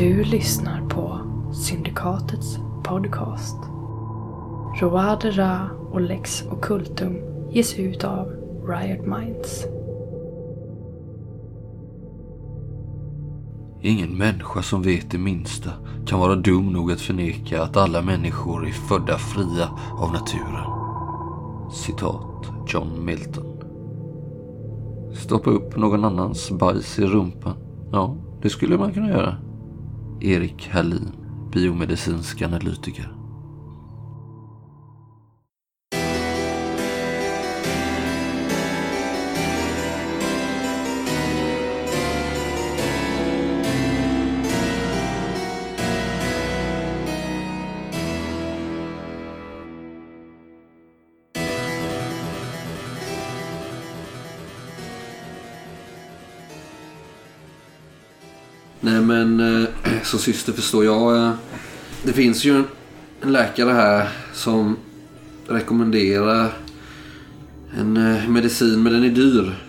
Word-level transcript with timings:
Du 0.00 0.24
lyssnar 0.24 0.80
på 0.88 1.20
Syndikatets 1.52 2.58
podcast. 2.84 3.56
Roade 4.80 5.30
Ra 5.30 5.70
och 5.90 6.00
Lex 6.00 6.44
Occultum 6.50 7.16
ges 7.50 7.78
ut 7.78 8.04
av 8.04 8.26
Riot 8.68 9.06
Minds. 9.06 9.66
Ingen 13.80 14.18
människa 14.18 14.62
som 14.62 14.82
vet 14.82 15.10
det 15.10 15.18
minsta 15.18 15.70
kan 16.06 16.20
vara 16.20 16.36
dum 16.36 16.72
nog 16.72 16.92
att 16.92 17.00
förneka 17.00 17.62
att 17.62 17.76
alla 17.76 18.02
människor 18.02 18.66
är 18.66 18.72
födda 18.72 19.18
fria 19.18 19.68
av 19.98 20.12
naturen. 20.12 20.70
Citat 21.72 22.46
John 22.68 23.04
Milton. 23.04 23.62
Stoppa 25.14 25.50
upp 25.50 25.76
någon 25.76 26.04
annans 26.04 26.50
bajs 26.50 26.98
i 26.98 27.06
rumpan. 27.06 27.56
Ja, 27.92 28.16
det 28.42 28.50
skulle 28.50 28.78
man 28.78 28.92
kunna 28.92 29.08
göra. 29.08 29.49
Erik 30.22 30.68
Hallin, 30.72 31.08
biomedicinsk 31.52 32.42
analytiker. 32.42 33.19
Som 60.10 60.18
syster 60.18 60.52
förstår 60.52 60.84
jag. 60.84 61.16
eh, 61.26 61.32
Det 62.02 62.12
finns 62.12 62.44
ju 62.44 62.64
en 63.20 63.32
läkare 63.32 63.70
här 63.72 64.08
som 64.34 64.76
rekommenderar 65.48 66.52
en 67.78 67.96
eh, 67.96 68.28
medicin 68.28 68.82
men 68.82 68.92
den 68.92 69.04
är 69.04 69.08
dyr. 69.08 69.64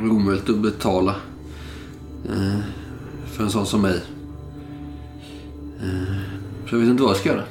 Omöjligt 0.00 0.50
att 0.50 0.58
betala. 0.58 1.14
eh, 2.28 2.58
För 3.32 3.44
en 3.44 3.50
sån 3.50 3.66
som 3.66 3.82
mig. 3.82 4.00
Så 6.68 6.74
jag 6.74 6.80
vet 6.80 6.88
inte 6.88 7.02
vad 7.02 7.10
jag 7.10 7.18
ska 7.18 7.28
göra. 7.28 7.44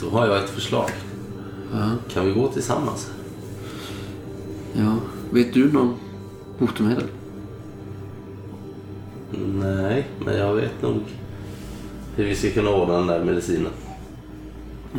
Då 0.00 0.10
har 0.10 0.26
jag 0.26 0.36
ett 0.44 0.50
förslag. 0.50 0.90
Kan 2.12 2.26
vi 2.26 2.32
gå 2.32 2.48
tillsammans? 2.48 3.10
Ja, 4.72 4.96
vet 5.30 5.54
du 5.54 5.72
någon 5.72 5.94
botemedel? 6.58 7.04
Nej, 9.32 10.08
men 10.24 10.36
jag 10.36 10.54
vet 10.54 10.82
nog 10.82 11.00
hur 12.16 12.24
vi 12.24 12.34
ska 12.36 12.50
kunna 12.50 12.70
ordna 12.70 12.94
den 12.96 13.06
där 13.06 13.24
medicinen. 13.24 13.72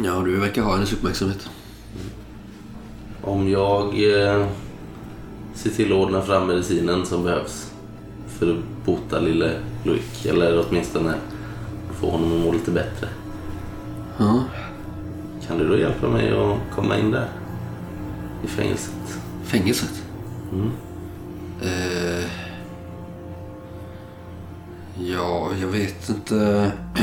Ja, 0.04 0.22
du 0.26 0.40
verkar 0.40 0.62
ha 0.62 0.74
hennes 0.74 0.94
uppmärksamhet. 0.94 1.50
Om 3.22 3.50
jag 3.50 3.84
eh, 3.88 4.48
ser 5.54 5.70
till 5.70 5.92
att 5.92 5.98
ordna 5.98 6.22
fram 6.22 6.48
medicinen 6.48 7.06
som 7.06 7.24
behövs 7.24 7.72
för 8.28 8.52
att 8.52 8.86
bota 8.86 9.20
lille 9.20 9.60
Loic, 9.84 10.26
eller 10.26 10.66
åtminstone 10.70 11.14
få 12.00 12.10
honom 12.10 12.34
att 12.40 12.46
må 12.46 12.52
lite 12.52 12.72
bättre. 12.72 13.08
Ja, 14.18 14.44
Kan 15.48 15.58
du 15.58 15.68
då 15.68 15.78
hjälpa 15.78 16.10
mig 16.10 16.32
att 16.32 16.76
komma 16.76 16.98
in 16.98 17.12
där? 17.12 17.28
I 18.44 18.48
fängelset? 18.48 18.94
fängelset. 19.44 20.04
Mm. 20.54 20.72
Eh, 21.62 22.26
ja, 25.00 25.50
jag 25.62 25.68
vet 25.68 26.10
inte. 26.10 26.72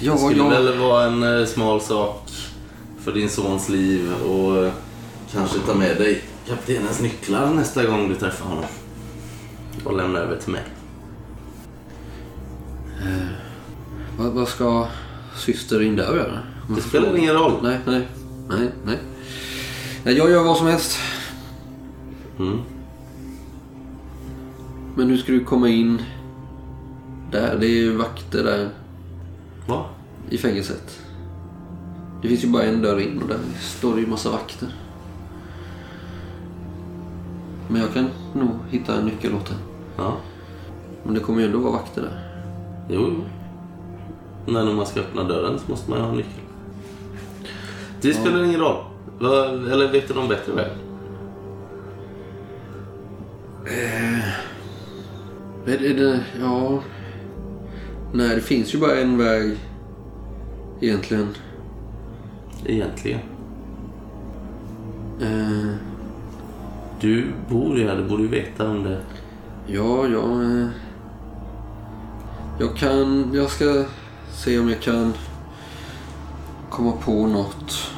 Ja, 0.00 0.12
Det 0.12 0.18
skulle 0.18 0.36
jag... 0.36 0.50
väl 0.50 0.78
vara 0.78 1.04
en 1.06 1.22
eh, 1.40 1.46
smal 1.46 1.80
sak 1.80 2.30
för 3.00 3.12
din 3.12 3.30
sons 3.30 3.68
liv 3.68 4.12
och 4.12 4.64
eh, 4.64 4.72
kanske 5.32 5.58
ta 5.58 5.74
med 5.74 5.96
dig 5.96 6.22
kaptenens 6.48 7.00
nycklar 7.00 7.54
nästa 7.54 7.84
gång 7.86 8.08
du 8.08 8.14
träffar 8.14 8.46
honom. 8.46 8.64
Och 9.84 9.96
lämna 9.96 10.18
över 10.18 10.36
till 10.36 10.52
mig. 10.52 10.62
Vad, 14.18 14.32
vad 14.32 14.48
ska 14.48 14.88
syster 15.36 15.82
in 15.82 16.00
och 16.00 16.16
göra? 16.16 16.38
Det 16.76 16.80
spelar 16.80 17.16
ingen 17.16 17.34
roll. 17.34 17.52
Nej, 17.62 17.78
nej, 17.86 18.08
nej. 18.48 18.98
Nej, 20.04 20.16
Jag 20.16 20.30
gör 20.30 20.44
vad 20.44 20.56
som 20.56 20.66
helst. 20.66 20.98
Mm. 22.38 22.58
Men 24.96 25.08
nu 25.08 25.18
ska 25.18 25.32
du 25.32 25.44
komma 25.44 25.68
in 25.68 26.02
där. 27.30 27.56
Det 27.60 27.66
är 27.66 27.70
ju 27.70 27.96
vakter 27.96 28.44
där 28.44 28.68
Va? 29.66 29.86
i 30.30 30.38
fängelset. 30.38 31.00
Det 32.22 32.28
finns 32.28 32.44
ju 32.44 32.48
bara 32.48 32.62
en 32.62 32.82
dörr 32.82 33.00
in 33.00 33.22
och 33.22 33.28
där 33.28 33.38
står 33.60 33.94
det 33.94 34.00
ju 34.00 34.06
massa 34.06 34.30
vakter. 34.30 34.68
Men 37.68 37.80
jag 37.80 37.92
kan 37.92 38.08
nog 38.32 38.50
hitta 38.70 38.98
en 38.98 39.04
nyckel 39.06 39.34
åt 39.34 39.46
det. 39.46 39.54
Ja. 39.96 40.16
Men 41.04 41.14
det 41.14 41.20
kommer 41.20 41.40
ju 41.40 41.46
ändå 41.46 41.58
vara 41.58 41.72
vakter 41.72 42.02
där. 42.02 42.44
Jo, 42.88 43.00
jo. 43.00 43.24
Men 44.52 44.68
om 44.68 44.76
man 44.76 44.86
ska 44.86 45.00
öppna 45.00 45.24
dörren 45.24 45.58
så 45.58 45.70
måste 45.70 45.90
man 45.90 45.98
ju 45.98 46.04
ha 46.04 46.10
en 46.10 46.16
nyckel. 46.16 46.40
Det 48.00 48.14
spelar 48.14 48.44
ingen 48.44 48.60
roll. 48.60 48.84
Eller 49.20 49.92
vet 49.92 50.08
du 50.08 50.14
någon 50.14 50.28
bättre 50.28 50.52
väg? 50.52 50.70
Det, 53.64 54.34
är 55.72 55.94
det, 55.94 56.20
ja... 56.40 56.82
Nej, 58.12 58.34
det 58.34 58.40
finns 58.40 58.74
ju 58.74 58.78
bara 58.78 59.00
en 59.00 59.18
väg 59.18 59.56
egentligen. 60.80 61.28
Egentligen. 62.66 63.20
Eh, 65.20 65.74
Du 67.00 67.26
bor 67.50 67.78
ju 67.78 67.88
här, 67.88 67.96
du 67.96 68.08
borde 68.08 68.22
ju 68.22 68.28
veta 68.28 68.68
om 68.70 68.82
det. 68.82 69.00
ja, 69.66 70.06
jag... 70.08 70.44
Eh, 70.44 70.66
jag 72.60 72.76
kan... 72.76 73.30
Jag 73.34 73.50
ska 73.50 73.84
se 74.32 74.58
om 74.58 74.68
jag 74.68 74.80
kan 74.80 75.12
komma 76.70 76.92
på 76.92 77.26
något. 77.26 77.90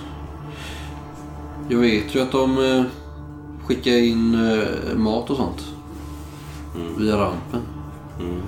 Jag 1.69 1.79
vet 1.79 2.15
ju 2.15 2.21
att 2.23 2.33
de 2.33 2.59
eh, 2.59 2.85
skickar 3.67 3.93
in 3.93 4.35
eh, 4.35 4.97
mat 4.97 5.31
och 5.31 5.37
sånt. 5.37 5.65
Via 6.99 7.17
rampen. 7.17 7.61
Mm. 8.21 8.41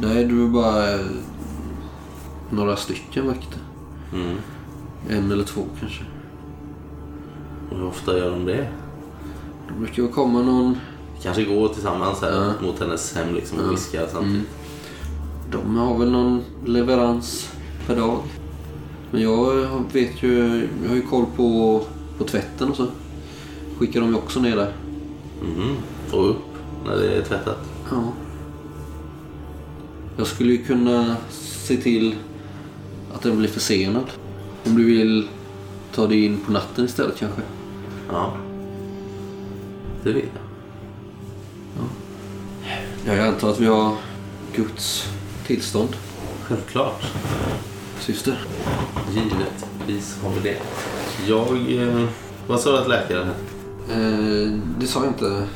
Där 0.00 0.16
är 0.16 0.24
du 0.24 0.48
bara 0.48 0.94
eh, 0.94 1.00
några 2.50 2.76
stycken 2.76 3.26
vakter. 3.26 3.60
Mm. 4.14 4.36
En 5.08 5.32
eller 5.32 5.44
två 5.44 5.60
kanske. 5.80 6.04
Och 7.70 7.76
hur 7.76 7.86
ofta 7.86 8.18
gör 8.18 8.30
de 8.30 8.44
det? 8.44 8.68
Det 9.68 9.74
brukar 9.78 10.02
väl 10.02 10.12
komma 10.12 10.42
någon... 10.42 10.76
Kanske 11.22 11.44
går 11.44 11.68
tillsammans 11.68 12.22
här 12.22 12.30
Ja. 12.32 12.66
mot 12.66 12.80
hennes 12.80 13.14
hem 13.14 13.34
liksom 13.34 13.58
och 13.58 13.72
viskar 13.72 14.06
samtidigt. 14.12 14.48
De 15.52 15.76
har 15.76 15.98
väl 15.98 16.10
någon 16.10 16.42
leverans 16.66 17.52
per 17.86 17.96
dag. 17.96 18.18
Men 19.10 19.22
jag 19.22 19.66
vet 19.92 20.22
ju... 20.22 20.68
Jag 20.82 20.88
har 20.88 20.96
ju 20.96 21.02
koll 21.02 21.26
på, 21.36 21.80
på 22.18 22.24
tvätten 22.24 22.70
och 22.70 22.76
så. 22.76 22.86
Skickar 23.78 24.00
de 24.00 24.08
ju 24.10 24.16
också 24.16 24.40
ner 24.40 24.56
där. 24.56 24.72
Mhm. 25.42 25.76
Och 26.12 26.30
upp 26.30 26.49
när 26.84 26.96
det 26.96 27.14
är 27.16 27.22
tvättat. 27.22 27.58
Ja. 27.90 28.12
Jag 30.16 30.26
skulle 30.26 30.52
ju 30.52 30.64
kunna 30.64 31.16
se 31.30 31.76
till 31.76 32.14
att 33.14 33.22
den 33.22 33.38
blir 33.38 33.48
försenad. 33.48 34.04
Om 34.66 34.74
du 34.76 34.84
vill 34.84 35.28
ta 35.94 36.06
dig 36.06 36.24
in 36.24 36.40
på 36.46 36.52
natten 36.52 36.84
istället 36.84 37.18
kanske. 37.18 37.42
Ja. 38.12 38.32
Det 40.04 40.12
vill 40.12 40.24
jag. 40.34 41.84
Ja, 43.06 43.14
jag 43.14 43.26
antar 43.28 43.50
att 43.50 43.60
vi 43.60 43.66
har 43.66 43.96
Guds 44.56 45.12
tillstånd, 45.46 45.96
Självklart. 46.42 47.02
syster. 48.00 48.38
Givetvis 49.12 50.18
har 50.22 50.30
vi 50.30 50.40
det. 50.40 50.58
Jag... 51.26 51.82
Eh, 51.82 52.06
vad 52.46 52.60
sa 52.60 52.72
du 52.72 52.78
att 52.78 52.88
läkaren 52.88 53.26
hette? 53.28 53.40
Eh, 54.00 54.58
det 54.80 54.86
sa 54.86 55.00
jag 55.04 55.08
inte. 55.08 55.46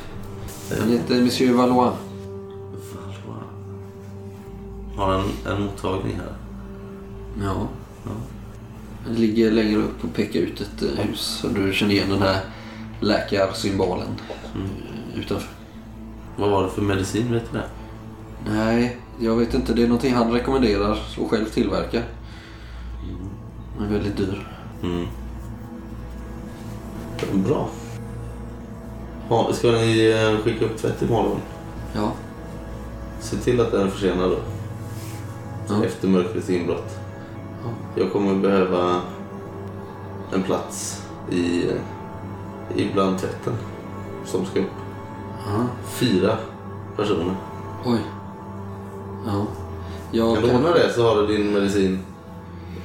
Han 0.80 0.88
heter 0.88 1.22
Monsieur 1.22 1.54
Valois. 1.54 1.94
Valois. 3.26 3.44
Har 4.96 5.12
han 5.12 5.24
en 5.46 5.62
mottagning 5.62 6.16
här? 6.16 6.34
Ja. 7.42 7.68
Det 9.08 9.18
ligger 9.18 9.50
längre 9.50 9.78
upp 9.78 10.04
och 10.04 10.14
pekar 10.14 10.40
ut 10.40 10.60
ett 10.60 10.82
eh, 10.82 11.04
hus. 11.04 11.20
Så 11.20 11.48
du 11.48 11.72
känner 11.72 11.94
igen 11.94 12.10
den 12.10 12.22
här 12.22 12.40
läkarsymbolen 13.00 14.08
eh, 14.54 15.18
utanför. 15.20 15.48
Vad 16.36 16.50
var 16.50 16.62
det 16.62 16.70
för 16.70 16.82
medicin, 16.82 17.32
vet 17.32 17.52
du 17.52 17.58
det? 17.58 17.64
Nej, 18.46 18.98
jag 19.20 19.36
vet 19.36 19.54
inte. 19.54 19.74
Det 19.74 19.82
är 19.82 19.86
någonting 19.86 20.14
han 20.14 20.32
rekommenderar 20.32 20.98
och 21.18 21.30
själv 21.30 21.44
tillverkar. 21.44 22.02
Den 23.78 23.86
är 23.86 23.92
väldigt 23.92 24.16
dyr. 24.16 24.48
Mm. 24.82 25.06
Bra. 27.32 27.68
Ja, 29.28 29.52
ska 29.52 29.70
ni 29.70 30.10
eh, 30.10 30.44
skicka 30.44 30.64
upp 30.64 30.76
tvätt 30.76 31.02
imorgon? 31.02 31.40
Ja. 31.94 32.12
se 33.20 33.36
till 33.36 33.60
att 33.60 33.72
den 33.72 33.86
är 33.86 33.90
försenad 33.90 34.30
då. 34.30 34.38
Ja. 35.68 35.84
Efter 35.84 36.08
mörkrets 36.08 36.50
inbrott. 36.50 36.98
Jag 37.94 38.12
kommer 38.12 38.34
behöva 38.34 39.00
en 40.32 40.42
plats 40.42 41.06
i, 41.30 41.64
i 42.76 42.90
bland 42.92 43.18
tvätten 43.18 43.52
som 44.24 44.46
ska 44.46 44.60
upp. 44.60 44.66
Ja. 45.46 45.66
Fyra 45.86 46.36
personer. 46.96 47.34
Oj. 47.84 47.98
Ja. 49.26 49.46
Jag, 50.10 50.34
Kan 50.34 50.48
du 50.48 50.54
ordna 50.54 50.70
det 50.70 50.92
så 50.92 51.08
har 51.08 51.22
du 51.22 51.26
din 51.26 51.52
medicin 51.52 51.98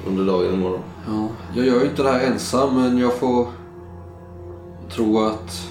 under 0.06 0.24
dagen 0.24 0.54
imorgon. 0.54 0.80
Ja, 1.06 1.28
jag 1.54 1.66
gör 1.66 1.80
ju 1.80 1.86
inte 1.90 2.02
det 2.02 2.10
här 2.10 2.20
ensam 2.20 2.76
men 2.76 2.98
jag 2.98 3.14
får 3.14 3.46
tro 4.90 5.26
att... 5.26 5.70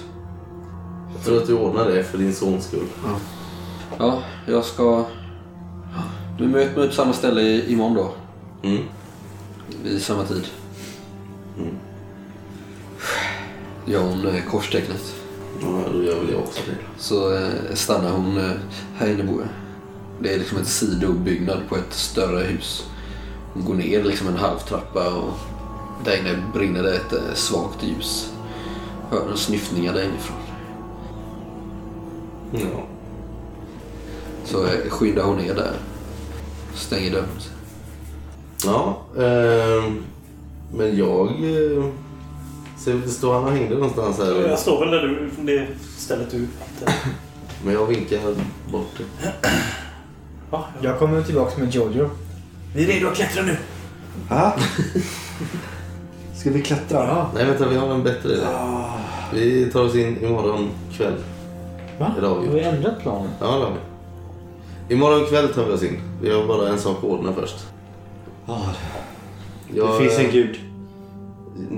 Tror 1.24 1.36
att 1.38 1.46
du 1.46 1.54
ordnar 1.54 1.88
det 1.88 2.04
för 2.04 2.18
din 2.18 2.34
sons 2.34 2.64
skull. 2.66 2.86
Ja, 3.98 4.22
jag 4.46 4.64
ska... 4.64 5.04
Du 6.38 6.46
möter 6.48 6.78
mig 6.78 6.88
på 6.88 6.94
samma 6.94 7.12
ställe 7.12 7.40
i- 7.40 7.72
imorgon 7.72 7.94
då. 7.94 8.10
Mm. 8.68 8.82
Vid 9.84 10.02
samma 10.02 10.24
tid. 10.24 10.46
Mm. 11.58 11.74
Gör 13.86 14.00
hon 14.02 14.26
eh, 14.26 14.44
korstecknet. 14.50 15.14
Ja, 15.62 15.82
då 15.92 16.02
gör 16.02 16.20
väl 16.20 16.30
jag 16.32 16.40
också 16.40 16.60
det. 16.66 17.02
Så 17.02 17.34
eh, 17.36 17.74
stannar 17.74 18.10
hon 18.10 18.36
eh, 18.38 18.50
här 18.96 19.08
inne 19.10 19.22
bor 19.24 19.40
jag. 19.40 19.48
Det 20.22 20.34
är 20.34 20.38
liksom 20.38 20.58
en 20.58 20.64
sidobyggnad 20.64 21.58
på 21.68 21.76
ett 21.76 21.92
större 21.92 22.44
hus. 22.44 22.84
Hon 23.54 23.64
går 23.64 23.74
ner 23.74 24.04
liksom 24.04 24.28
en 24.28 24.36
halv 24.36 24.58
trappa 24.58 25.14
och 25.14 25.32
där 26.04 26.16
inne 26.18 26.42
brinner 26.54 26.82
det 26.82 26.94
ett 26.96 27.12
eh, 27.12 27.34
svagt 27.34 27.82
ljus. 27.82 28.32
Hör 29.10 29.30
en 29.30 29.36
snyftningar 29.36 29.94
där 29.94 30.02
inifrån. 30.04 30.36
Ja. 32.52 32.86
Så 34.44 34.64
eh, 34.64 34.90
skyndar 34.90 35.22
hon 35.24 35.36
ner 35.36 35.54
där. 35.54 35.72
Stänger 36.74 37.10
dörren. 37.10 37.28
Ja, 38.64 38.98
ehm, 39.18 40.02
men 40.74 40.96
jag 40.96 41.26
eh, 41.28 41.84
ser 42.78 42.92
inte 42.92 43.10
stå 43.10 43.32
han 43.32 43.44
och 43.44 43.50
hängde 43.52 43.74
någonstans 43.74 44.18
här. 44.18 44.48
Jag 44.48 44.58
står 44.58 44.80
väl 44.80 44.90
där 44.90 45.02
du, 45.02 45.30
det 45.42 45.66
stället 45.96 46.30
du 46.30 46.38
hittade. 46.38 46.92
Men 47.64 47.74
jag 47.74 47.86
vinkar 47.86 48.18
bort 48.72 48.90
det. 48.98 49.32
Ja, 50.50 50.68
Jag 50.80 50.98
kommer 50.98 51.22
tillbaka 51.22 51.60
med 51.60 51.74
Jojo. 51.74 52.10
Vi 52.74 52.82
är 52.84 52.86
redo 52.86 53.08
att 53.08 53.14
klättra 53.14 53.42
nu. 53.42 53.56
Va? 54.28 54.52
Ska 56.34 56.50
vi 56.50 56.62
klättra? 56.62 57.06
Ja. 57.06 57.30
Nej 57.34 57.44
vänta, 57.44 57.68
vi 57.68 57.76
har 57.76 57.94
en 57.94 58.02
bättre 58.02 58.32
idé. 58.32 58.46
Vi 59.32 59.70
tar 59.72 59.82
oss 59.82 59.94
in 59.94 60.24
imorgon 60.24 60.70
kväll. 60.96 61.14
Va? 62.00 62.14
Är 62.16 62.20
det 62.20 62.26
Har 62.26 62.40
vi 62.40 62.60
ändrat 62.60 63.00
planen? 63.00 63.30
Ja, 63.40 63.46
det 63.46 63.52
har 63.64 63.72
vi. 64.88 64.94
Imorgon 64.94 65.26
kväll 65.26 65.48
tar 65.48 65.64
vi 65.64 65.72
oss 65.72 65.82
in. 65.82 66.00
Vi 66.22 66.30
har 66.30 66.46
bara 66.46 66.68
en 66.68 66.78
sak 66.78 66.98
att 66.98 67.04
ordna 67.04 67.32
först. 67.32 67.66
Ja, 68.46 68.60
Jag, 69.74 69.88
det 69.88 69.98
finns 69.98 70.18
en 70.18 70.30
gud. 70.30 70.56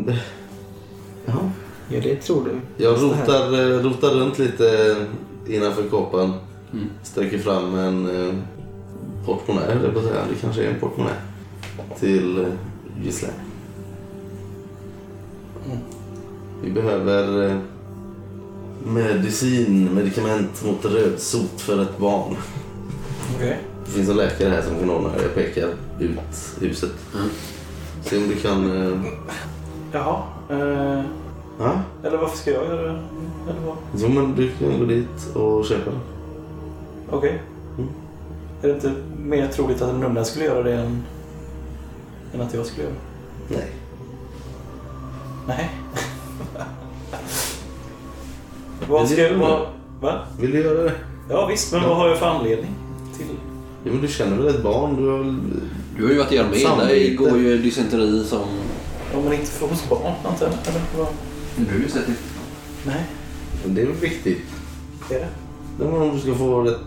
Ja. 1.26 1.32
Ja, 1.88 2.00
det 2.02 2.16
tror 2.16 2.44
du. 2.44 2.84
Jag 2.84 3.02
rotar, 3.02 3.52
eh, 3.54 3.82
rotar 3.82 4.08
runt 4.08 4.38
lite 4.38 4.96
innanför 5.48 5.82
kåpan. 5.82 6.32
Mm. 6.72 6.86
Sträcker 7.02 7.38
fram 7.38 7.74
en 7.74 8.26
eh, 8.28 8.34
portmonnä, 9.26 9.60
höll 9.60 9.84
jag 9.84 9.92
på 9.92 9.98
att 9.98 10.04
säga. 10.04 10.20
Det 10.30 10.40
kanske 10.40 10.64
är 10.64 10.70
en 10.70 10.80
portmonnä. 10.80 11.10
Till 11.98 12.38
eh, 12.40 12.46
Gisela. 13.04 13.32
Vi 16.62 16.70
behöver 16.70 17.50
eh, 17.50 17.56
medicin, 18.84 19.94
medicament 19.94 20.64
mot 20.64 20.84
rödsot 20.84 21.60
för 21.60 21.82
ett 21.82 21.98
barn. 21.98 22.36
Okej. 23.36 23.58
Det 23.84 23.90
finns 23.90 24.08
en 24.08 24.16
läkare 24.16 24.48
här 24.48 24.62
som 24.62 24.78
kan 24.78 24.90
ordna 24.90 25.08
det. 25.08 25.22
Jag 25.22 25.34
pekar 25.34 25.68
ut 26.00 26.58
huset. 26.60 26.92
Mm. 27.14 27.28
Se 28.02 28.16
om 28.16 28.28
du 28.28 28.34
kan... 28.34 28.82
Eh, 28.82 29.00
Jaha. 29.92 30.22
Eh, 30.50 31.04
ja? 31.58 31.80
eller 32.04 32.18
varför 32.18 32.36
ska 32.36 32.50
jag 32.50 32.64
göra 32.64 32.82
det? 32.82 32.98
Eller 33.50 33.60
vad? 33.66 33.76
Jo, 33.96 34.08
men 34.08 34.34
du 34.36 34.50
kan 34.50 34.78
gå 34.78 34.84
dit 34.84 35.34
och 35.34 35.64
köpa 35.64 35.90
det. 35.90 35.96
Okej. 37.10 37.42
Mm. 37.78 37.90
Är 38.62 38.68
det 38.68 38.74
inte 38.74 38.94
mer 39.18 39.48
troligt 39.48 39.82
att 39.82 39.90
en 39.90 40.00
nunna 40.00 40.24
skulle 40.24 40.44
göra 40.44 40.62
det 40.62 40.74
än, 40.74 41.02
än 42.34 42.40
att 42.40 42.54
jag 42.54 42.66
skulle 42.66 42.82
göra 42.82 42.94
det? 43.48 43.56
Nej. 43.56 43.72
Nej. 45.46 45.70
Vad 48.88 49.08
ska 49.08 49.16
Det 49.22 49.28
jag... 49.28 49.38
Vad, 49.38 49.66
va? 50.00 50.18
Vill 50.40 50.50
du 50.50 50.60
göra 50.60 50.82
det? 50.84 50.92
Ja 51.30 51.46
visst, 51.46 51.72
men 51.72 51.82
vad 51.82 51.96
har 51.96 52.08
jag 52.08 52.18
för 52.18 52.26
anledning 52.26 52.70
till... 53.16 53.26
Jo, 53.84 53.92
men 53.92 54.02
du 54.02 54.08
känner 54.08 54.36
väl 54.36 54.46
ett 54.54 54.62
barn? 54.62 54.96
Du 54.96 55.08
har 55.08 55.18
väl... 55.18 55.36
Du 55.96 56.02
har 56.04 56.10
ju 56.12 56.18
varit 56.18 56.32
i 56.32 56.38
armén. 56.38 56.52
Där 56.52 56.58
Samvete. 56.68 57.14
går 57.14 57.38
ju 57.38 57.58
dysenteri 57.58 58.24
som... 58.24 58.40
Ja, 59.14 59.20
men 59.24 59.32
inte 59.32 59.46
för 59.46 59.66
hos 59.66 59.88
barn 59.88 60.12
antar 60.24 60.46
jag. 60.46 60.54
Eller 60.74 60.80
vad? 60.98 61.06
Du 61.56 61.72
har 61.72 61.78
ju 61.78 61.88
sett 61.88 62.06
det. 62.06 62.12
Nej, 62.86 63.04
Men 63.64 63.74
det 63.74 63.82
är 63.82 63.86
väl 63.86 63.94
viktigt. 63.96 64.42
är 65.10 65.14
det? 65.14 65.28
Det 65.78 65.84
är 65.84 66.02
om 66.02 66.14
du 66.14 66.20
ska 66.20 66.34
få 66.34 66.60
rätt 66.60 66.78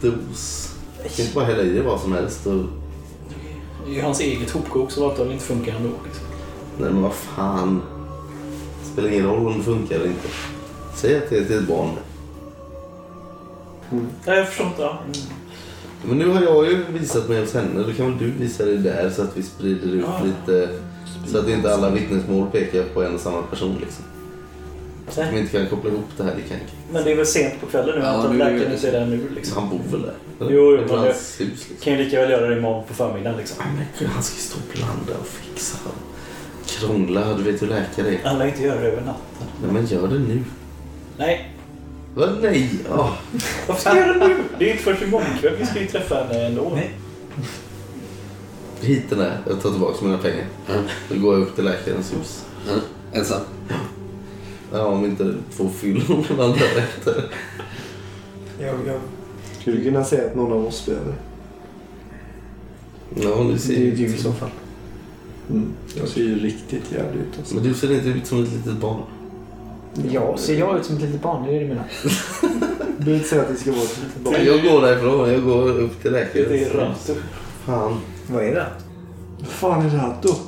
dos. 0.00 0.74
Du 1.02 1.08
kan 1.08 1.24
inte 1.24 1.34
bara 1.34 1.44
hälla 1.44 1.62
i 1.62 1.68
dig 1.68 1.82
vad 1.82 2.00
som 2.00 2.12
helst. 2.12 2.46
Och... 2.46 2.64
Det 3.86 3.90
är 3.92 3.94
ju 3.94 4.02
hans 4.02 4.20
eget 4.20 4.50
hopkok 4.50 4.90
som 4.90 5.02
antagligen 5.04 5.32
inte 5.32 5.44
funkar 5.44 5.74
ändå. 5.76 5.88
Liksom. 6.04 6.24
Nej, 6.78 6.90
men 6.92 7.02
vad 7.02 7.12
fan. 7.12 7.82
Det 8.82 8.88
spelar 8.92 9.08
ingen 9.08 9.26
roll 9.26 9.46
om 9.46 9.58
det 9.58 9.64
funkar 9.64 9.96
eller 9.96 10.06
inte. 10.06 10.28
Säg 11.02 11.16
att 11.16 11.30
det 11.30 11.38
är 11.38 11.44
till 11.44 11.58
ett 11.58 11.68
barn. 11.68 11.90
Nej, 14.26 14.36
jag 14.38 14.48
förstår 14.48 14.66
inte. 14.66 14.82
Ja. 14.82 14.98
Mm. 15.04 15.12
Men 16.04 16.18
nu 16.18 16.28
har 16.28 16.42
jag 16.42 16.66
ju 16.66 16.84
visat 16.92 17.28
mig 17.28 17.40
hos 17.40 17.54
henne. 17.54 17.82
Då 17.82 17.92
kan 17.92 18.06
väl 18.06 18.18
du 18.18 18.30
visa 18.30 18.64
dig 18.64 18.76
där 18.78 19.10
så 19.10 19.22
att 19.22 19.36
vi 19.36 19.42
sprider 19.42 19.88
ut 19.88 20.04
Ja. 20.06 20.20
lite. 20.24 20.68
Så 21.26 21.38
att 21.38 21.48
inte 21.48 21.74
alla 21.74 21.90
vittnesmål 21.90 22.46
pekar 22.52 22.82
på 22.94 23.02
en 23.02 23.14
och 23.14 23.20
samma 23.20 23.42
person 23.42 23.76
liksom. 23.80 24.04
Om 25.06 25.24
vi 25.26 25.32
Nej, 25.32 25.40
inte 25.40 25.58
kan 25.58 25.66
koppla 25.66 25.90
ihop 25.90 26.04
det 26.16 26.24
här, 26.24 26.34
det 26.36 26.42
kan 26.48 26.60
inte. 26.60 26.72
Men 26.92 27.04
det 27.04 27.12
är 27.12 27.16
väl 27.16 27.26
sent 27.26 27.60
på 27.60 27.66
kvällen 27.66 27.98
nu. 27.98 28.04
Ja, 28.04 28.10
att 28.10 28.34
läkaren 28.36 28.72
inte 28.72 28.88
är 28.88 28.92
där 28.92 29.06
nu. 29.06 29.28
Liksom. 29.34 29.62
Han 29.62 29.70
bor 29.70 29.80
väl 29.90 30.02
där? 30.02 30.14
eller? 30.40 30.52
Jo, 30.52 30.78
jo, 30.80 30.96
men 30.96 31.04
hus 31.04 31.36
liksom. 31.38 31.76
Kan 31.82 31.92
ju 31.92 32.04
lika 32.04 32.20
väl 32.20 32.30
göra 32.30 32.48
det 32.48 32.58
imorgon 32.58 32.84
på 32.88 32.94
förmiddagen. 32.94 33.38
Liksom. 33.38 33.56
Ja, 33.60 33.66
men 33.76 33.84
gud, 33.98 34.08
han 34.08 34.22
ska 34.22 34.36
ju 34.36 34.42
stå 34.42 34.56
och 34.56 34.76
blanda 34.76 35.20
och 35.20 35.26
fixa. 35.26 35.78
Krångla, 36.66 37.34
du 37.34 37.42
vet 37.42 37.62
hur 37.62 37.66
läkare 37.66 38.08
är. 38.08 38.20
Alla 38.24 38.48
inte 38.48 38.62
göra 38.62 38.80
det 38.80 38.86
över 38.86 39.00
natten. 39.00 39.46
Nej, 39.62 39.72
men 39.72 39.86
gör 39.86 40.08
det 40.08 40.18
nu. 40.18 40.44
Nej, 41.22 41.50
Vad 42.14 42.42
nej? 42.42 42.70
Åh. 42.90 43.12
varför 43.66 43.80
ska 43.80 43.96
jag 43.96 44.06
göra 44.08 44.18
det 44.18 44.28
nu? 44.28 44.36
Det 44.58 44.64
är 44.68 44.70
inte 44.72 44.82
först 44.82 45.02
imorgon 45.02 45.26
kväll. 45.40 45.56
Vi 45.58 45.66
ska 45.66 45.80
ju 45.80 45.86
träffa 45.86 46.14
henne 46.14 46.46
ändå. 46.46 46.72
Nej. 46.74 46.90
Hit 48.80 49.02
den 49.10 49.18
där. 49.18 49.38
Jag 49.48 49.62
tar 49.62 49.70
tillbaka 49.70 50.04
mina 50.04 50.18
pengar. 50.18 50.46
Mm. 50.70 50.84
Då 51.08 51.18
går 51.20 51.34
jag 51.34 51.42
upp 51.42 51.54
till 51.54 51.64
läkarens 51.64 52.12
hus. 52.12 52.44
Mm. 52.68 52.80
Ensam. 53.12 53.40
Ja, 54.72 54.84
om 54.86 55.04
inte 55.04 55.34
två 55.56 55.68
fyllon 55.68 56.24
vandrar 56.38 56.66
efter. 56.78 57.24
Jag, 58.60 58.74
jag, 58.86 59.00
Skulle 59.60 59.84
kunna 59.84 60.04
säga 60.04 60.26
att 60.30 60.36
någon 60.36 60.52
av 60.52 60.66
oss 60.66 60.86
behöver. 60.86 61.14
Ja, 63.22 63.44
det 63.52 63.58
ser 63.58 63.74
är 63.74 63.78
ju 63.80 63.90
du 63.90 64.04
i 64.04 64.08
som- 64.18 64.32
så 64.32 64.38
fall. 64.38 64.50
Mm. 65.50 65.72
Jag 65.98 66.08
ser 66.08 66.20
ju 66.20 66.38
riktigt 66.38 66.92
jävlig 66.92 67.20
ut 67.20 67.38
alltså. 67.38 67.54
Men 67.54 67.64
du 67.64 67.74
ser 67.74 67.92
inte 67.92 68.08
ut 68.08 68.26
som 68.26 68.42
ett 68.42 68.52
litet 68.52 68.72
barn. 68.80 69.02
Ja, 70.10 70.36
ser 70.36 70.58
jag 70.58 70.78
ut 70.78 70.84
som 70.84 70.96
ett 70.96 71.02
litet 71.02 71.22
barn? 71.22 71.46
Det 71.46 71.50
är 71.50 71.54
det 71.54 71.60
du 71.60 71.68
menar? 71.68 71.84
Du 72.98 73.18
säga 73.20 73.42
att 73.42 73.48
det 73.48 73.54
ska 73.56 73.70
vara 73.72 73.82
ett 73.82 73.98
litet 74.04 74.20
barn. 74.22 74.34
Jag 74.44 74.62
går 74.62 74.82
därifrån. 74.82 75.32
Jag 75.32 75.44
går 75.44 75.80
upp 75.80 76.02
till 76.02 76.12
Det 76.12 76.18
är 76.20 76.24
läkaren. 76.34 76.78
rent. 76.80 77.10
Fan. 77.66 78.00
Vad 78.26 78.44
är 78.44 78.54
det? 78.54 78.66
Vad 79.38 79.48
fan 79.48 79.86
är 79.86 80.14
då? 80.22 80.28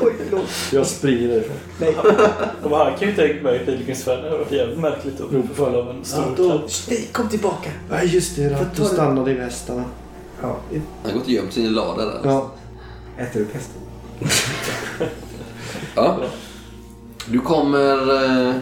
Oj, 0.00 0.12
förlåt. 0.28 0.48
Jag 0.72 0.86
springer 0.86 1.28
därifrån. 1.28 1.56
Nej. 1.80 1.96
De 2.62 2.72
här 2.72 2.90
kan 2.90 3.00
ju 3.00 3.08
inte 3.08 3.22
hängt 3.22 3.42
med 3.42 3.56
i 3.56 3.58
pilgrimsfärden. 3.58 4.24
Det 4.24 4.30
har 4.30 4.38
varit 4.38 4.52
jävligt 4.52 4.78
märkligt 4.78 5.20
att 5.20 5.30
bli 5.30 5.42
förföljd 5.42 5.76
av 5.76 5.90
en 5.90 6.04
stor. 6.04 6.60
Nej, 6.88 7.08
kom 7.12 7.28
tillbaka. 7.28 7.70
Nej 7.90 8.06
just 8.06 8.36
det, 8.36 8.48
Ratto 8.50 8.84
stannade 8.84 9.30
i 9.30 9.34
västarna. 9.34 9.84
Ja, 10.42 10.56
Han 10.72 10.82
har 11.04 11.12
gått 11.12 11.22
och 11.22 11.28
gömt 11.28 11.52
sin 11.52 11.72
lada 11.72 12.04
där. 12.04 12.20
Ja. 12.24 12.50
äter 13.18 13.40
upp 13.40 13.52
hästen. 13.54 13.82
Ja. 15.94 16.18
Du 17.30 17.40
kommer 17.40 18.14
eh, 18.24 18.54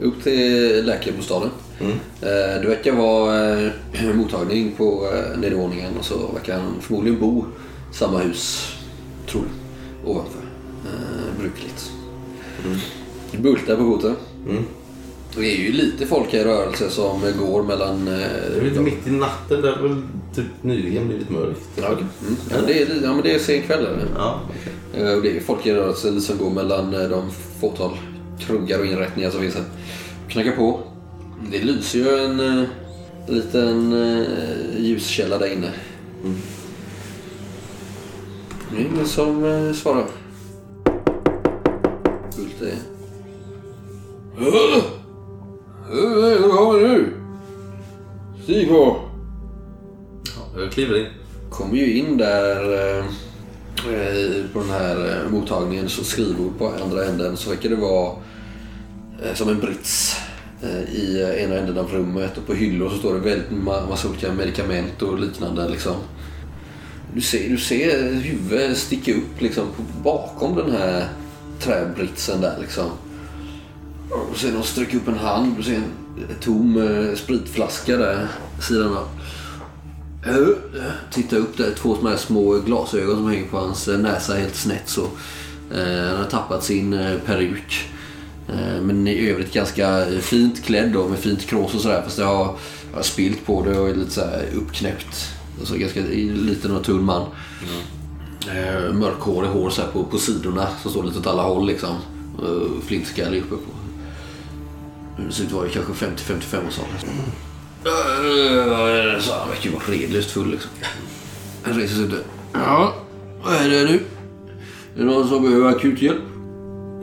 upp 0.00 0.22
till 0.22 0.84
läkarbostaden. 0.86 1.50
Mm. 1.80 1.92
Eh, 1.92 2.60
det 2.62 2.68
verkar 2.68 2.92
vara 2.92 3.60
eh, 3.60 4.14
mottagning 4.14 4.72
på 4.76 5.08
nedervåningen 5.36 5.96
och 5.98 6.04
så 6.04 6.32
verkar 6.32 6.58
han 6.58 6.80
förmodligen 6.80 7.20
bo 7.20 7.44
i 7.92 7.94
samma 7.94 8.18
hus, 8.18 8.72
tror 9.30 9.42
du, 9.42 10.10
ovanför. 10.10 10.40
Brukligt. 11.38 11.90
Mm. 12.64 13.42
Bultar 13.42 13.76
på 13.76 13.90
porten. 13.90 14.16
Mm. 14.48 14.64
Det 15.38 15.46
är 15.52 15.56
ju 15.56 15.72
lite 15.72 16.06
folk 16.06 16.34
i 16.34 16.44
rörelse 16.44 16.90
som 16.90 17.20
går 17.38 17.62
mellan... 17.62 18.08
Eh, 18.08 18.14
Det 18.14 18.58
är 18.60 18.64
lite 18.64 18.80
mitt 18.80 19.06
i 19.06 19.10
natten. 19.10 19.62
Det 19.62 19.70
har 19.70 19.82
väl 19.82 20.02
typ 20.34 20.46
nyligen 20.62 21.08
blivit 21.08 21.30
mörkt. 21.30 21.60
Ja, 21.76 21.88
okej. 21.92 22.06
mm. 22.22 22.36
ja, 22.50 22.56
det 22.66 22.82
är, 22.82 23.02
ja, 23.02 23.12
men 23.14 23.22
det 23.22 23.34
är 23.34 23.38
sen 23.38 23.62
kväll. 23.62 23.86
Ja. 24.16 24.40
Eh, 24.94 25.12
Och 25.12 25.22
det 25.22 25.36
är 25.36 25.40
folk 25.40 25.66
i 25.66 25.74
rörelse 25.74 26.20
som 26.20 26.38
går 26.38 26.50
mellan 26.50 26.94
eh, 26.94 27.08
de 27.08 27.30
fåtal 27.60 27.90
krogar 28.40 28.78
och 28.78 28.86
inrättningar 28.86 29.30
som 29.30 29.40
finns 29.40 29.54
här. 29.54 29.64
Knackar 30.28 30.52
på. 30.56 30.80
Det 31.52 31.62
lyser 31.64 31.98
ju 31.98 32.18
en, 32.18 32.40
eh, 32.40 32.64
En 33.28 33.34
liten 33.34 33.92
eh, 33.92 34.24
ljuskälla 34.78 35.38
där 35.38 35.52
inne. 35.52 35.70
Det 38.70 38.76
är 38.82 38.86
ingen 38.86 39.06
som 39.06 39.44
eh, 39.44 39.72
svarar. 39.74 40.06
Fullt 42.36 42.62
är... 42.62 42.74
Stig 48.46 48.68
på! 48.68 48.96
Jag 50.56 50.72
kliver 50.72 50.98
in. 50.98 51.06
Kommer 51.50 51.76
ju 51.76 51.98
in 51.98 52.16
där 52.16 52.72
eh, 52.98 53.04
på 54.52 54.60
den 54.60 54.70
här 54.70 55.24
eh, 55.24 55.30
mottagningen 55.30 55.88
så 55.88 56.04
skrivbord 56.04 56.58
på 56.58 56.72
andra 56.84 57.04
änden 57.04 57.36
så 57.36 57.50
verkar 57.50 57.68
det 57.68 57.76
vara 57.76 58.12
eh, 59.22 59.34
som 59.34 59.48
en 59.48 59.60
brits 59.60 60.16
eh, 60.62 60.94
i 60.94 61.22
eh, 61.22 61.44
ena 61.44 61.56
änden 61.56 61.78
av 61.78 61.90
rummet 61.92 62.38
och 62.38 62.46
på 62.46 62.54
hyllor 62.54 62.88
så 62.88 62.96
står 62.96 63.14
det 63.14 63.20
väldigt 63.20 63.50
ma- 63.50 63.88
massa 63.88 64.08
olika 64.08 64.32
medicament 64.32 65.02
och 65.02 65.20
liknande 65.20 65.68
liksom. 65.68 65.94
Du 67.14 67.20
ser, 67.20 67.48
du 67.48 67.58
ser 67.58 68.12
huvudet 68.12 68.76
sticka 68.76 69.12
upp 69.14 69.40
liksom 69.40 69.66
på, 69.76 69.82
bakom 70.02 70.56
den 70.56 70.70
här 70.70 71.08
träbritsen 71.60 72.40
där 72.40 72.58
liksom. 72.60 72.90
Och 74.10 74.36
sen 74.36 74.54
de 74.54 74.62
sträcker 74.62 74.96
upp 74.96 75.08
en 75.08 75.18
hand 75.18 75.58
och 75.58 75.64
ser 75.64 75.74
en 75.74 76.05
tom 76.40 76.76
eh, 76.82 77.16
spritflaska 77.16 77.96
där 77.96 78.28
sidan 78.60 78.96
av. 78.96 79.08
Uh, 80.28 80.56
titta 81.10 81.36
upp 81.36 81.56
där, 81.56 81.74
två 81.78 81.96
här 82.02 82.16
små 82.16 82.58
glasögon 82.58 83.16
som 83.16 83.26
hänger 83.26 83.48
på 83.48 83.58
hans 83.58 83.88
eh, 83.88 83.98
näsa 83.98 84.34
helt 84.34 84.56
snett 84.56 84.88
så. 84.88 85.02
Eh, 85.74 86.08
han 86.08 86.18
har 86.18 86.30
tappat 86.30 86.64
sin 86.64 87.18
peruk. 87.26 87.88
Men 88.82 89.08
i 89.08 89.30
övrigt 89.30 89.52
ganska 89.52 90.06
fint 90.20 90.64
klädd 90.64 90.92
då 90.92 91.08
med 91.08 91.18
fint 91.18 91.46
krås 91.46 91.74
och 91.74 91.80
sådär 91.80 92.02
fast 92.02 92.16
det 92.16 92.24
har, 92.24 92.54
har 92.94 93.02
spilt 93.02 93.46
på 93.46 93.64
det 93.64 93.78
och 93.78 93.88
är 93.88 93.94
lite 93.94 94.10
så 94.10 94.20
här 94.20 94.44
uppknäppt. 94.54 95.32
Alltså 95.58 95.74
ganska 95.74 96.00
liten 96.00 96.76
och 96.76 96.84
tunn 96.84 97.04
man. 97.04 97.22
Eh, 98.48 98.92
mörkhårig 98.92 99.48
hår 99.48 99.70
så 99.70 99.82
här 99.82 99.88
på, 99.88 100.04
på 100.04 100.18
sidorna 100.18 100.68
som 100.82 100.90
står 100.90 101.04
lite 101.04 101.18
åt 101.18 101.26
alla 101.26 101.42
håll 101.42 101.66
liksom. 101.66 101.96
Flintskallig 102.86 103.40
uppe 103.40 103.56
på. 103.56 103.85
Det 105.16 105.32
ser 105.32 105.42
ut 105.42 105.48
att 105.48 105.54
vara 105.54 105.68
kanske 105.68 105.92
50-55 106.06 106.68
års 106.68 106.78
ålder. 106.78 106.98
Så 109.20 109.32
han 109.34 109.48
verkar 109.48 109.64
ju 109.64 109.70
vara 109.70 109.84
redlöst 109.88 110.30
full 110.30 110.50
liksom. 110.50 110.70
Han 111.62 111.74
reser 111.74 111.94
sig 111.94 112.04
upp 112.04 112.10
där. 112.10 112.22
Ja, 112.52 112.94
vad 113.44 113.54
är 113.54 113.68
det 113.70 113.84
nu? 113.84 114.00
Är 114.94 114.98
det 114.98 115.04
någon 115.04 115.28
som 115.28 115.42
behöver 115.42 115.68
akut 115.68 116.02
hjälp? 116.02 116.22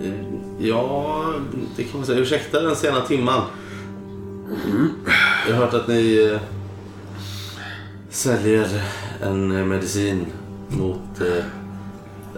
Eh, 0.01 0.11
Ja, 0.59 1.33
det 1.75 1.83
kan 1.83 1.97
man 1.97 2.05
säga. 2.05 2.19
Ursäkta 2.19 2.61
den 2.61 2.75
sena 2.75 3.01
timman. 3.01 3.41
Jag 5.47 5.55
har 5.55 5.61
hört 5.65 5.73
att 5.73 5.87
ni 5.87 6.29
eh, 6.33 6.39
säljer 8.09 8.83
en 9.21 9.51
eh, 9.57 9.65
medicin 9.65 10.25
mot 10.69 11.21
eh, 11.21 11.43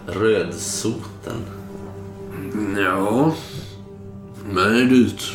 rödsoten. 0.08 1.46
Ja, 2.78 3.34
men 4.50 4.74
det 4.74 4.82
är 4.82 4.86
dyrt. 4.86 5.34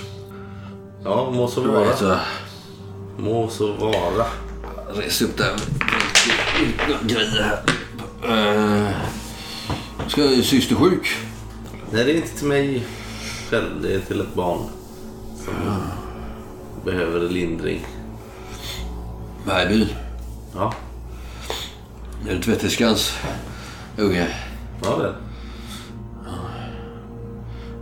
Ja, 1.04 1.30
må 1.30 1.49
så 1.49 1.61
vara. 1.61 1.87
jag. 2.00 2.19
Må 3.19 3.49
så 3.49 3.73
vara. 3.73 4.26
Res 4.95 5.23
upp 5.23 5.37
där. 5.37 5.57
Grejer 7.02 7.42
här. 7.42 8.87
Uh, 8.87 8.90
ska 10.09 10.21
syster 10.42 10.75
sjuk? 10.75 11.16
Nej, 11.92 12.04
det 12.04 12.12
är 12.12 12.16
inte 12.16 12.38
till 12.38 12.47
mig 12.47 12.87
själv. 13.50 13.83
Det 13.83 13.95
är 13.95 14.00
till 14.00 14.21
ett 14.21 14.35
barn 14.35 14.59
som 15.45 15.54
behöver 16.85 17.21
lindring. 17.21 17.87
Bergby. 19.47 19.88
Ja, 20.54 20.75
Är 22.28 22.35
det 22.35 22.42
tvätterskans 22.42 23.12
unge? 23.99 24.28
ja 24.85 24.97
det. 24.97 25.14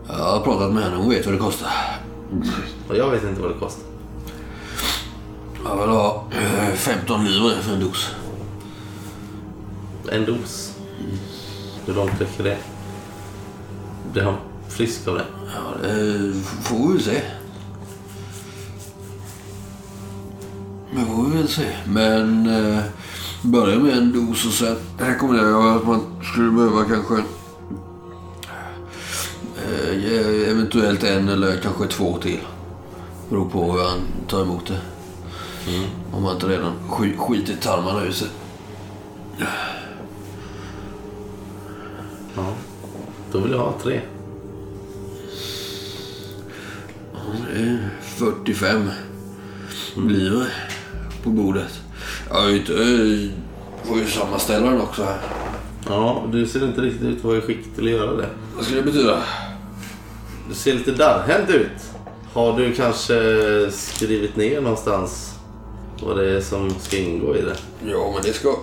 Jag 0.08 0.14
har 0.24 0.40
pratat 0.40 0.72
med 0.72 0.82
henne. 0.84 0.96
Hon 0.96 1.10
vet 1.10 1.26
vad 1.26 1.34
det 1.34 1.38
kostar. 1.38 1.70
Och 2.88 2.96
jag 2.96 3.10
vet 3.10 3.24
inte 3.24 3.40
vad 3.40 3.50
det 3.50 3.58
kostar. 3.58 3.84
Jag 5.64 5.76
vill 5.76 5.88
ha 5.88 6.24
eh, 6.30 6.74
15 6.74 7.24
livre 7.24 7.62
för 7.62 7.72
en 7.72 7.80
dos. 7.80 8.14
En 10.12 10.24
dos. 10.24 10.74
Hur 11.86 11.94
långt 11.94 12.20
räcker 12.20 12.44
det? 12.44 12.56
Blir 14.12 14.22
han 14.22 14.36
frisk 14.68 15.08
av 15.08 15.14
det? 15.14 15.24
Ja, 15.54 15.88
det 15.88 16.34
får 16.62 16.92
vi 16.92 17.02
se. 17.02 17.22
Det 20.92 21.06
får 21.06 21.24
vi 21.24 21.36
väl 21.36 21.48
se. 21.48 21.76
Men 21.86 22.46
eh, 22.46 22.82
börja 23.42 23.78
med 23.78 23.98
en 23.98 24.12
dos 24.12 24.46
och 24.46 24.52
sen 24.52 24.76
rekommenderar 24.98 25.48
jag 25.48 25.76
att 25.76 25.86
man 25.86 26.00
skulle 26.32 26.50
behöva 26.50 26.84
kanske 26.84 27.22
eventuellt 30.50 31.04
en 31.04 31.28
eller 31.28 31.56
kanske 31.56 31.86
två 31.86 32.18
till. 32.18 32.38
Beror 33.30 33.48
på 33.50 33.72
hur 33.72 33.82
han 33.82 33.98
tar 34.28 34.42
emot 34.42 34.66
det. 34.66 34.78
Om 36.12 36.24
han 36.24 36.34
inte 36.34 36.46
redan 36.48 36.72
sk- 36.90 37.16
skitit 37.18 37.60
tarmarna 37.60 38.04
ur 38.04 38.10
sig. 38.12 38.28
Ja. 42.36 42.44
Då 43.32 43.38
vill 43.38 43.52
jag 43.52 43.58
ha 43.58 43.74
tre. 43.82 44.00
Det 47.54 47.60
är 47.60 47.90
45 48.00 48.90
livre 50.08 50.46
på 51.22 51.30
bordet. 51.30 51.80
Jag 52.30 52.50
ju 52.50 52.56
inte... 52.58 52.72
eh, 52.72 53.30
får 53.88 53.98
ju 53.98 54.06
sammanställa 54.06 54.70
den 54.70 54.80
också 54.80 55.02
här. 55.04 55.18
Ja, 55.88 56.24
du 56.32 56.46
ser 56.46 56.64
inte 56.64 56.80
riktigt 56.80 57.02
ut 57.02 57.18
att 57.18 57.24
vara 57.24 57.36
i 57.36 57.40
skick 57.40 57.74
till 57.74 57.84
att 57.84 57.90
göra 57.90 58.12
det. 58.16 58.28
Vad 58.56 58.64
ska 58.64 58.74
det 58.74 58.82
betyda? 58.82 59.22
Du 60.48 60.54
ser 60.54 60.74
lite 60.74 60.92
darrhänt 60.92 61.50
ut. 61.50 61.82
Har 62.32 62.58
du 62.58 62.74
kanske 62.74 63.14
skrivit 63.70 64.36
ner 64.36 64.60
någonstans 64.60 65.34
vad 66.02 66.16
det 66.16 66.36
är 66.36 66.40
som 66.40 66.70
ska 66.80 66.98
ingå 66.98 67.36
i 67.36 67.40
det? 67.40 67.56
Ja, 67.90 68.10
men 68.14 68.22
det 68.22 68.32
ska... 68.32 68.56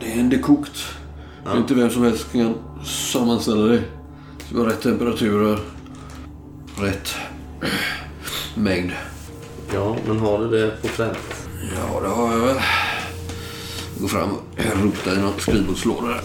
Det 0.00 0.12
är 0.12 0.20
en 0.20 0.30
dekokt. 0.30 0.84
Det 1.44 1.50
är 1.50 1.56
inte 1.56 1.74
vem 1.74 1.90
som 1.90 2.02
helst 2.02 2.32
kan 2.32 2.54
sammanställa 2.84 3.64
det. 3.64 3.82
Det 4.38 4.44
ska 4.48 4.58
vara 4.58 4.68
rätt 4.68 4.82
temperaturer. 4.82 5.58
Rätt 6.80 7.14
mängd. 8.54 8.92
Ja, 9.74 9.96
men 10.06 10.18
har 10.18 10.38
du 10.38 10.48
det 10.48 10.82
på 10.82 10.88
pränt? 10.88 11.18
Ja, 11.76 12.00
det 12.00 12.08
har 12.08 12.32
jag 12.32 12.38
väl. 12.38 12.60
Gå 13.98 14.08
fram 14.08 14.30
och 14.32 14.82
rota 14.82 15.12
i 15.12 15.22
någon 15.22 15.40
skrivbordslåda 15.40 16.08
där. 16.08 16.20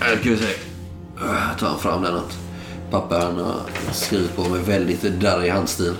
Här 0.00 0.16
ska 0.16 0.30
vi 0.30 0.36
se. 0.36 0.67
Äh, 1.22 1.58
tar 1.58 1.76
fram 1.76 2.02
den 2.02 2.14
något 2.14 2.38
papper 2.90 3.20
han 3.20 3.36
har 3.38 3.60
skrivit 3.92 4.36
på 4.36 4.48
med 4.48 4.60
väldigt 4.60 5.02
darrig 5.20 5.50
handstil. 5.50 5.94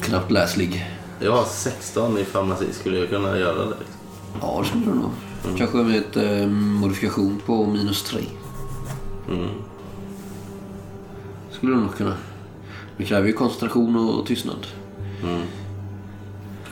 Knappt 0.00 0.30
läslig. 0.30 0.90
Jag 1.20 1.32
har 1.32 1.44
16 1.44 2.18
i 2.18 2.24
farmaci. 2.24 2.72
Skulle 2.72 2.98
jag 2.98 3.08
kunna 3.08 3.38
göra 3.38 3.64
det? 3.64 3.76
Ja, 4.40 4.60
det 4.62 4.68
skulle 4.68 4.84
du 4.84 4.94
nog. 4.94 5.10
Kanske 5.58 5.76
med 5.76 5.96
ett 5.98 6.16
eh, 6.16 6.46
modifikation 6.48 7.40
på 7.46 7.66
minus 7.66 8.02
tre. 8.02 8.20
Skulle 11.50 11.72
du 11.72 11.80
nog 11.80 11.96
kunna. 11.96 12.14
Det 12.96 13.04
kräver 13.04 13.26
ju 13.26 13.32
koncentration 13.32 13.96
och 13.96 14.26
tystnad. 14.26 14.66
Det 15.22 15.44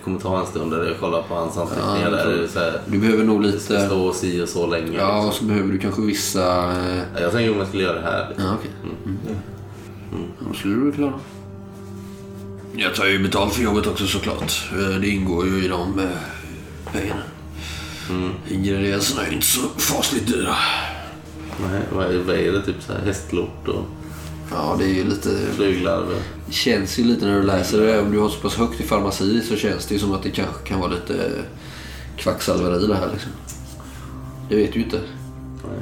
kommer 0.04 0.20
ta 0.20 0.40
en 0.40 0.46
stund 0.46 0.70
där 0.72 0.84
jag 0.84 1.00
kollar 1.00 1.22
på 1.22 1.34
hans 1.34 1.56
anteckningar. 1.58 2.00
Ja, 2.04 2.10
där 2.10 2.46
så 2.52 2.58
här, 2.58 2.80
Du 2.86 2.98
behöver 2.98 3.24
nog 3.24 3.42
det 3.42 3.60
ska 3.60 3.74
lite... 3.74 3.86
stå 3.86 4.12
si 4.12 4.42
och 4.42 4.48
så 4.48 4.66
länge. 4.66 4.98
Ja, 4.98 5.18
och 5.18 5.24
liksom. 5.24 5.46
så 5.46 5.52
behöver 5.52 5.72
du 5.72 5.78
kanske 5.78 6.02
vissa... 6.02 6.74
Jag 7.20 7.32
tänker 7.32 7.52
om 7.52 7.58
jag 7.58 7.68
skulle 7.68 7.82
göra 7.82 8.00
det 8.00 8.06
här. 8.06 8.28
Liksom. 8.28 8.46
Ja, 8.46 8.54
okej. 8.58 8.70
Mm. 9.04 9.18
Då 10.48 10.54
skulle 10.54 10.74
du 10.74 10.92
klara. 10.92 11.12
Jag 12.76 12.94
tar 12.94 13.06
ju 13.06 13.18
betalt 13.22 13.54
för 13.54 13.62
jobbet 13.62 13.86
också 13.86 14.06
såklart. 14.06 14.70
Eh, 14.72 15.00
Det 15.00 15.08
ingår 15.08 15.46
ju 15.46 15.64
i 15.64 15.68
de 15.68 15.98
eh, 15.98 16.04
pengarna. 16.92 17.22
Ingredienserna 18.48 19.22
är 19.22 19.28
ju 19.28 19.34
inte 19.34 19.46
så 19.46 19.60
fasligt 19.76 20.26
dyra. 20.26 20.54
Nej, 21.70 21.80
vad 21.92 22.36
är 22.36 22.52
det? 22.52 22.62
Typ 22.62 22.82
så 22.86 22.92
här 22.92 23.00
hästlort 23.00 23.68
och 23.68 23.84
Ja, 24.50 24.76
det 24.78 24.84
är 24.84 24.88
ju 24.94 25.04
lite... 25.04 25.28
flyglarver. 25.56 26.16
Känns 26.52 26.98
ju 26.98 27.04
lite 27.04 27.24
när 27.26 27.36
du 27.36 27.42
läser 27.42 27.80
det. 27.80 28.00
Om 28.00 28.12
du 28.12 28.18
har 28.18 28.28
så 28.28 28.40
pass 28.40 28.54
högt 28.54 28.80
i 28.80 28.82
farmaci 28.82 29.40
så 29.42 29.56
känns 29.56 29.86
det 29.86 29.94
ju 29.94 30.00
som 30.00 30.12
att 30.12 30.22
det 30.22 30.30
kanske 30.30 30.62
kan 30.64 30.80
vara 30.80 30.90
lite 30.90 31.30
kvacksalveri 32.16 32.86
det 32.86 32.94
här 32.94 33.10
liksom. 33.12 33.32
Det 34.48 34.56
vet 34.56 34.72
du 34.72 34.78
ju 34.78 34.84
inte. 34.84 35.00
Nej. 35.64 35.78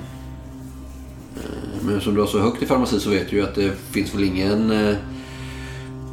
Eh, 1.36 1.84
Men 1.86 2.00
som 2.00 2.14
du 2.14 2.20
har 2.20 2.26
så 2.26 2.38
högt 2.40 2.62
i 2.62 2.66
farmaci 2.66 3.00
så 3.00 3.10
vet 3.10 3.30
du 3.30 3.36
ju 3.36 3.42
att 3.42 3.54
det 3.54 3.72
finns 3.90 4.14
väl 4.14 4.24
ingen 4.24 4.70
eh, 4.70 4.96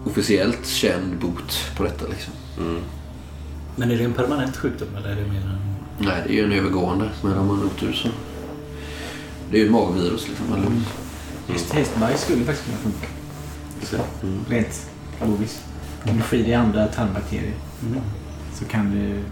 officiellt 0.06 0.68
känd 0.68 1.18
bot 1.22 1.72
på 1.78 1.84
detta 1.84 2.08
liksom. 2.08 2.34
Men 3.76 3.92
är 3.92 3.98
det 3.98 4.04
en 4.04 4.14
permanent 4.14 4.58
sjukdom 4.58 4.88
eller 4.98 5.10
är 5.10 5.16
det 5.16 5.22
mer 5.28 5.42
en... 5.42 5.58
Nej, 6.00 6.24
det 6.28 6.34
är 6.34 6.36
ju 6.36 6.44
en 6.44 6.52
övergående. 6.52 7.10
Men 7.24 7.38
om 7.38 7.48
man 7.48 7.58
har 7.58 7.66
otur 7.66 7.94
så... 7.94 8.08
Det 9.52 9.58
är 9.58 9.62
ju 9.62 9.66
ett 9.66 9.72
magvirus 9.72 10.28
liksom. 10.28 10.54
Eller? 10.54 10.72
Just 11.54 11.74
hästbajs 11.74 12.22
skulle 12.22 12.46
faktiskt 12.46 12.66
kunna 12.66 12.78
funka. 12.78 13.08
Så, 13.84 13.96
mm. 14.24 14.46
Rent 14.50 14.90
logiskt. 15.26 15.64
Energi 16.06 16.38
i 16.50 16.54
andra 16.54 16.88
tarmbakterier. 16.88 17.54
Så 18.60 18.66
kan 18.66 18.92
du... 18.92 19.24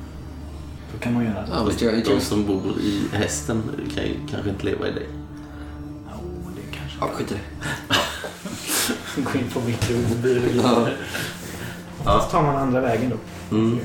Då 0.94 1.00
kan 1.00 1.14
man 1.14 1.26
göra 1.26 1.42
det. 1.42 1.48
Ja, 1.52 1.72
jag, 1.86 2.06
De 2.06 2.20
som 2.22 2.46
bor 2.46 2.62
i 2.82 3.04
hästen 3.14 3.64
kan 3.96 4.04
ju 4.04 4.16
kanske 4.32 4.50
inte 4.50 4.66
leva 4.66 4.88
i 4.88 4.92
dig. 4.92 5.08
Ja, 6.08 6.14
det 6.56 6.78
kanske... 6.78 6.98
Ja, 7.02 7.08
skit 7.14 7.32
i 7.32 7.34
det. 7.34 7.40
Gå 9.34 9.40
in 9.40 9.50
på 9.54 9.60
mikrobiologi. 9.60 10.62
Ja. 10.64 10.88
Fast 12.04 12.32
tar 12.32 12.42
man 12.44 12.56
andra 12.56 12.82
vägen 12.82 13.10
då. 13.50 13.56
Mm. 13.56 13.80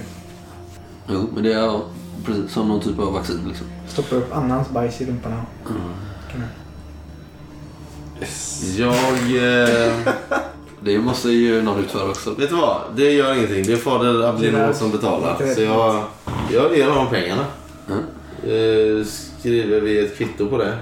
Jo, 1.08 1.28
men 1.34 1.42
det 1.42 1.52
är 1.52 1.80
precis 2.24 2.52
som 2.52 2.68
någon 2.68 2.80
typ 2.80 2.98
av 2.98 3.12
vaccin 3.12 3.40
liksom. 3.48 3.66
Stoppar 3.88 4.16
upp 4.16 4.32
annans 4.36 4.70
bajs 4.70 5.00
i 5.00 5.04
och- 5.04 5.68
Kan 6.32 6.40
jag- 6.40 6.50
Jag... 8.76 8.94
Eh, 9.88 9.92
Det 10.84 10.99
måste 10.99 11.30
ju 11.30 11.62
någon 11.62 11.84
utföra 11.84 12.10
också. 12.10 12.34
vet 12.34 12.50
du 12.50 12.56
vad? 12.56 12.80
Det 12.96 13.12
gör 13.12 13.34
ingenting. 13.34 13.64
Det 13.66 13.72
är 13.72 13.76
fader 13.76 14.22
Ablinor 14.22 14.72
som 14.72 14.90
betalar. 14.90 15.54
Så 15.54 15.60
jag, 15.60 16.04
jag 16.52 16.76
ger 16.76 16.88
honom 16.88 17.06
pengarna. 17.10 17.44
Mm. 17.88 18.02
Eh, 18.42 19.04
skriver 19.38 19.80
vi 19.80 19.99
ett 19.99 20.16
kvitto 20.16 20.49
på 20.49 20.58
det. 20.58 20.78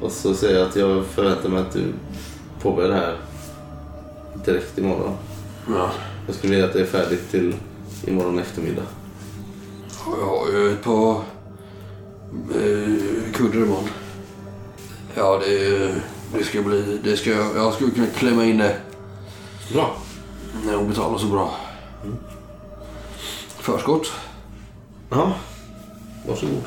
Och 0.00 0.12
så 0.12 0.34
säger 0.34 0.58
jag 0.58 0.68
att 0.68 0.76
jag 0.76 1.04
förväntar 1.06 1.48
mig 1.48 1.60
att 1.60 1.72
du 1.72 1.82
påbörjar 2.62 2.88
det 2.88 2.96
här 2.96 3.16
direkt 4.44 4.78
imorgon. 4.78 5.16
Ja. 5.68 5.90
Jag 6.26 6.34
skulle 6.34 6.50
vilja 6.50 6.66
att 6.66 6.72
det 6.72 6.80
är 6.80 6.86
färdigt 6.86 7.30
till 7.30 7.54
imorgon 8.06 8.38
eftermiddag. 8.38 8.82
Jag 10.06 10.26
har 10.26 10.48
ju 10.52 10.72
ett 10.72 10.84
par 10.84 11.10
eh, 12.54 13.32
kunder 13.34 13.58
imorgon. 13.58 13.88
Ja, 15.14 15.40
det, 15.46 15.94
det 16.38 16.44
ska 16.44 16.62
bli... 16.62 16.98
Det 17.04 17.16
ska, 17.16 17.30
jag 17.30 17.74
skulle 17.74 17.90
kunna 17.90 18.06
klämma 18.06 18.44
in 18.44 18.58
det 18.58 18.76
Bra. 19.72 19.96
när 20.64 20.76
hon 20.76 20.88
betalar 20.88 21.18
så 21.18 21.26
bra. 21.26 21.54
Förskott. 23.58 24.12
Ja, 25.10 25.32
varsågod. 26.28 26.62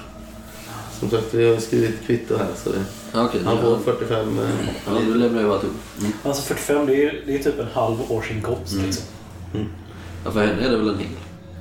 Som 0.99 1.09
sagt, 1.09 1.33
vi 1.33 1.51
har 1.53 1.59
skrivit 1.59 2.05
kvitto 2.05 2.37
här 2.37 2.47
så 2.63 2.69
det, 2.71 2.83
okej. 3.13 3.41
han 3.45 3.57
Okay, 3.57 3.65
får 3.65 3.79
45 3.79 4.39
eh, 4.39 4.45
ja, 4.85 4.91
du 5.05 5.13
lämnar 5.15 5.41
ju 5.41 5.53
alltihop. 5.53 5.75
Mm. 5.99 6.11
Alltså 6.23 6.41
45 6.41 6.85
det 6.85 7.03
är, 7.05 7.23
det 7.25 7.35
är 7.35 7.43
typ 7.43 7.59
en 7.59 7.67
halv 7.73 8.11
årsinkomst 8.11 8.73
liksom. 8.73 9.05
Ja, 10.25 10.31
för 10.31 10.45
henne 10.45 10.65
är 10.65 10.69
det 10.69 10.77
väl 10.77 10.89
en 10.89 10.99
hel. 10.99 11.09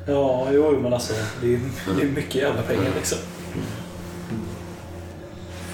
Ja, 0.07 0.49
jo 0.53 0.79
men 0.83 0.93
alltså 0.93 1.13
det 1.41 1.55
är, 1.55 1.61
det 1.97 2.03
är 2.03 2.07
mycket 2.07 2.35
jävla 2.35 2.63
pengar 2.63 2.93
liksom. 2.97 3.19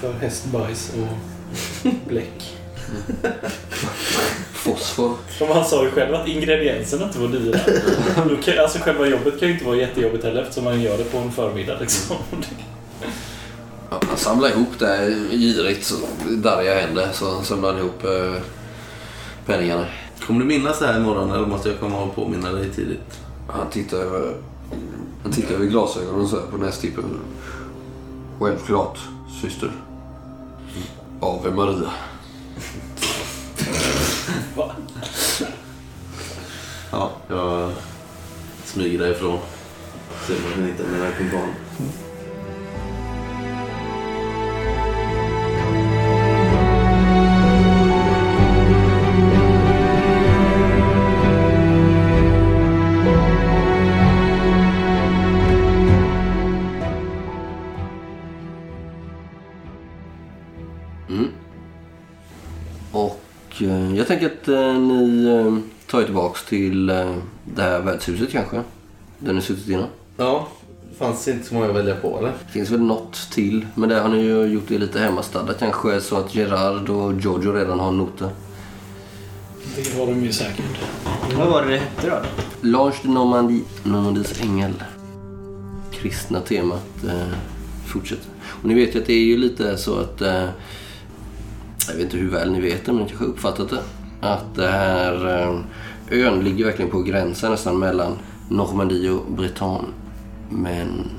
För 0.01 0.13
hästbajs 0.13 0.93
och 0.93 1.17
bläck. 2.07 2.57
Fosfor. 4.75 5.13
Som 5.37 5.47
han 5.47 5.65
sa 5.65 5.83
ju 5.83 5.91
själv 5.91 6.15
att 6.15 6.27
ingredienserna 6.27 7.03
inte 7.05 7.19
var 7.19 7.27
dyra. 7.27 7.59
Kan- 8.43 8.59
Alltså 8.59 8.79
själva 8.79 9.07
jobbet 9.07 9.39
kan 9.39 9.47
ju 9.47 9.53
inte 9.53 9.65
vara 9.65 9.75
jättejobbigt 9.75 10.23
heller 10.23 10.41
eftersom 10.41 10.63
man 10.63 10.81
gör 10.81 10.97
det 10.97 11.03
på 11.03 11.17
en 11.17 11.31
förmiddag 11.31 11.77
liksom. 11.79 12.15
Ja, 13.89 13.99
han 14.07 14.17
samlar 14.17 14.49
ihop 14.49 14.79
det 14.79 15.15
girigt. 15.31 15.85
Så 15.85 15.95
darriga 16.29 16.79
händer. 16.79 17.09
Så 17.13 17.41
samlar 17.43 17.69
han 17.73 17.79
ihop 17.81 18.03
eh, 18.03 18.41
penningarna. 19.45 19.85
Kommer 20.27 20.39
du 20.39 20.45
minnas 20.45 20.79
det 20.79 20.87
här 20.87 20.97
imorgon 20.99 21.31
eller 21.31 21.47
måste 21.47 21.69
jag 21.69 21.79
komma 21.79 22.01
och 22.03 22.15
påminna 22.15 22.51
dig 22.51 22.69
tidigt? 22.69 23.19
Han 23.49 23.69
tittar 23.69 23.97
över, 23.97 24.33
han 25.23 25.31
tittar 25.31 25.53
över 25.55 25.65
glasögonen 25.65 26.27
så 26.27 26.35
här 26.35 26.45
på 26.51 26.57
nästippen. 26.57 27.03
Självklart, 28.39 28.99
syster. 29.41 29.71
Ave 31.21 31.51
Maria. 31.51 31.89
Va? 34.57 34.71
Ja, 36.91 37.11
jag 37.27 37.71
smyger 38.65 38.99
därifrån. 38.99 39.39
Ser 40.27 40.33
man 40.33 40.69
inte 40.69 40.83
kan 40.83 40.91
mina 40.91 41.11
kumpaner. 41.11 41.53
Att 64.47 64.53
eh, 64.53 64.79
ni 64.79 65.25
eh, 65.25 65.57
tar 65.87 66.01
er 66.01 66.05
tillbaks 66.05 66.45
till 66.45 66.89
eh, 66.89 67.15
det 67.55 67.61
här 67.61 67.79
värdshuset 67.79 68.31
kanske. 68.31 68.63
Där 69.19 69.33
ni 69.33 69.41
suttit 69.41 69.69
innan. 69.69 69.87
Ja, 70.17 70.47
fanns 70.97 71.27
inte 71.27 71.47
så 71.47 71.53
många 71.53 71.69
att 71.69 71.75
välja 71.75 71.95
på 71.95 72.17
eller? 72.17 72.29
Det 72.29 72.51
finns 72.51 72.69
väl 72.69 72.81
något 72.81 73.31
till. 73.31 73.67
Men 73.75 73.89
där 73.89 74.01
har 74.01 74.09
ni 74.09 74.17
ju 74.17 74.45
gjort 74.45 74.67
det 74.67 74.77
lite 74.77 74.99
hemmastadda 74.99 75.53
kanske. 75.53 76.01
Så 76.01 76.17
att 76.17 76.35
Gerard 76.35 76.89
och 76.89 77.13
Giorgio 77.13 77.53
redan 77.53 77.79
har 77.79 77.91
noter. 77.91 78.29
Det 79.75 79.99
har 79.99 80.07
de 80.07 80.23
ju 80.23 80.31
säkert. 80.31 80.79
Vad 81.37 81.47
var 81.47 81.61
det 81.61 81.71
det 81.71 81.77
hette 81.77 82.09
då? 82.09 82.15
L'Ange 82.67 82.95
de 83.03 83.13
Normandie, 83.13 83.63
Normandies 83.83 84.41
ängel. 84.41 84.73
Kristna 85.91 86.39
temat 86.39 87.03
eh, 87.07 87.37
fortsätter. 87.85 88.29
Och 88.43 88.65
ni 88.65 88.73
vet 88.73 88.95
ju 88.95 88.99
att 88.99 89.07
det 89.07 89.13
är 89.13 89.25
ju 89.25 89.37
lite 89.37 89.77
så 89.77 89.99
att... 89.99 90.21
Eh, 90.21 90.49
jag 91.87 91.93
vet 91.93 92.03
inte 92.03 92.17
hur 92.17 92.29
väl 92.29 92.51
ni 92.51 92.61
vet 92.61 92.85
det, 92.85 92.93
men 92.93 93.01
ni 93.01 93.07
kanske 93.07 93.25
har 93.25 93.31
uppfattat 93.31 93.69
det. 93.69 93.79
Att 94.21 94.55
det 94.55 94.67
här 94.67 95.41
eh, 95.41 95.59
ön 96.11 96.39
ligger 96.39 96.65
verkligen 96.65 96.91
på 96.91 97.01
gränsen 97.01 97.51
nästan 97.51 97.79
mellan 97.79 98.17
Normandie 98.49 99.09
och 99.09 99.31
Bretagne. 99.31 99.87
Men 100.49 101.09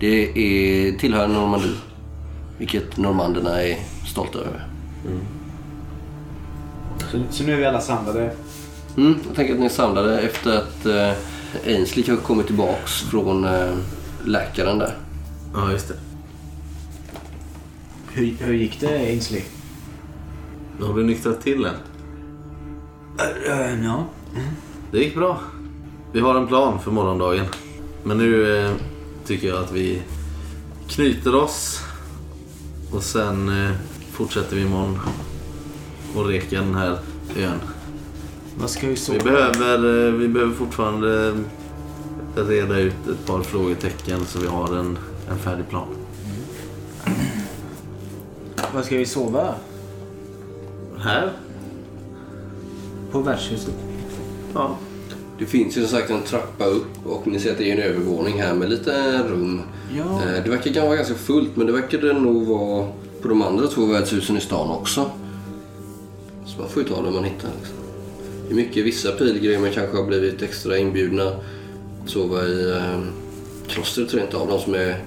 det 0.00 0.28
är, 0.28 0.98
tillhör 0.98 1.28
Normandie. 1.28 1.76
Vilket 2.58 2.96
normanderna 2.96 3.62
är 3.62 3.78
stolta 4.06 4.38
över. 4.38 4.66
Så, 7.10 7.22
så 7.30 7.44
nu 7.44 7.52
är 7.52 7.56
vi 7.56 7.64
alla 7.64 7.80
samlade. 7.80 8.32
Mm, 8.96 9.18
jag 9.26 9.36
tänker 9.36 9.54
att 9.54 9.60
ni 9.60 9.66
är 9.66 9.70
samlade 9.70 10.20
efter 10.20 10.56
att 10.56 10.86
eh, 10.86 11.12
Ainsley 11.66 12.04
kanske 12.04 12.26
kommit 12.26 12.46
tillbaks 12.46 13.00
från 13.00 13.44
eh, 13.44 13.74
läkaren 14.24 14.78
där. 14.78 14.96
Ja, 15.54 15.72
just 15.72 15.88
det. 15.88 15.94
Hur, 18.12 18.36
hur 18.40 18.54
gick 18.54 18.80
det 18.80 18.96
Ainsley? 18.98 19.42
Har 20.80 20.94
du 20.94 21.04
nyktrat 21.04 21.40
till 21.40 21.64
än? 21.64 21.74
Ja. 23.84 24.04
Det 24.90 24.98
gick 24.98 25.14
bra. 25.14 25.40
Vi 26.12 26.20
har 26.20 26.34
en 26.34 26.46
plan 26.46 26.78
för 26.78 26.90
morgondagen. 26.90 27.46
Men 28.04 28.18
nu 28.18 28.56
eh, 28.58 28.72
tycker 29.26 29.48
jag 29.48 29.58
att 29.64 29.72
vi 29.72 30.02
knyter 30.88 31.34
oss 31.34 31.80
och 32.92 33.02
sen 33.02 33.64
eh, 33.66 33.70
fortsätter 34.12 34.56
vi 34.56 34.62
imorgon 34.62 34.98
och 36.16 36.26
reka 36.26 36.60
den 36.60 36.74
här 36.74 36.98
ön. 37.36 37.60
Vad 38.58 38.70
ska 38.70 38.80
vi 38.86 38.92
Vi 38.92 38.96
sova? 38.96 39.18
behöver, 39.24 40.06
eh, 40.08 40.12
vi 40.12 40.28
behöver 40.28 40.54
fortfarande 40.54 41.34
reda 42.36 42.78
ut 42.78 42.94
ett 43.10 43.26
par 43.26 43.42
frågetecken 43.42 44.24
så 44.26 44.38
vi 44.38 44.46
har 44.46 44.76
en, 44.76 44.98
en 45.30 45.38
färdig 45.38 45.68
plan. 45.68 45.88
Vad 48.74 48.84
ska 48.84 48.96
vi 48.96 49.06
sova? 49.06 49.54
Här? 50.98 51.32
På 53.12 53.20
värdshuset? 53.20 53.74
Ja. 54.54 54.76
Det 55.38 55.46
finns 55.46 55.76
ju 55.76 55.80
som 55.80 55.98
sagt 55.98 56.10
en 56.10 56.22
trappa 56.22 56.64
upp 56.64 57.06
och 57.06 57.26
ni 57.26 57.38
ser 57.38 57.52
att 57.52 57.58
det 57.58 57.70
är 57.70 57.76
en 57.76 57.82
övervåning 57.82 58.42
här 58.42 58.54
med 58.54 58.70
lite 58.70 59.22
rum. 59.28 59.62
Ja. 59.96 60.04
Eh, 60.04 60.44
Det 60.44 60.50
verkar 60.50 60.82
vara 60.86 60.96
ganska 60.96 61.14
fullt 61.14 61.56
men 61.56 61.66
det 61.66 61.72
verkar 61.72 61.98
det 61.98 62.12
nog 62.12 62.46
vara 62.46 62.88
på 63.22 63.28
de 63.28 63.42
andra 63.42 63.66
två 63.66 63.86
värdshusen 63.86 64.36
i 64.36 64.40
stan 64.40 64.70
också. 64.70 65.10
Så 66.46 66.60
man 66.60 66.68
får 66.68 66.82
ju 66.82 66.88
ta 66.88 67.02
det 67.02 67.10
man 67.10 67.24
hittar. 67.24 67.48
Liksom. 67.58 67.76
Det 68.48 68.52
är 68.52 68.56
mycket, 68.56 68.84
vissa 68.84 69.12
pilgrimer 69.12 69.70
kanske 69.70 69.96
har 69.96 70.04
blivit 70.04 70.42
extra 70.42 70.78
inbjudna 70.78 71.28
att 72.04 72.10
sova 72.10 72.44
i 72.44 72.70
eh, 72.70 73.00
klostret 73.68 74.14
rent 74.14 74.34
av. 74.34 74.48
De 74.48 74.60
som, 74.60 74.74
är, 74.74 75.04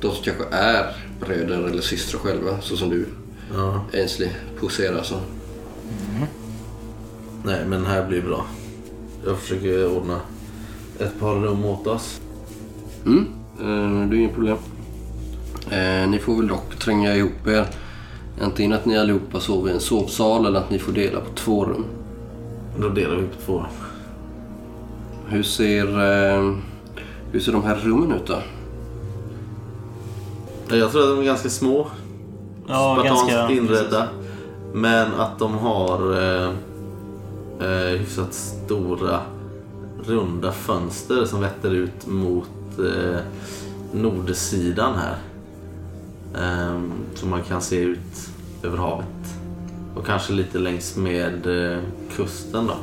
de 0.00 0.10
som 0.14 0.24
kanske 0.24 0.44
är 0.50 0.96
bröder 1.20 1.68
eller 1.68 1.82
systrar 1.82 2.20
själva, 2.20 2.60
så 2.60 2.76
som 2.76 2.90
du 2.90 3.06
ja. 3.54 3.84
Ainsley 3.94 4.28
poserar 4.60 5.02
som. 5.02 5.18
Nej, 7.44 7.64
men 7.66 7.86
här 7.86 8.06
blir 8.08 8.22
bra. 8.22 8.44
Jag 9.26 9.38
försöker 9.38 9.96
ordna 9.98 10.20
ett 10.98 11.20
par 11.20 11.34
rum 11.34 11.64
åt 11.64 11.86
oss. 11.86 12.20
Mm, 13.06 13.26
eh, 13.60 14.08
det 14.10 14.16
är 14.16 14.18
inget 14.18 14.34
problem. 14.34 14.56
Eh, 15.70 16.08
ni 16.08 16.18
får 16.18 16.36
väl 16.36 16.48
dock 16.48 16.76
tränga 16.78 17.14
ihop 17.16 17.46
er. 17.46 17.66
Antingen 18.40 18.72
att 18.72 18.84
ni 18.86 18.98
allihopa 18.98 19.40
sover 19.40 19.70
i 19.70 19.74
en 19.74 19.80
sovsal 19.80 20.46
eller 20.46 20.58
att 20.60 20.70
ni 20.70 20.78
får 20.78 20.92
dela 20.92 21.20
på 21.20 21.30
två 21.34 21.64
rum. 21.64 21.84
Då 22.78 22.88
delar 22.88 23.16
vi 23.16 23.22
på 23.26 23.42
två 23.46 23.58
rum. 23.58 23.66
Hur 25.28 25.42
ser, 25.42 25.86
eh, 25.88 26.54
hur 27.32 27.40
ser 27.40 27.52
de 27.52 27.64
här 27.64 27.76
rummen 27.76 28.12
ut 28.12 28.26
då? 28.26 28.38
Jag 30.76 30.92
tror 30.92 31.02
att 31.02 31.08
de 31.16 31.20
är 31.20 31.24
ganska 31.24 31.48
små. 31.48 31.86
Ja, 32.68 32.94
Spartanskt 33.00 33.30
ganska- 33.32 33.54
inredda. 33.54 34.08
Men 34.72 35.14
att 35.14 35.38
de 35.38 35.52
har 35.58 36.22
eh, 36.44 36.50
eh, 37.60 37.98
hyfsat 37.98 38.34
stora 38.34 39.20
runda 40.06 40.52
fönster 40.52 41.24
som 41.24 41.40
vetter 41.40 41.70
ut 41.70 42.06
mot 42.06 42.78
eh, 42.78 43.20
nordsidan 43.92 44.94
här. 44.94 45.16
Eh, 46.34 46.80
så 47.14 47.26
man 47.26 47.42
kan 47.42 47.60
se 47.62 47.76
ut 47.76 48.30
över 48.62 48.78
havet. 48.78 49.06
Och 49.94 50.06
kanske 50.06 50.32
lite 50.32 50.58
längs 50.58 50.96
med 50.96 51.72
eh, 51.72 51.78
kusten 52.16 52.66
då. 52.66 52.76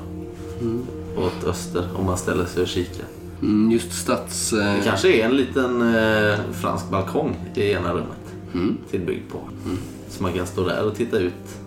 Åt 1.21 1.43
öster 1.47 1.87
om 1.95 2.05
man 2.05 2.17
ställer 2.17 2.45
sig 2.45 2.61
och 2.61 2.67
kikar. 2.67 3.05
Mm, 3.41 3.71
just 3.71 3.91
stads... 3.91 4.49
Det 4.49 4.63
Eh, 4.63 4.83
kanske 4.83 5.11
är 5.11 5.25
en 5.25 5.35
liten 5.35 5.95
eh, 5.95 6.39
fransk 6.51 6.89
balkong 6.89 7.35
i 7.55 7.71
ena 7.71 7.93
rummet. 7.93 8.33
Mm. 8.53 8.77
Tillbyggd 8.89 9.31
på. 9.31 9.39
Så 10.09 10.23
man 10.23 10.33
kan 10.33 10.47
stå 10.47 10.67
där 10.67 10.85
och 10.85 10.95
titta 10.95 11.19
ut. 11.19 11.57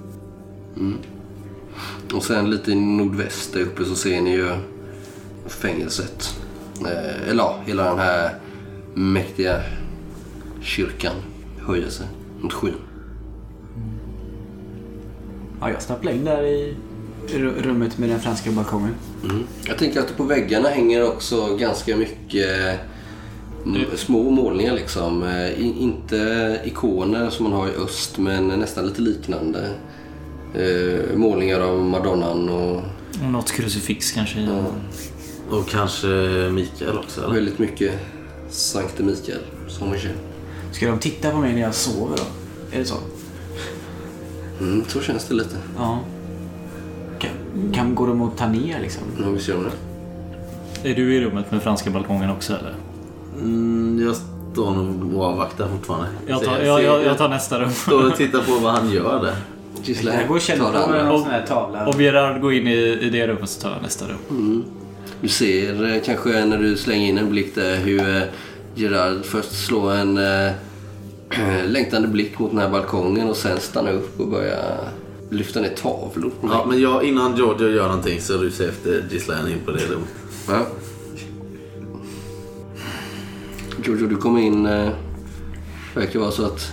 Och 2.12 2.22
sen 2.22 2.50
lite 2.50 2.72
i 2.72 2.74
nordväst 2.74 3.52
där 3.52 3.60
uppe 3.60 3.84
så 3.84 3.94
ser 3.94 4.20
ni 4.20 4.30
ju 4.30 4.48
fängelset. 5.46 6.34
Eh, 6.80 7.28
eller 7.30 7.42
ja, 7.42 7.58
hela 7.66 7.84
den 7.84 7.98
här 7.98 8.30
mäktiga 8.94 9.60
kyrkan 10.62 11.14
höjer 11.66 11.88
sig 11.88 12.06
mot 12.40 12.52
skyn. 12.52 12.74
Ja, 15.60 15.70
jag 15.70 15.82
stapplar 15.82 16.12
in 16.12 16.24
där 16.24 16.42
i 16.42 16.76
ru- 17.28 17.62
rummet 17.62 17.98
med 17.98 18.08
den 18.08 18.20
franska 18.20 18.50
balkongen. 18.50 18.94
Mm. 19.24 19.42
Jag 19.66 19.78
tänker 19.78 20.00
att 20.00 20.16
på 20.16 20.22
väggarna 20.24 20.68
hänger 20.68 21.08
också 21.08 21.56
ganska 21.56 21.96
mycket 21.96 22.80
mm, 23.66 23.82
små 23.96 24.30
målningar 24.30 24.74
liksom. 24.74 25.22
Eh, 25.22 25.82
inte 25.82 26.60
ikoner 26.64 27.30
som 27.30 27.44
man 27.44 27.52
har 27.52 27.68
i 27.68 27.74
öst 27.84 28.18
men 28.18 28.48
nästan 28.48 28.86
lite 28.86 29.02
liknande. 29.02 29.70
Eh, 30.54 31.16
målningar 31.16 31.60
av 31.60 31.84
Madonnan 31.84 32.48
och 32.48 32.76
Och 33.24 33.30
något 33.30 33.52
krucifix 33.52 34.12
kanske. 34.12 34.38
den. 34.40 34.64
Och 35.50 35.68
kanske 35.68 36.06
Mikael 36.52 36.98
också 36.98 37.24
eller? 37.24 37.34
väldigt 37.34 37.58
mycket 37.58 37.92
Sankte 38.50 39.02
Mikael 39.02 39.38
som 39.68 39.92
vi 39.92 39.98
känner. 39.98 40.16
Ska 40.72 40.86
de 40.86 40.98
titta 40.98 41.30
på 41.30 41.36
mig 41.36 41.52
när 41.54 41.60
jag 41.60 41.74
sover 41.74 42.16
då? 42.16 42.22
Är 42.76 42.78
det 42.78 42.84
så? 42.84 42.94
Mm, 44.60 44.84
så 44.88 45.00
känns 45.00 45.24
det 45.24 45.34
lite. 45.34 45.56
Ja. 45.78 45.98
Kan, 47.18 47.30
kan 47.72 47.94
gå 47.94 48.06
de 48.06 48.22
att 48.22 48.36
ta 48.36 48.46
ner 48.48 48.80
liksom? 48.80 49.02
Nu 49.18 49.32
vi 49.32 49.40
ser 49.40 49.56
om 49.56 49.64
det. 49.64 49.70
Är 50.90 50.94
du 50.94 51.14
i 51.14 51.20
rummet 51.20 51.50
med 51.50 51.62
franska 51.62 51.90
balkongen 51.90 52.30
också 52.30 52.52
eller? 52.52 52.74
Mm, 53.40 54.02
jag 54.06 54.16
står 54.52 54.70
nog 54.70 55.14
och 55.14 55.24
avvaktar 55.24 55.68
fortfarande. 55.68 56.06
Jag 56.26 56.42
tar, 56.42 56.58
jag, 56.60 56.82
jag, 56.82 57.04
jag 57.04 57.18
tar 57.18 57.28
nästa 57.28 57.60
rum. 57.60 57.70
står 57.72 58.06
och 58.06 58.16
tittar 58.16 58.40
på 58.40 58.52
vad 58.62 58.72
han 58.72 58.90
gör 58.90 59.22
där. 59.22 59.34
Gisela, 59.84 60.14
Jag 60.14 60.28
går 60.28 60.34
och 60.34 60.40
känner 60.40 60.72
det 60.72 60.98
på 60.98 61.04
någon 61.04 61.22
sån 61.22 61.30
här 61.30 61.46
tavla. 61.46 61.86
Om 61.86 62.00
Gerard 62.00 62.40
går 62.40 62.52
in 62.52 62.66
i, 62.68 62.98
i 63.02 63.10
det 63.10 63.26
rummet 63.26 63.50
så 63.50 63.60
tar 63.60 63.70
jag 63.70 63.82
nästa 63.82 64.04
rum. 64.08 64.64
Du 65.20 65.28
ser 65.28 65.94
eh, 65.94 66.02
kanske 66.04 66.44
när 66.44 66.58
du 66.58 66.76
slänger 66.76 67.08
in 67.08 67.18
en 67.18 67.30
blick 67.30 67.54
där 67.54 67.76
hur 67.76 68.16
eh, 68.16 68.22
Gerard 68.74 69.24
först 69.24 69.66
slår 69.66 69.92
en 69.94 70.18
eh, 70.18 70.52
längtande 71.66 72.08
blick 72.08 72.38
mot 72.38 72.50
den 72.50 72.58
här 72.58 72.70
balkongen 72.70 73.28
och 73.28 73.36
sen 73.36 73.60
stannar 73.60 73.92
upp 73.92 74.20
och 74.20 74.28
börjar 74.28 74.88
lyfta 75.30 75.60
ner 75.60 75.68
tavlor. 75.68 76.32
Ja, 76.42 76.66
men 76.68 76.80
jag, 76.80 77.04
innan 77.04 77.36
Giorgio 77.36 77.68
gör 77.68 77.88
någonting 77.88 78.20
så 78.20 78.34
rusar 78.34 78.64
jag 78.64 78.72
efter 78.72 79.04
Gislaine 79.10 79.48
in 79.48 79.58
på 79.64 79.70
det 79.70 79.86
rummet. 79.86 80.08
Ja. 80.48 80.66
Giorgio, 83.84 84.06
du 84.06 84.16
kom 84.16 84.38
in. 84.38 84.62
Det 84.62 84.92
verkar 85.94 86.18
vara 86.20 86.30
så 86.30 86.44
att 86.44 86.72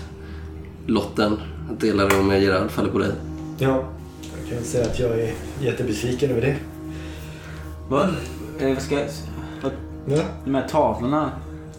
lotten 0.87 1.37
att 1.71 1.79
dela 1.79 2.03
rum 2.05 2.27
med 2.27 2.41
Gerard 2.43 2.71
faller 2.71 2.89
på 2.91 2.97
dig. 2.99 3.11
Ja, 3.57 3.83
jag 4.49 4.57
kan 4.57 4.65
säga 4.65 4.85
att 4.85 4.99
jag 4.99 5.19
är 5.19 5.33
jättebesviken 5.61 6.31
över 6.31 6.41
det. 6.41 6.55
Vad? 7.89 8.09
Eh, 8.59 8.73
vad 8.73 8.81
ska 8.81 8.95
jag... 8.99 9.07
Vad, 9.61 9.71
Ja. 10.05 10.21
de 10.45 10.55
här 10.55 10.67
tavlorna, 10.67 11.31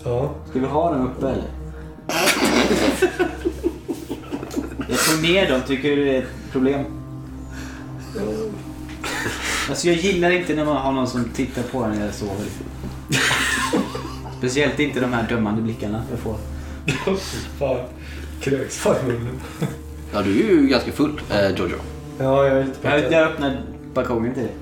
Ja. 0.04 0.34
ska 0.50 0.58
vi 0.60 0.66
ha 0.66 0.92
dem 0.92 1.06
uppe 1.06 1.26
eller? 1.28 1.44
jag 4.88 4.98
tog 5.10 5.22
ner 5.22 5.48
dem, 5.50 5.60
tycker 5.66 5.96
du 5.96 6.04
det 6.04 6.16
är 6.16 6.22
ett 6.22 6.28
problem? 6.52 6.84
Alltså 9.68 9.86
jag 9.88 9.96
gillar 9.96 10.30
inte 10.30 10.54
när 10.54 10.64
man 10.64 10.76
har 10.76 10.92
någon 10.92 11.06
som 11.06 11.24
tittar 11.24 11.62
på 11.62 11.78
en 11.84 11.90
när 11.90 12.04
jag 12.04 12.14
sover. 12.14 12.46
Speciellt 14.38 14.80
inte 14.80 15.00
de 15.00 15.12
här 15.12 15.28
dömande 15.28 15.62
blickarna 15.62 16.02
jag 16.10 16.18
får. 16.18 16.36
Fan. 17.58 17.78
Kröks 18.42 18.76
fan 18.78 18.96
i 19.00 19.12
munnen. 19.12 19.40
Ja, 20.12 20.22
du 20.22 20.30
är 20.30 20.50
ju 20.50 20.66
ganska 20.66 20.92
full, 20.92 21.20
eh, 21.30 21.48
Giorgio. 21.56 21.76
Ja, 22.18 22.46
jag 22.46 22.56
är 22.58 22.64
lite 22.64 22.76
Jag, 22.82 22.92
packad. 22.92 23.12
jag 23.12 23.22
öppnar 23.28 23.62
balkongen 23.94 24.34
till 24.34 24.42
dig. 24.42 24.52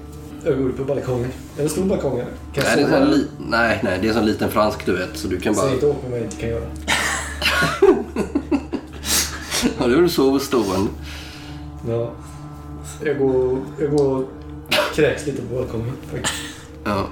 Jag 0.44 0.58
går 0.58 0.68
upp 0.68 0.76
på 0.76 0.84
balkongen. 0.84 1.30
Är 1.58 1.62
det 1.62 1.68
stor 1.68 1.84
balkong 1.84 2.12
eller? 2.18 2.24
Kan 2.54 2.64
Nej, 2.64 2.76
det 2.76 2.82
är 2.82 2.84
en 2.84 2.90
sån 2.90 3.00
sova? 3.04 3.10
li- 3.16 3.26
nej, 3.38 3.80
nej, 3.82 3.98
det 4.02 4.06
är 4.06 4.08
en 4.08 4.14
sån 4.14 4.26
liten 4.26 4.50
fransk 4.50 4.86
du 4.86 4.92
vet. 4.96 5.16
Så 5.16 5.28
du 5.28 5.40
kan 5.40 5.54
bara... 5.54 5.64
Säg 5.66 5.74
inte 5.74 5.86
åt 5.86 6.02
mig 6.02 6.10
vad 6.10 6.18
jag 6.20 6.26
inte 6.26 6.36
kan 6.36 6.48
göra. 6.48 6.64
Ja, 9.78 9.86
du 9.86 10.08
sover 10.08 10.38
stående. 10.38 10.90
Ja. 11.88 12.10
Jag 13.04 13.18
går, 13.18 13.58
jag 13.80 13.90
går 13.90 14.16
och 14.16 14.24
kräks 14.94 15.26
lite 15.26 15.42
på 15.42 15.54
balkongen. 15.54 15.92
faktiskt. 16.12 16.34
Ja. 16.84 17.06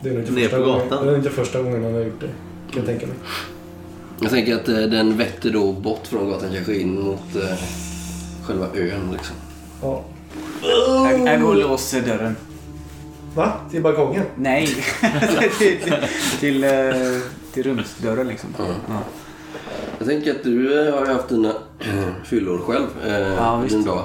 Det 0.00 0.08
är 0.08 0.12
nog 0.12 0.22
inte 0.22 0.32
Ner 0.32 0.42
första 0.48 0.56
på 0.58 0.64
gången, 0.64 0.88
det 0.90 0.96
är 0.96 1.04
nog 1.04 1.14
inte 1.14 1.30
första 1.30 1.62
gången 1.62 1.84
han 1.84 1.92
har 1.94 2.00
gjort 2.00 2.20
det. 2.20 2.26
Kan 2.72 2.76
jag 2.76 2.86
tänka 2.86 3.06
mig. 3.06 3.16
Jag 4.20 4.30
tänker 4.30 4.54
att 4.54 4.68
eh, 4.68 4.74
den 4.76 5.16
vetter 5.16 5.50
då 5.50 5.72
bort 5.72 6.06
från 6.06 6.30
gatan 6.30 6.48
kanske 6.54 6.74
in 6.74 7.00
mot 7.00 7.36
eh, 7.36 7.58
själva 8.46 8.66
ön 8.74 9.10
liksom. 9.12 9.36
Ja. 9.82 10.04
Jag, 10.62 11.20
jag 11.28 11.40
går 11.42 11.48
och 11.48 11.56
låser 11.56 12.00
dörren. 12.00 12.36
Va? 13.34 13.52
Till 13.70 13.82
balkongen? 13.82 14.24
Nej, 14.36 14.66
till, 15.58 15.78
till, 15.78 15.94
till, 16.40 16.64
eh, 16.64 16.70
till 17.52 17.62
rumsdörren 17.62 18.28
liksom. 18.28 18.54
Ja. 18.58 18.64
Ja. 18.88 18.98
Jag 19.98 20.08
tänker 20.08 20.30
att 20.30 20.42
du 20.44 20.86
eh, 20.88 20.94
har 20.94 21.06
ju 21.06 21.12
haft 21.12 21.28
dina 21.28 21.52
fyllor 22.24 22.58
själv 22.58 22.86
eh, 23.06 23.18
Ja, 23.18 23.58
i 23.60 23.62
visst. 23.62 23.74
din 23.76 23.84
dag. 23.84 24.04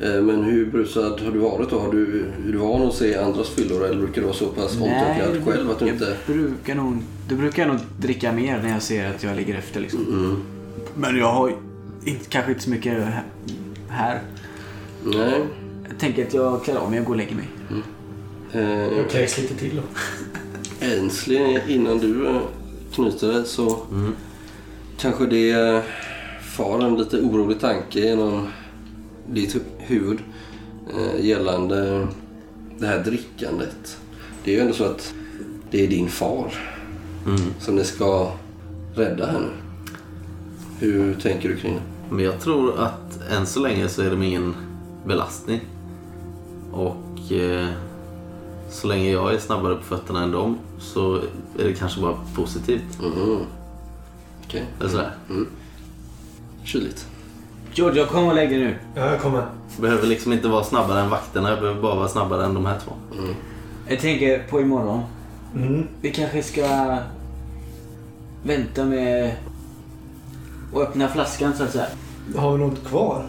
Eh, 0.00 0.22
men 0.22 0.42
hur 0.44 0.66
brusad 0.66 1.20
har 1.20 1.30
du 1.32 1.38
varit 1.38 1.70
då? 1.70 1.78
Har 1.78 1.92
du, 1.92 2.20
är 2.48 2.52
du 2.52 2.58
van 2.58 2.82
att 2.82 2.94
se 2.94 3.16
andras 3.16 3.48
fyllor 3.48 3.84
eller 3.86 3.96
brukar 3.98 4.20
du 4.20 4.26
vara 4.26 4.36
så 4.36 4.46
pass 4.46 4.74
omtöcknad 4.76 5.44
själv 5.44 5.70
att 5.70 5.78
du 5.78 5.86
jag 5.86 5.94
inte... 5.94 6.16
brukar 6.26 6.74
nog, 6.74 6.96
då 7.28 7.34
brukar 7.34 7.62
jag 7.62 7.72
nog 7.72 7.80
dricka 7.98 8.32
mer 8.32 8.62
när 8.62 8.72
jag 8.72 8.82
ser 8.82 9.10
att 9.10 9.22
jag 9.22 9.36
ligger 9.36 9.54
efter. 9.58 9.80
Liksom. 9.80 10.06
Mm. 10.06 10.36
Men 10.96 11.16
jag 11.18 11.32
har 11.32 11.52
inte, 12.04 12.24
kanske 12.28 12.52
inte 12.52 12.64
så 12.64 12.70
mycket 12.70 12.92
här-. 13.88 14.22
Nej. 15.04 15.40
Jag 15.88 15.98
tänker 15.98 16.26
att 16.26 16.34
jag 16.34 16.64
klär 16.64 16.76
av 16.76 16.90
mig 16.90 17.00
och 17.00 17.06
går 17.06 17.12
och 17.14 17.18
lägger 17.18 17.34
mig. 17.36 17.48
Eh, 18.52 18.98
Jag 18.98 19.10
kräks 19.10 19.38
lite 19.38 19.54
till 19.54 19.76
då. 19.76 19.82
Ainsley, 20.86 21.58
innan 21.68 21.98
du 21.98 22.26
eh, 22.26 22.40
knyter 22.94 23.32
dig 23.32 23.44
så 23.46 23.76
Mm. 23.92 24.12
kanske 24.98 25.26
det 25.26 25.50
eh, 25.50 25.80
far 26.56 26.80
en 26.84 26.96
lite 26.96 27.16
orolig 27.16 27.60
tanke 27.60 28.00
genom 28.00 28.46
ditt 29.26 29.56
huvud 29.88 30.18
eh, 30.94 31.24
gällande 31.26 32.06
det 32.78 32.86
här 32.86 33.04
drickandet. 33.04 33.98
Det 34.44 34.50
är 34.50 34.54
ju 34.54 34.60
ändå 34.60 34.72
så 34.74 34.84
att 34.84 35.14
det 35.70 35.84
är 35.84 35.88
din 35.88 36.08
far 36.08 36.54
Mm. 37.26 37.40
som 37.60 37.76
ni 37.76 37.84
ska 37.84 38.32
rädda 38.94 39.26
här 39.26 39.40
nu. 39.40 39.48
Hur 40.78 41.14
tänker 41.14 41.48
du 41.48 41.56
kring 41.56 41.74
det? 41.74 42.14
Men 42.14 42.24
jag 42.24 42.40
tror 42.40 42.78
att 42.80 43.20
än 43.30 43.46
så 43.46 43.60
länge 43.60 43.88
så 43.88 44.02
är 44.02 44.10
de 44.10 44.22
ingen 44.22 44.54
belastning. 45.06 45.60
Och 46.72 47.32
eh, 47.32 47.68
så 48.70 48.86
länge 48.88 49.10
jag 49.10 49.34
är 49.34 49.38
snabbare 49.38 49.74
på 49.74 49.82
fötterna 49.82 50.22
än 50.22 50.30
dem 50.30 50.58
så 50.78 51.16
är 51.58 51.64
det 51.64 51.72
kanske 51.74 52.00
bara 52.00 52.14
positivt. 52.34 52.98
Mhm. 53.02 53.38
Okej, 54.46 54.64
Eller 54.80 54.88
sådär. 54.90 55.12
kyligt. 56.64 57.06
Jag 57.78 58.08
kommer 58.08 58.28
och 58.28 58.34
lägger 58.34 58.58
nu. 58.58 58.74
Ja, 58.94 59.10
jag 59.10 59.20
kommer. 59.20 59.46
Behöver 59.80 60.06
liksom 60.06 60.32
inte 60.32 60.48
vara 60.48 60.64
snabbare 60.64 61.00
än 61.00 61.10
vakterna, 61.10 61.50
jag 61.50 61.60
behöver 61.60 61.82
bara 61.82 61.94
vara 61.94 62.08
snabbare 62.08 62.44
än 62.44 62.54
de 62.54 62.66
här 62.66 62.78
två. 62.84 62.92
Jag 63.88 64.00
tänker 64.00 64.42
på 64.50 64.60
imorgon. 64.60 65.02
Mm. 65.54 65.86
Vi 66.00 66.10
kanske 66.12 66.42
ska 66.42 66.96
vänta 68.42 68.84
med 68.84 69.32
att 70.74 70.80
öppna 70.80 71.08
flaskan 71.08 71.54
så 71.56 71.62
att 71.64 71.70
säga. 71.72 71.86
Har 72.36 72.52
vi 72.52 72.58
något 72.58 72.84
kvar? 72.88 73.26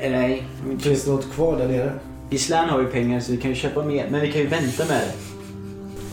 Eh, 0.00 0.10
Nej, 0.10 0.46
Finns 0.78 1.04
det 1.04 1.10
något 1.10 1.32
kvar 1.34 1.58
där 1.58 1.68
nere? 1.68 1.92
Island 2.30 2.70
har 2.70 2.80
ju 2.80 2.86
pengar 2.86 3.20
så 3.20 3.32
vi 3.32 3.38
kan 3.38 3.50
ju 3.50 3.56
köpa 3.56 3.84
mer. 3.84 4.06
Men 4.10 4.20
vi 4.20 4.32
kan 4.32 4.40
ju 4.40 4.46
vänta 4.46 4.84
med 4.88 5.00
det. 5.00 5.12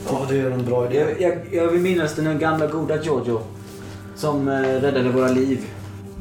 Ja, 0.10 0.26
det 0.30 0.38
är 0.40 0.52
en 0.52 0.66
bra 0.66 0.86
idé. 0.92 1.00
Jag, 1.00 1.22
jag, 1.22 1.38
jag 1.52 1.68
vill 1.68 1.82
minnas 1.82 2.16
den 2.16 2.40
gamla 2.40 2.68
goda 2.68 3.04
Giorgio. 3.04 3.42
Som 4.16 4.48
eh, 4.48 4.54
räddade 4.62 5.10
våra 5.10 5.28
liv 5.28 5.60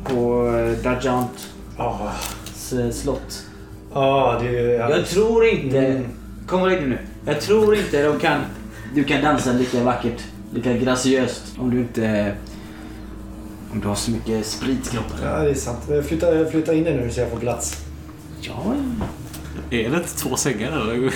på 0.04 0.46
eh, 0.48 0.82
Darjants 0.82 1.55
Ja, 1.78 2.12
eh, 2.72 2.90
slott. 2.90 3.42
ja 3.94 4.38
det 4.42 4.58
är... 4.58 4.90
Jag 4.90 5.06
tror 5.06 5.46
inte... 5.46 5.78
Mm. 5.78 6.04
Kom 6.46 6.62
och 6.62 6.68
lägg 6.68 6.78
dig 6.78 6.88
nu. 6.88 6.98
Jag 7.26 7.40
tror 7.40 7.74
inte 7.76 8.02
de 8.02 8.18
kan, 8.18 8.40
du 8.94 9.04
kan 9.04 9.22
dansa 9.22 9.52
lika 9.52 9.84
vackert, 9.84 10.22
lika 10.54 10.72
graciöst 10.72 11.42
om 11.58 11.70
du 11.70 11.78
inte... 11.78 12.34
Om 13.72 13.80
du 13.80 13.88
har 13.88 13.94
så 13.94 14.10
mycket 14.10 14.46
sprit 14.46 14.86
i 14.86 14.90
kroppen. 14.90 15.16
Ja, 15.22 15.38
det 15.38 15.50
är 15.50 15.54
sant. 15.54 15.78
Flytta, 16.08 16.50
flytta 16.50 16.74
in 16.74 16.86
er 16.86 16.96
nu 16.96 17.10
så 17.10 17.20
jag 17.20 17.30
får 17.30 17.38
plats. 17.38 17.84
Ja, 18.40 18.74
Är 19.70 19.90
det 19.90 19.96
inte 19.96 20.16
två 20.16 20.36
sängar 20.36 20.72
eller? 20.80 20.94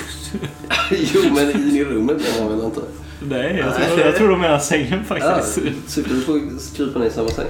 jo, 0.91 1.21
men 1.35 1.51
in 1.51 1.77
i 1.77 1.85
rummet 1.85 2.17
kan 2.25 2.45
man 2.45 2.57
väl 2.57 2.67
inte? 2.67 2.81
Nej, 3.23 3.57
jag 3.57 3.75
tror, 3.75 4.01
jag 4.01 4.17
tror 4.17 4.29
de 4.29 4.41
menar 4.41 4.59
sängen 4.59 5.05
Ja, 5.09 5.17
faktiskt. 5.17 5.59
super, 5.87 6.11
du 6.11 6.21
får 6.21 6.41
krypa 6.77 6.99
ner 6.99 7.07
i 7.07 7.11
samma 7.11 7.29
säng. 7.29 7.47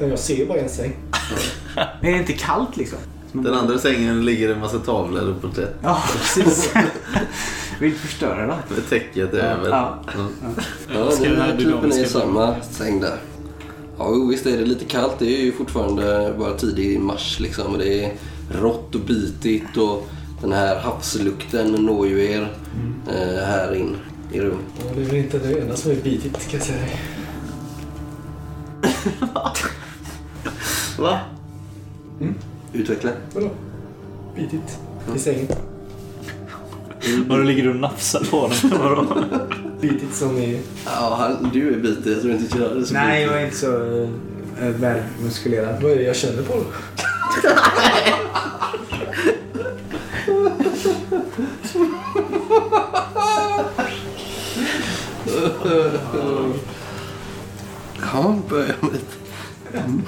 Jag 0.00 0.18
ser 0.18 0.36
ju 0.36 0.46
bara 0.46 0.58
en 0.58 0.68
säng. 0.68 0.96
Men 1.74 2.10
är 2.10 2.12
det 2.12 2.18
inte 2.18 2.32
kallt 2.32 2.76
liksom? 2.76 2.98
Den 3.32 3.54
andra 3.54 3.78
sängen 3.78 4.24
ligger 4.24 4.52
en 4.54 4.60
massa 4.60 4.78
tavlor 4.78 5.30
och 5.30 5.42
porträtt 5.42 5.74
Ja, 5.82 6.02
precis. 6.12 6.72
Vill 7.80 7.90
inte 7.92 8.06
förstöra 8.06 8.46
då. 8.46 8.74
med 8.74 8.88
täcket 8.88 9.34
över. 9.34 9.68
Ja. 9.70 9.98
Ja, 10.94 11.10
Ska 11.10 11.24
du 11.24 11.30
den 11.30 11.40
här 11.40 11.56
kryper 11.56 11.86
ner 11.88 12.04
i 12.04 12.08
samma 12.08 12.54
säng 12.62 13.00
där. 13.00 13.16
Ja, 13.98 14.10
jo, 14.14 14.28
visst 14.28 14.46
är 14.46 14.58
det 14.58 14.64
lite 14.64 14.84
kallt. 14.84 15.14
Det 15.18 15.40
är 15.40 15.44
ju 15.44 15.52
fortfarande 15.52 16.34
bara 16.38 16.54
tidig 16.54 17.00
mars 17.00 17.40
liksom. 17.40 17.72
Och 17.72 17.78
det 17.78 18.04
är 18.04 18.12
rått 18.60 18.94
och 18.94 19.00
bitigt 19.00 19.76
och 19.76 20.08
den 20.40 20.52
här 20.52 20.80
havslukten 20.80 21.72
når 21.72 22.06
ju 22.08 22.24
er 22.30 22.52
eh, 23.08 23.44
här 23.46 23.74
in 23.74 23.96
i 24.32 24.40
rummet. 24.40 24.64
Ja, 24.78 24.84
det 24.94 25.00
är 25.02 25.06
väl 25.06 25.16
inte 25.16 25.38
det 25.38 25.58
enda 25.60 25.76
som 25.76 25.90
är 25.90 25.94
bitigt 25.96 26.48
kan 26.50 26.58
jag 26.60 26.66
säga 26.68 26.78
dig. 26.80 27.00
Va? 30.98 31.20
Utveckla. 32.72 33.10
Vadå? 33.34 33.50
Bitigt? 34.36 34.78
I 35.16 35.18
sängen? 35.18 35.46
Och 37.30 37.36
då 37.36 37.42
ligger 37.42 37.62
du 37.62 37.70
och 37.70 37.76
nafsar 37.76 38.24
på 38.30 38.50
den. 38.62 38.78
Vadå? 38.78 39.06
Bitigt 39.80 40.14
som 40.14 40.38
i... 40.38 40.60
Ja, 40.86 41.16
han, 41.18 41.50
du 41.52 41.74
är 41.74 41.78
bitig. 41.78 42.12
Jag 42.12 42.20
tror 42.20 42.32
inte 42.34 42.58
Gerard 42.58 42.76
är 42.76 42.84
så 42.84 42.94
Nej, 42.94 43.20
bitig. 43.24 43.34
jag 43.34 43.40
är 43.42 43.44
inte 43.44 43.56
så 43.56 44.02
äh, 44.60 44.68
välmuskulerad. 44.68 45.82
Vad 45.82 45.92
är 45.92 45.96
det 45.96 46.02
jag 46.02 46.16
känner 46.16 46.42
på 46.42 46.54
då? 46.54 46.64
Ja, 58.12 58.36
börja 58.48 58.74
med... 58.80 59.00
Mm. 59.84 60.02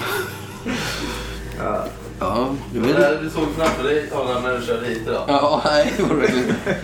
Ja, 2.73 2.81
du 2.81 2.93
vet 2.93 3.21
Du 3.21 3.29
såg 3.29 3.43
framför 3.57 3.83
dig 3.83 4.09
tavlan 4.09 4.43
när 4.43 4.57
du 4.59 4.65
körde 4.65 4.87
hit 4.87 5.01
idag. 5.07 5.23
Ja, 5.27 5.61
nej, 5.65 5.93
det 5.97 6.03
var 6.03 6.09
det 6.09 6.15
verkligen 6.21 6.45
inte. 6.49 6.75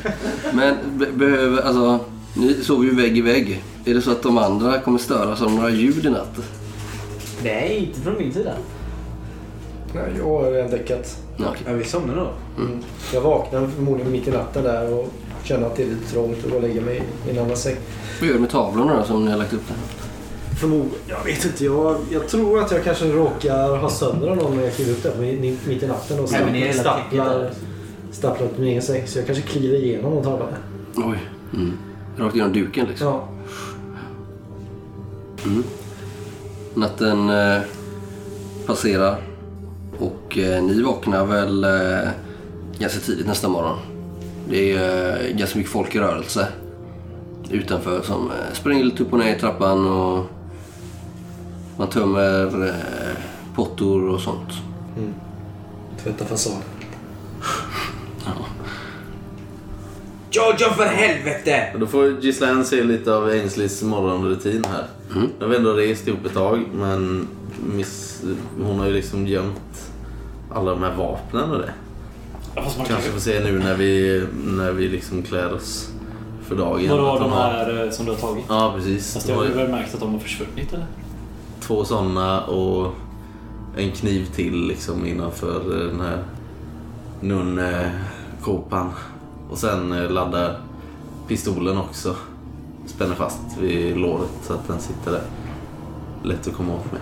Men 0.53 0.75
be- 0.97 1.11
behöver, 1.11 1.61
alltså, 1.61 1.99
ni 2.33 2.53
sover 2.53 2.85
ju 2.85 2.95
vägg 2.95 3.17
i 3.17 3.21
vägg. 3.21 3.63
Är 3.85 3.93
det 3.93 4.01
så 4.01 4.11
att 4.11 4.23
de 4.23 4.37
andra 4.37 4.79
kommer 4.79 4.99
störas 4.99 5.41
av 5.41 5.51
några 5.51 5.69
ljud 5.69 6.05
i 6.05 6.09
natt? 6.09 6.37
Nej, 7.43 7.85
inte 7.87 8.01
från 8.01 8.17
min 8.17 8.33
sida. 8.33 8.51
Nej, 9.93 10.03
jag 10.17 10.23
har 10.25 10.51
redan 10.51 10.71
däckat. 10.71 11.17
Ja, 11.37 11.73
vi 11.73 11.83
somnar 11.83 12.15
då. 12.15 12.61
Mm. 12.63 12.79
Jag 13.13 13.21
vaknar 13.21 13.67
förmodligen 13.75 14.11
mitt 14.11 14.27
i 14.27 14.31
natten 14.31 14.63
där 14.63 14.93
och 14.93 15.09
känner 15.43 15.67
att 15.67 15.75
det 15.75 15.83
är 15.83 15.87
lite 15.87 16.11
trångt 16.11 16.43
och 16.43 16.49
går 16.49 16.57
och 16.57 16.63
lägger 16.63 16.81
mig 16.81 17.03
i 17.27 17.31
en 17.37 17.39
annan 17.45 17.57
säng. 17.57 17.75
Vad 18.19 18.27
gör 18.27 18.33
du 18.33 18.39
med 18.41 18.49
tavlorna 18.49 18.97
då 18.97 19.03
som 19.03 19.25
ni 19.25 19.31
har 19.31 19.37
lagt 19.37 19.53
upp 19.53 19.67
där? 19.67 19.75
Förmodligen. 20.59 20.99
Jag 21.07 21.23
vet 21.23 21.45
inte. 21.45 21.65
Jag, 21.65 21.97
jag 22.11 22.27
tror 22.27 22.59
att 22.59 22.71
jag 22.71 22.83
kanske 22.83 23.05
råkar 23.05 23.77
ha 23.77 23.89
sönder 23.89 24.35
någon 24.35 24.55
när 24.55 24.63
jag 24.63 24.73
kliver 24.73 24.91
upp 24.91 25.03
där 25.03 25.11
på 25.11 25.21
mitt, 25.21 25.83
i 25.83 25.87
natten 25.87 26.19
och 26.19 26.29
Nej, 26.31 26.63
det 26.67 26.73
stapplar, 26.73 27.51
stapplar 28.11 28.47
upp 28.47 28.57
min 28.57 28.67
egen 28.67 28.81
säng. 28.81 29.07
Så 29.07 29.19
jag 29.19 29.25
kanske 29.25 29.43
kliver 29.43 29.75
igenom 29.75 30.15
de 30.15 30.23
tavlorna. 30.23 30.57
Oj. 30.95 31.17
Mm. 31.53 31.73
Rakt 32.17 32.35
genom 32.35 32.53
duken 32.53 32.85
liksom. 32.85 33.07
Ja. 33.07 33.27
Natten 36.73 37.29
eh, 37.29 37.61
passerar 38.65 39.17
och 39.99 40.37
eh, 40.37 40.63
ni 40.63 40.81
vaknar 40.81 41.25
väl 41.25 41.63
eh, 41.63 42.09
ganska 42.79 42.99
tidigt 42.99 43.27
nästa 43.27 43.49
morgon. 43.49 43.77
Det 44.49 44.73
är 44.73 45.09
eh, 45.29 45.35
ganska 45.35 45.57
mycket 45.57 45.71
folk 45.71 45.95
i 45.95 45.99
rörelse 45.99 46.47
utanför 47.51 48.01
som 48.01 48.31
eh, 48.31 48.53
springer 48.53 48.83
lite 48.83 49.03
upp 49.03 49.13
och 49.13 49.19
ner 49.19 49.35
i 49.35 49.39
trappan 49.39 49.87
och 49.87 50.25
man 51.79 51.87
tömmer 51.89 52.67
eh, 52.67 52.73
pottor 53.55 54.09
och 54.09 54.19
sånt. 54.21 54.49
Tvätta 56.03 56.25
fasaden. 56.25 56.61
Jojo 60.31 60.69
för 60.73 60.85
helvete! 60.85 61.69
Och 61.73 61.79
då 61.79 61.87
får 61.87 62.07
Gislaine 62.21 62.65
se 62.65 62.83
lite 62.83 63.13
av 63.15 63.25
Ainsleys 63.25 63.81
morgonrutin 63.83 64.65
här. 64.71 64.85
Mm. 65.15 65.29
Har 65.39 65.47
vi 65.47 65.55
ändå 65.55 65.73
rest 65.73 66.07
ihop 66.07 66.25
ett 66.25 66.33
tag 66.33 66.59
men 66.73 67.27
miss, 67.73 68.21
hon 68.63 68.79
har 68.79 68.85
ju 68.87 68.93
liksom 68.93 69.27
gömt 69.27 69.91
alla 70.53 70.71
de 70.71 70.83
här 70.83 70.95
vapnen 70.95 71.51
och 71.51 71.57
det. 71.59 71.73
Ja, 72.55 72.61
Kanske 72.61 72.83
kanske... 72.85 73.11
får 73.11 73.19
se 73.19 73.39
nu 73.43 73.59
när 73.59 73.75
vi, 73.75 74.23
när 74.45 74.71
vi 74.71 74.87
liksom 74.87 75.23
klär 75.23 75.53
oss 75.53 75.89
för 76.47 76.55
dagen. 76.55 76.89
Vadå 76.89 77.19
de 77.19 77.31
har- 77.31 77.41
här 77.51 77.85
eh, 77.85 77.91
som 77.91 78.05
du 78.05 78.11
har 78.11 78.19
tagit? 78.19 78.43
Ja 78.49 78.73
precis. 78.77 79.13
Fast 79.13 79.27
jag 79.29 79.35
har 79.35 79.43
har 79.43 79.49
ju 79.49 79.55
väl 79.57 79.71
märkt 79.71 79.93
att 79.93 79.99
de 79.99 80.13
har 80.13 80.19
försvunnit 80.19 80.73
eller? 80.73 80.85
Två 81.61 81.85
sådana 81.85 82.41
och 82.41 82.93
en 83.77 83.91
kniv 83.91 84.25
till 84.25 84.67
liksom 84.67 85.05
innanför 85.05 85.87
den 85.89 86.01
här 86.01 86.23
nunnekopan. 87.21 88.91
Och 89.49 89.57
sen 89.57 89.91
eh, 89.91 90.09
ladda 90.09 90.55
pistolen 91.27 91.77
också. 91.77 92.15
Spänner 92.85 93.15
fast 93.15 93.57
vid 93.61 93.97
låret 93.97 94.29
så 94.43 94.53
att 94.53 94.67
den 94.67 94.79
sitter 94.79 95.11
där. 95.11 95.23
Lätt 96.23 96.47
att 96.47 96.53
komma 96.53 96.73
åt 96.73 96.91
med. 96.91 97.01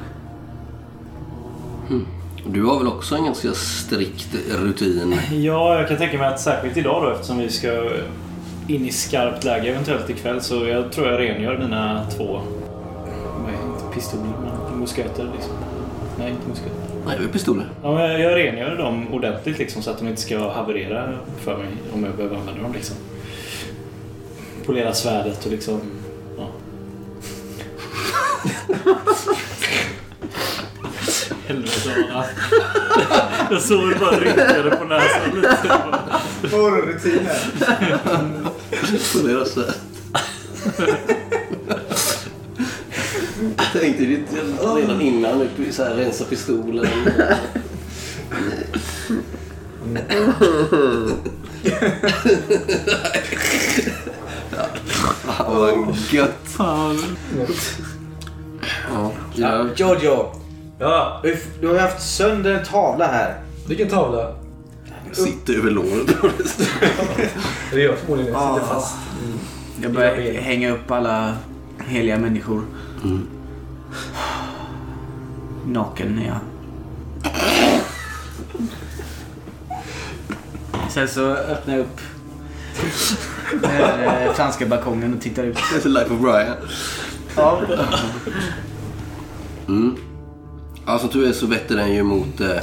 Du 2.45 2.63
har 2.63 2.77
väl 2.77 2.87
också 2.87 3.15
en 3.15 3.25
ganska 3.25 3.53
strikt 3.53 4.35
rutin? 4.49 5.19
Ja, 5.31 5.79
jag 5.79 5.87
kan 5.87 5.97
tänka 5.97 6.17
mig 6.17 6.27
att 6.27 6.39
särskilt 6.39 6.77
idag 6.77 7.03
då 7.03 7.09
eftersom 7.09 7.37
vi 7.37 7.49
ska 7.49 7.89
in 8.67 8.85
i 8.85 8.91
skarpt 8.91 9.43
läge 9.43 9.69
eventuellt 9.69 10.09
ikväll 10.09 10.41
så 10.41 10.65
jag 10.65 10.91
tror 10.91 11.07
jag 11.07 11.19
rengör 11.19 11.57
mina 11.57 12.05
två, 12.17 12.41
pistoler 13.97 14.33
men 14.69 14.79
musköter 14.79 15.31
liksom. 15.35 15.53
Nej, 16.19 16.31
inte 16.31 16.47
musköter. 16.47 16.71
Nej, 17.05 17.17
det 17.19 17.23
är 17.23 17.27
pistoler. 17.27 17.69
Ja, 17.83 17.93
men 17.93 18.21
jag, 18.21 18.35
rengör 18.35 18.77
dem 18.77 19.13
ordentligt 19.13 19.57
liksom 19.57 19.81
så 19.81 19.91
att 19.91 19.97
de 19.97 20.07
inte 20.07 20.21
ska 20.21 20.51
haverera 20.51 21.13
för 21.39 21.57
mig 21.57 21.67
om 21.93 22.03
jag 22.03 22.15
behöver 22.15 22.35
använda 22.35 22.61
dem 22.61 22.73
liksom. 22.73 22.95
Polera 24.65 24.93
svärdet 24.93 25.45
och 25.45 25.51
liksom, 25.51 25.81
ja. 26.37 26.47
Helvete 31.47 31.95
Anna. 31.95 32.25
Jag 33.51 33.61
såg 33.61 33.87
väl 33.87 33.99
bara 33.99 34.19
rynkade 34.19 34.75
på 34.75 34.83
näsan 34.83 35.35
lite. 35.35 35.79
Morgonrutiner. 36.55 37.39
Polera 39.13 39.45
svärd. 39.45 39.73
Jag 43.57 43.81
tänkte 43.81 44.03
ju 44.03 44.25
redan 44.77 45.01
innan 45.01 45.47
nu, 45.57 45.71
så 45.71 45.83
här, 45.83 45.95
rensa 45.95 46.23
pistolen. 46.25 46.87
Fan 55.25 55.55
vad 55.57 55.95
gött. 56.11 56.35
Fan. 56.43 56.97
Ja, 58.93 59.11
ja. 59.35 59.65
Jojo, 59.75 60.31
Ja. 60.79 61.19
du, 61.23 61.37
du 61.61 61.67
har 61.67 61.73
ju 61.73 61.79
haft 61.79 62.01
sönder 62.15 62.51
en 62.53 62.65
tavla 62.65 63.07
här. 63.07 63.39
Vilken 63.67 63.89
tavla? 63.89 64.35
Sitter 65.11 65.53
över 65.57 65.71
låret 65.71 66.21
på 66.21 66.29
det. 67.71 67.79
Gör 67.81 67.95
förmodligen 67.95 68.33
det. 68.33 68.39
Sitter 68.39 68.65
fast. 68.73 68.95
Jag 69.81 69.93
börjar 69.93 70.41
hänga 70.41 70.71
upp 70.71 70.91
alla 70.91 71.33
heliga 71.87 72.17
människor. 72.17 72.63
Mm. 73.03 73.27
Naken 75.65 76.19
är 76.19 76.27
jag. 76.27 76.39
Sen 80.89 81.07
så 81.07 81.21
öppnar 81.31 81.73
jag 81.73 81.81
upp 81.81 81.99
eh, 83.63 84.33
franska 84.33 84.65
balkongen 84.65 85.13
och 85.13 85.21
tittar 85.21 85.43
ut. 85.43 85.57
Det 85.73 85.85
är 85.85 85.89
Life 85.89 86.13
of 86.13 86.21
Brian. 86.21 86.55
Ja. 87.35 87.61
Mm. 89.67 89.95
Ja, 90.85 90.99
som 90.99 91.09
tur 91.09 91.27
är 91.29 91.33
så 91.33 91.47
vetter 91.47 91.75
den 91.75 91.93
ju 91.93 92.03
mot 92.03 92.41
eh, 92.41 92.57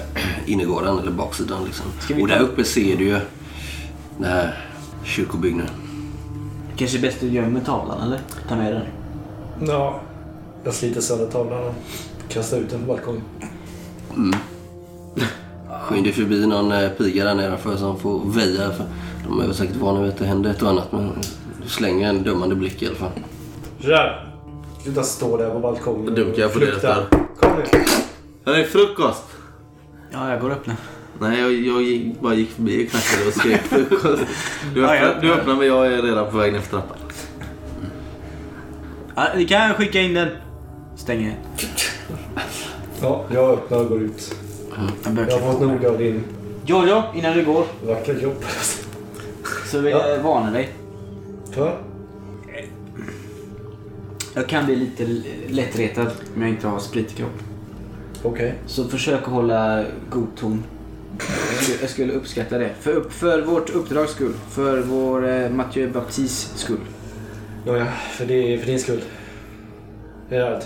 innergården, 0.46 0.98
eller 0.98 1.10
baksidan 1.10 1.64
liksom. 1.64 1.86
Och 2.22 2.28
där 2.28 2.38
uppe 2.40 2.64
ser 2.64 2.96
du 2.96 3.04
ju 3.04 3.18
den 4.18 4.24
här 4.24 4.64
kyrkobyggnaden. 5.04 5.74
Kanske 6.76 6.98
bäst 6.98 7.20
du 7.20 7.28
gömmer 7.28 7.60
tavlan 7.60 8.02
eller? 8.02 8.20
Ta 8.48 8.56
med 8.56 8.72
den. 8.72 8.82
Ja. 9.68 10.00
Jag 10.64 10.74
sliter 10.74 11.00
sönder 11.00 11.26
tavlan 11.26 11.62
och 11.64 11.74
kastar 12.28 12.56
ut 12.58 12.70
den 12.70 12.80
på 12.80 12.86
balkongen. 12.86 13.22
Skynde 15.82 16.12
förbi 16.12 16.46
någon 16.46 16.72
eh, 16.72 16.88
piga 16.90 17.24
där 17.24 17.34
nedanför 17.34 17.76
som 17.76 17.98
får 17.98 18.20
väja. 18.24 18.70
För 18.70 18.84
de 19.28 19.40
är 19.40 19.44
väl 19.46 19.54
säkert 19.54 19.76
vana 19.76 20.00
vid 20.02 20.10
att 20.10 20.18
det 20.18 20.24
händer 20.26 20.50
ett 20.50 20.62
och 20.62 20.68
annat. 20.68 20.92
Men 20.92 21.12
du 21.62 21.68
slänger 21.68 22.08
en 22.08 22.22
dömande 22.22 22.54
blick 22.54 22.82
i 22.82 22.86
alla 22.86 22.96
fall. 22.96 23.10
Sådär. 23.80 24.30
Sluta 24.82 25.02
stå 25.02 25.36
där 25.36 25.50
på 25.50 25.58
balkongen 25.58 26.14
Dunkar 26.14 26.42
jag 26.42 26.52
på 26.52 26.58
deras 26.58 27.08
Kom 27.40 27.50
nu. 27.56 27.84
Här 28.46 28.54
är 28.54 28.64
frukost! 28.64 29.24
Ja, 30.10 30.30
jag 30.30 30.40
går 30.40 30.50
och 30.50 30.56
öppnar. 30.56 30.76
Nej, 31.18 31.40
jag, 31.40 31.52
jag 31.52 31.82
gick, 31.82 32.20
bara 32.20 32.34
gick 32.34 32.50
förbi 32.50 32.86
och 32.86 32.90
knackade 32.90 33.26
och 33.28 33.34
skrek 33.34 33.60
frukost. 33.68 34.22
Du, 34.74 34.80
Ja, 34.80 34.96
ja. 34.96 35.02
öppnar, 35.02 35.22
du 35.22 35.34
öppnar 35.34 35.54
men 35.54 35.66
jag 35.66 35.86
är 35.86 36.02
redan 36.02 36.30
på 36.30 36.36
väg 36.36 36.52
ner 36.52 36.60
för 36.60 36.70
trappan. 36.70 36.96
Ja, 39.14 39.26
ni 39.36 39.46
kan 39.46 39.74
skicka 39.74 40.00
in 40.00 40.14
den. 40.14 40.28
Stänger. 40.96 41.38
Ja, 43.02 43.24
jag 43.32 43.50
öppnar 43.50 43.78
och 43.78 43.88
går 43.88 44.02
ut. 44.02 44.34
Jag 45.04 45.28
Jag 45.28 45.38
har 45.38 45.52
fått 45.52 45.60
nog 45.60 45.84
av 45.84 45.98
din 45.98 46.24
Jojo, 46.66 47.02
innan 47.14 47.36
du 47.36 47.44
går 47.44 47.64
vackra 47.86 48.14
kropp. 48.14 48.44
så 49.66 49.78
vill 49.78 49.92
jag 49.92 50.18
varna 50.18 50.50
dig. 50.50 50.68
För? 51.50 51.78
Jag 54.34 54.46
kan 54.46 54.66
bli 54.66 54.76
lite 54.76 55.06
lättretad 55.48 56.06
om 56.34 56.42
jag 56.42 56.50
inte 56.50 56.66
har 56.66 56.78
sprit 56.78 57.12
i 57.12 57.14
kropp. 57.14 57.38
Okej. 58.22 58.54
Så 58.66 58.84
försök 58.84 59.22
att 59.22 59.32
hålla 59.32 59.84
god 60.10 60.28
ton. 60.36 60.62
Jag 61.80 61.90
skulle, 61.90 62.12
uppskatta 62.12 62.58
det. 62.58 62.70
För, 62.80 62.92
upp, 62.92 63.12
för 63.12 63.42
vårt 63.42 63.70
uppdrags 63.70 64.12
skull. 64.12 64.32
För 64.50 64.80
vår 64.80 65.28
eh, 65.28 65.50
Mathieu 65.50 65.88
Baptiste 65.92 66.58
skull. 66.58 66.80
Ja, 67.66 67.76
ja, 67.76 67.86
för, 68.10 68.26
det, 68.26 68.58
för 68.58 68.66
din 68.66 68.78
skull. 68.78 69.00
Jag 70.28 70.40
är 70.40 70.50
rädd. 70.50 70.64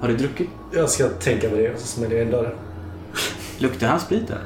Har 0.00 0.08
du 0.08 0.16
druckit? 0.16 0.48
Jag 0.72 0.90
ska 0.90 1.08
tänka 1.08 1.48
på 1.50 1.56
det 1.56 1.74
och 1.74 1.78
så 1.80 1.86
smäller 1.86 2.16
jag 2.16 2.24
in 2.24 2.30
dörren. 2.30 2.52
Luktar 3.58 3.86
han 3.88 4.00
sprit 4.00 4.28
där? 4.28 4.38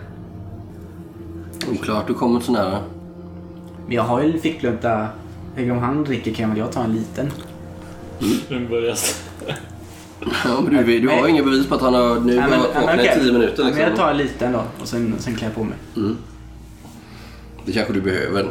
Oklart, 1.73 2.07
du 2.07 2.15
kommer 2.15 2.41
så 2.41 2.53
nära. 2.53 2.79
Men 3.87 3.97
jag 3.97 4.03
har 4.03 4.23
ju 4.23 4.41
ficklunta. 4.41 5.09
Om 5.57 5.71
han 5.79 6.05
dricker 6.05 6.35
kan 6.35 6.51
väl 6.51 6.59
jag 6.59 6.73
ta 6.73 6.85
en 6.85 6.93
liten? 6.95 7.31
Börjar 8.71 8.97
Ja, 10.45 10.61
men 10.61 10.87
du, 10.87 11.01
du 11.01 11.09
har 11.09 11.27
ju 11.27 11.29
inga 11.33 11.43
bevis 11.43 11.67
på 11.67 11.75
att 11.75 11.81
han 11.81 11.95
har 11.95 12.21
nu 12.21 12.35
Ja, 12.35 12.41
men- 12.49 12.61
varit 12.61 12.71
ja, 12.75 12.81
vaken 12.81 13.01
i 13.01 13.09
tio 13.21 13.33
minuter. 13.33 13.63
Ja, 13.63 13.69
men 13.71 13.79
jag 13.79 13.89
Liksom. 13.89 13.97
tar 13.97 14.11
en 14.11 14.17
liten 14.17 14.53
då 14.53 14.63
och 14.83 14.89
sen, 14.89 15.15
sen 15.19 15.35
klär 15.35 15.47
jag 15.47 15.55
på 15.55 15.65
mig. 15.65 15.77
Mm. 15.97 16.17
Det 17.67 17.73
kanske 17.73 17.93
du 17.93 18.01
behöver. 18.01 18.51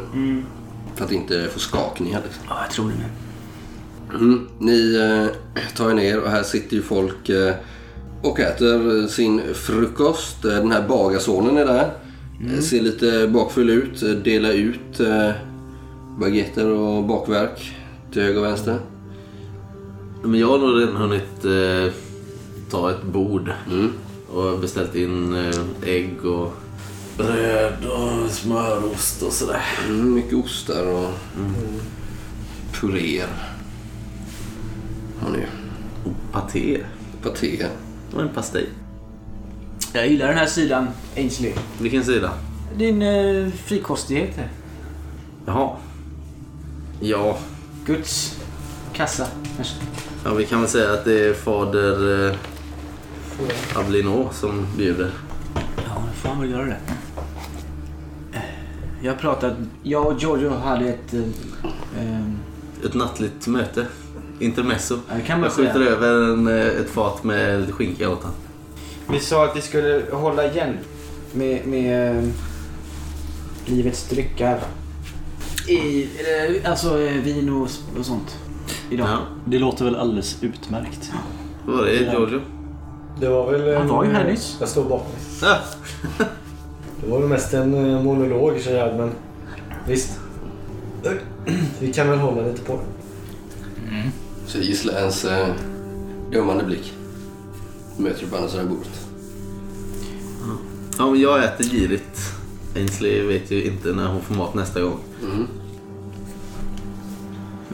För 0.94 1.04
att 1.04 1.12
inte 1.12 1.48
få 1.52 1.58
skakningar. 1.58 2.20
Liksom. 2.24 2.44
Ja, 2.48 2.56
jag 2.62 2.70
tror 2.70 2.84
det 2.88 2.94
med. 2.94 3.06
Mm. 4.14 4.46
Ni 4.58 4.94
eh, 4.96 5.26
tar 5.76 5.90
er 5.90 5.94
ner 5.94 6.20
och 6.20 6.30
här 6.30 6.42
sitter 6.42 6.76
ju 6.76 6.82
folk 6.82 7.28
eh, 7.28 7.54
och 8.22 8.40
äter 8.40 9.06
sin 9.08 9.40
frukost. 9.54 10.44
Eh, 10.44 10.50
Den 10.50 10.72
här 10.72 10.88
bagarsonen 10.88 11.56
är 11.56 11.64
där. 11.64 11.90
Eh, 12.54 12.60
Ser 12.60 12.82
lite 12.82 13.28
bakfull 13.28 13.70
ut. 13.70 14.02
Eh, 14.02 14.10
Delar 14.10 14.52
ut 14.52 15.00
eh, 15.00 15.30
baguetter 16.20 16.66
och 16.70 17.04
bakverk 17.04 17.72
till 18.12 18.22
höger 18.22 18.38
och 18.38 18.44
vänster. 18.44 18.78
Men 20.22 20.40
jag 20.40 20.48
har 20.48 20.58
nog 20.58 20.80
redan 20.80 20.96
hunnit 20.96 21.44
eh, 21.44 21.92
ta 22.70 22.90
ett 22.90 23.02
bord 23.02 23.52
Mm. 23.70 23.92
och 24.32 24.58
beställt 24.58 24.94
in 24.94 25.34
eh, 25.34 25.88
ägg 25.88 26.24
och 26.24 26.52
bröd 27.18 27.84
och 27.86 28.30
smörost 28.30 29.22
och 29.22 29.32
sådär. 29.32 29.62
Mm, 29.88 30.14
mycket 30.14 30.34
ostar 30.44 30.86
och 30.86 31.10
puréer. 32.80 33.28
Har 35.24 35.30
ni 35.30 35.46
Och 36.04 36.32
paté. 36.32 36.80
paté. 37.22 37.66
Och 38.14 38.22
en 38.22 38.28
pastej. 38.28 38.68
Jag 39.92 40.08
gillar 40.08 40.28
den 40.28 40.36
här 40.38 40.46
sidan, 40.46 40.88
Ainsley. 41.16 41.52
Vilken 41.80 42.04
sida? 42.04 42.32
Din 42.76 43.02
eh, 43.02 43.48
frikostighet 43.50 44.36
här. 44.36 44.48
Jaha. 45.46 45.76
Ja, 47.00 47.38
Guds 47.86 48.40
kassa, 48.92 49.26
kanske. 49.56 49.74
ja, 50.24 50.34
vi 50.34 50.46
kan 50.46 50.60
väl 50.60 50.68
säga 50.70 50.92
att 50.92 51.04
det 51.04 51.26
är 51.28 51.34
fader 51.34 52.28
eh, 52.30 52.36
Ablino 53.78 54.28
som 54.32 54.66
bjuder. 54.76 55.10
Ja, 55.54 56.02
nu 56.06 56.12
får 56.14 56.28
han 56.28 56.40
väl 56.40 56.50
göra 56.50 56.64
det. 56.64 56.76
Jag 59.02 59.18
pratat... 59.18 59.52
Jag 59.82 60.06
och 60.06 60.20
Giorgio 60.20 60.50
hade 60.50 60.88
ett... 60.88 61.14
Eh, 61.14 61.20
ehm, 62.00 62.38
Ett 62.84 62.94
nattligt 62.94 63.46
möte. 63.46 63.86
Intermezzo. 64.38 64.98
Ja, 65.08 65.14
det 65.16 65.20
kan 65.22 65.40
man 65.40 65.44
Jag 65.44 65.52
skjuter 65.52 65.72
säga. 65.72 65.90
över 65.90 66.32
en, 66.32 66.48
eh, 66.48 66.66
ett 66.66 66.90
fat 66.90 67.24
med 67.24 67.60
lite 67.60 67.72
skinka 67.72 68.10
åt 68.10 68.18
honom. 68.22 68.36
vi 69.10 69.20
sa 69.20 69.44
att 69.44 69.56
vi 69.56 69.60
skulle 69.60 70.02
hålla 70.12 70.52
igen 70.52 70.78
med, 71.32 71.66
med 71.66 72.16
eh, 72.18 72.24
livets 73.66 74.08
dryckar. 74.08 74.60
I, 75.68 76.02
eh, 76.04 76.70
alltså 76.70 76.96
vin 76.96 77.48
och, 77.52 77.68
och 77.98 78.06
sånt. 78.06 78.38
Idag. 78.90 79.08
Ja. 79.08 79.18
Det 79.44 79.58
låter 79.58 79.84
väl 79.84 79.96
alldeles 79.96 80.36
utmärkt. 80.42 81.12
Vad 81.66 81.76
var 81.76 81.84
det? 81.84 81.92
Ja. 81.94 82.12
Giorgio? 82.12 82.40
Det 83.20 83.28
var 83.28 83.52
väl... 83.52 83.76
Han 83.76 83.88
var 83.88 84.04
ju 84.04 84.10
här 84.10 84.24
nyss. 84.24 84.56
Jag 84.60 84.68
står 84.68 84.82
bakom. 84.84 85.12
Ah, 85.42 85.56
Det 87.00 87.10
var 87.10 87.18
väl 87.18 87.28
mest 87.28 87.54
en 87.54 87.70
monolog 88.04 88.58
Gerard, 88.58 88.96
men 88.96 89.10
visst. 89.86 90.18
Vi 91.78 91.92
kan 91.92 92.08
väl 92.10 92.18
hålla 92.18 92.42
lite 92.46 92.60
på 92.60 92.72
det. 92.72 92.82
Så 94.46 94.58
Gislans 94.58 95.24
eh, 95.24 95.54
dömande 96.32 96.64
blick. 96.64 96.92
Möter 97.96 98.20
du 98.20 98.26
på 98.26 98.36
andra 98.36 98.48
sidan 98.48 98.68
bordet. 98.68 99.06
ja, 100.98 101.10
men 101.10 101.20
jag 101.20 101.44
äter 101.44 101.64
girigt. 101.64 102.20
Ainsley 102.76 103.26
vet 103.26 103.50
ju 103.50 103.64
inte 103.64 103.92
när 103.92 104.08
hon 104.08 104.22
får 104.22 104.34
mat 104.34 104.54
nästa 104.54 104.82
gång. 104.82 104.98
Mm. 105.22 105.46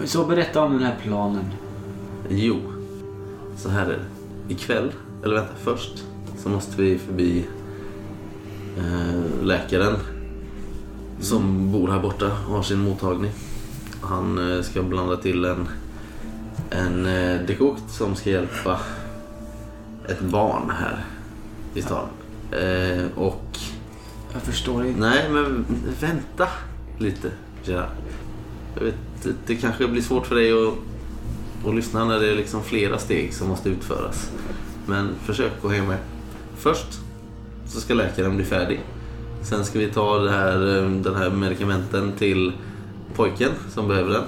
Så 0.05 0.25
berätta 0.25 0.62
om 0.62 0.73
den 0.73 0.83
här 0.83 0.96
planen. 1.03 1.44
Jo, 2.29 2.57
så 3.57 3.68
här 3.68 3.87
är 3.87 3.99
det. 3.99 4.55
Ikväll, 4.55 4.92
eller 5.25 5.35
vänta, 5.35 5.53
först 5.62 6.05
så 6.38 6.49
måste 6.49 6.83
vi 6.83 6.99
förbi 6.99 7.46
eh, 8.79 9.44
läkaren 9.44 9.96
som 11.20 11.73
bor 11.73 11.88
här 11.88 12.01
borta 12.01 12.27
och 12.27 12.55
har 12.55 12.62
sin 12.62 12.79
mottagning. 12.79 13.31
Han 14.01 14.53
eh, 14.53 14.62
ska 14.62 14.83
blanda 14.83 15.16
till 15.16 15.44
en, 15.44 15.68
en 16.71 17.07
eh, 17.07 17.41
dekokt 17.41 17.91
som 17.91 18.17
ska 18.17 18.31
hjälpa 18.31 18.81
ett 20.09 20.21
barn 20.21 20.73
här 20.79 21.05
i 21.75 21.83
stan. 21.83 22.07
Eh, 22.53 23.19
och 23.19 23.59
Jag 24.33 24.43
förstår 24.43 24.87
inte. 24.87 25.01
Nej, 25.01 25.31
men 25.31 25.67
vänta 26.01 26.49
lite, 26.99 27.31
Gerard. 27.65 27.89
Jag 28.75 28.85
vet, 28.85 28.95
det, 29.47 29.57
kanske 29.57 29.89
blir 29.89 30.03
svårt 30.03 30.27
för 30.27 30.35
dig 30.35 30.53
att, 30.53 30.75
att 31.69 31.75
lyssna 31.75 32.05
när 32.05 32.21
det 32.21 32.31
är 32.31 32.37
liksom 32.37 32.63
flera 32.63 32.99
steg 32.99 33.35
som 33.35 33.49
måste 33.49 33.69
utföras. 33.69 34.31
Men 34.87 35.15
försök 35.25 35.53
att 35.65 35.71
hänga 35.71 35.89
med. 35.89 35.99
Först 36.57 37.01
så 37.67 37.81
ska 37.81 37.95
läkaren 37.95 38.37
bli 38.37 38.45
färdig. 38.45 38.81
Sen 39.43 39.65
ska 39.65 39.79
vi 39.79 39.87
ta 39.87 40.29
här, 40.29 40.77
eh, 40.77 40.91
den 40.91 41.15
här 41.15 41.31
medikamenten 41.31 42.13
till 42.13 42.53
pojken 43.15 43.51
som 43.69 43.89
behöver 43.89 44.13
den. 44.13 44.25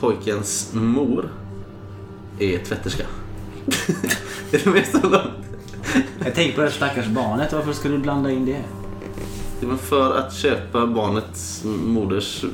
Pojkens 0.00 0.70
mor 0.74 1.30
är 2.38 2.58
tvätterska. 2.58 3.02
är 4.52 4.58
det 4.64 4.66
med 4.70 4.86
så 4.86 5.08
långt? 5.08 5.30
Jag 6.24 6.34
tänker 6.34 6.56
på 6.56 6.62
det 6.62 6.70
stackars 6.70 7.06
barnet. 7.06 7.52
Varför 7.52 7.72
skulle 7.72 7.94
du 7.94 8.00
blanda 8.02 8.30
in 8.30 8.46
det? 8.46 8.62
Det 9.60 9.66
var 9.66 9.76
för 9.76 10.16
att 10.18 10.34
köpa 10.34 10.86
barnets 10.86 11.64
moders 11.84 12.44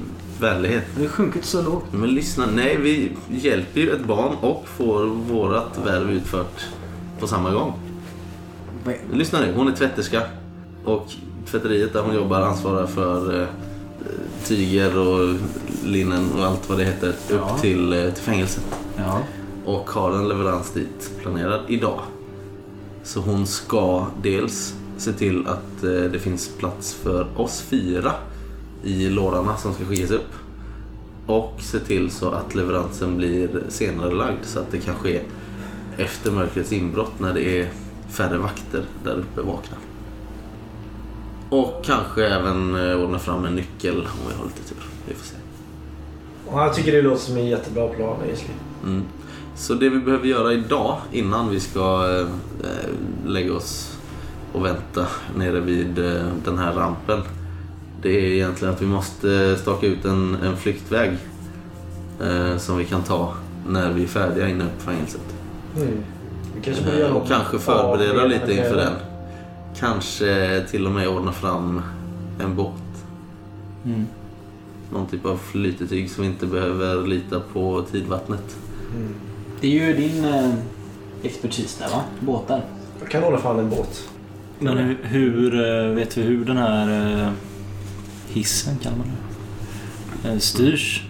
vänlighet. 0.40 0.84
Det 0.96 1.02
har 1.02 1.08
sjunkit 1.08 1.44
så 1.44 1.62
lågt. 1.62 1.84
Men 1.92 2.10
lyssna, 2.10 2.46
nej 2.54 2.76
vi 2.80 3.12
hjälper 3.30 3.80
ju 3.80 3.90
ett 3.90 4.04
barn 4.04 4.36
och 4.40 4.64
får 4.76 5.04
vårat 5.06 5.78
värv 5.86 6.10
utfört 6.10 6.60
på 7.20 7.26
samma 7.26 7.50
gång. 7.50 7.72
Vad- 8.84 8.94
Lyssna 9.12 9.40
nu, 9.40 9.52
hon 9.56 9.68
är 9.68 9.72
tvätterska 9.76 10.22
och 10.84 11.06
tvätteriet 11.50 11.92
där 11.92 12.02
hon 12.02 12.14
jobbar 12.14 12.40
ansvarar 12.40 12.86
för 12.86 13.40
eh, 13.40 13.46
tyger 14.44 14.98
och 14.98 15.34
linnen 15.84 16.32
och 16.38 16.44
allt 16.44 16.68
vad 16.68 16.78
det 16.78 16.84
heter 16.84 17.08
upp 17.08 17.14
Ja. 17.30 17.58
till, 17.58 17.92
eh, 17.92 18.10
till 18.10 18.22
fängelset. 18.22 18.64
Ja. 18.96 19.20
Och 19.64 19.90
har 19.90 20.12
en 20.12 20.28
leverans 20.28 20.70
dit 20.70 21.12
planerad 21.20 21.60
idag. 21.68 22.00
Så 23.02 23.20
hon 23.20 23.46
ska 23.46 24.06
dels 24.22 24.74
se 24.96 25.12
till 25.12 25.46
att 25.46 25.84
eh, 25.84 25.90
det 25.90 26.18
finns 26.18 26.56
plats 26.58 26.94
för 26.94 27.26
oss 27.36 27.60
fyra 27.60 28.12
i 28.82 29.08
lådorna 29.08 29.56
som 29.56 29.74
ska 29.74 29.84
skickas 29.84 30.10
upp. 30.10 30.32
Och 31.26 31.54
se 31.60 31.78
till 31.78 32.10
så 32.10 32.30
att 32.30 32.54
leveransen 32.54 33.16
blir 33.16 33.62
senare 33.68 34.14
lagd 34.14 34.44
så 34.44 34.58
att 34.58 34.70
det 34.70 34.78
kan 34.78 34.94
ske 34.94 35.20
efter 35.96 36.30
mörkrets 36.30 36.72
inbrott 36.72 37.20
när 37.20 37.34
det 37.34 37.60
är 37.60 37.70
färre 38.08 38.38
vakter 38.38 38.84
där 39.04 39.14
uppe 39.14 39.40
vakna. 39.40 39.76
Och 41.50 41.84
kanske 41.84 42.26
även 42.26 42.74
eh, 42.74 43.04
ordna 43.04 43.18
fram 43.18 43.44
en 43.44 43.54
nyckel 43.54 43.96
om 43.96 44.28
vi 44.28 44.34
har 44.34 44.44
lite 44.44 44.68
tur. 44.68 44.82
Vi 45.06 45.14
får 45.14 45.24
se. 45.24 45.36
Jag 46.50 46.74
tycker 46.74 46.92
det 46.92 47.02
låter 47.02 47.22
som 47.22 47.36
en 47.36 47.46
jättebra 47.46 47.88
plan 47.88 48.20
Ainsley. 48.20 48.56
Mm. 48.84 49.02
Så 49.54 49.74
det 49.74 49.88
vi 49.88 49.98
behöver 49.98 50.26
göra 50.26 50.52
idag 50.52 50.98
innan 51.12 51.50
vi 51.50 51.60
ska 51.60 52.18
eh, 52.20 52.26
lägga 53.26 53.54
oss 53.54 53.98
och 54.52 54.64
vänta 54.64 55.06
nere 55.36 55.60
vid 55.60 55.98
eh, 55.98 56.26
den 56.44 56.58
här 56.58 56.72
rampen. 56.72 57.20
Det 58.02 58.08
är 58.08 58.32
egentligen 58.32 58.74
att 58.74 58.82
vi 58.82 58.86
måste 58.86 59.56
staka 59.56 59.86
ut 59.86 60.04
en, 60.04 60.36
en 60.44 60.56
flyktväg 60.56 61.10
eh, 62.20 62.56
som 62.56 62.78
vi 62.78 62.84
kan 62.84 63.02
ta 63.02 63.34
när 63.68 63.92
vi 63.92 64.02
är 64.02 64.06
färdiga 64.06 64.48
inne 64.48 64.64
på 64.78 64.90
fängelset. 64.90 65.34
Mm. 65.76 66.02
Vi 66.56 66.62
kanske 66.62 67.10
och 67.10 67.28
kanske 67.28 67.58
förbereda 67.58 68.24
lite 68.24 68.52
inför 68.52 68.76
den. 68.76 68.92
kanske 69.78 70.64
till 70.70 70.86
och 70.86 70.92
med 70.92 71.08
ordna 71.08 71.32
fram 71.32 71.82
en 72.40 72.56
båt. 72.56 73.04
Mm. 73.84 74.06
Någon 74.92 75.06
typ 75.06 75.26
av 75.26 75.36
flytetyg 75.36 76.10
som 76.10 76.24
inte 76.24 76.46
behöver 76.46 77.06
lita 77.06 77.40
på 77.40 77.84
tidvattnet. 77.90 78.56
Det 79.62 79.80
är 79.80 79.86
ju 79.86 79.96
din 79.96 80.24
eh, 80.24 80.54
expertis 81.22 81.76
där 81.76 81.88
va? 81.88 82.02
Båtar. 82.20 82.60
Jag 83.00 83.10
kan 83.10 83.22
hålla 83.22 83.38
fram 83.38 83.58
en 83.58 83.70
båt. 83.70 84.08
Men 84.58 84.78
hur, 84.78 84.98
hur 85.02 85.54
eh, 85.88 85.94
vet 85.94 86.16
vi 86.16 86.22
hur 86.22 86.44
den 86.44 86.56
här 86.56 87.12
eh, 87.22 87.30
hissen, 88.28 88.78
kallar 88.82 88.96
man 88.96 89.06
det, 90.22 90.28
eh, 90.28 90.38
styrs? 90.38 91.02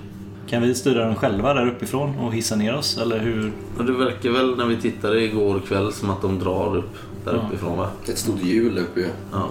Kan 0.48 0.62
vi 0.62 0.74
styra 0.74 1.04
den 1.04 1.14
själva 1.14 1.54
där 1.54 1.66
uppifrån 1.66 2.18
och 2.18 2.34
hissa 2.34 2.56
ner 2.56 2.74
oss? 2.76 2.98
Eller 2.98 3.18
hur? 3.18 3.52
Och 3.78 3.84
det 3.84 3.92
verkar 3.92 4.30
väl 4.30 4.56
när 4.56 4.66
vi 4.66 4.76
tittade 4.76 5.22
igår 5.24 5.60
kväll 5.68 5.92
som 5.92 6.10
att 6.10 6.22
de 6.22 6.38
drar 6.38 6.76
upp 6.76 6.96
där 7.24 7.34
Ja. 7.34 7.46
uppifrån 7.48 7.78
va? 7.78 7.88
Ett 8.08 8.18
stort 8.18 8.42
hjul 8.42 8.78
uppe 8.78 9.00
ju. 9.00 9.08
Ja. 9.32 9.48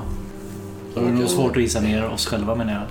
Då 0.95 1.01
är 1.01 1.05
det 1.05 1.11
nog 1.11 1.29
svårt 1.29 1.57
att 1.57 1.63
hissa 1.63 1.79
ner 1.81 2.05
oss 2.09 2.27
själva 2.27 2.55
menar 2.55 2.73
jag. 2.73 2.83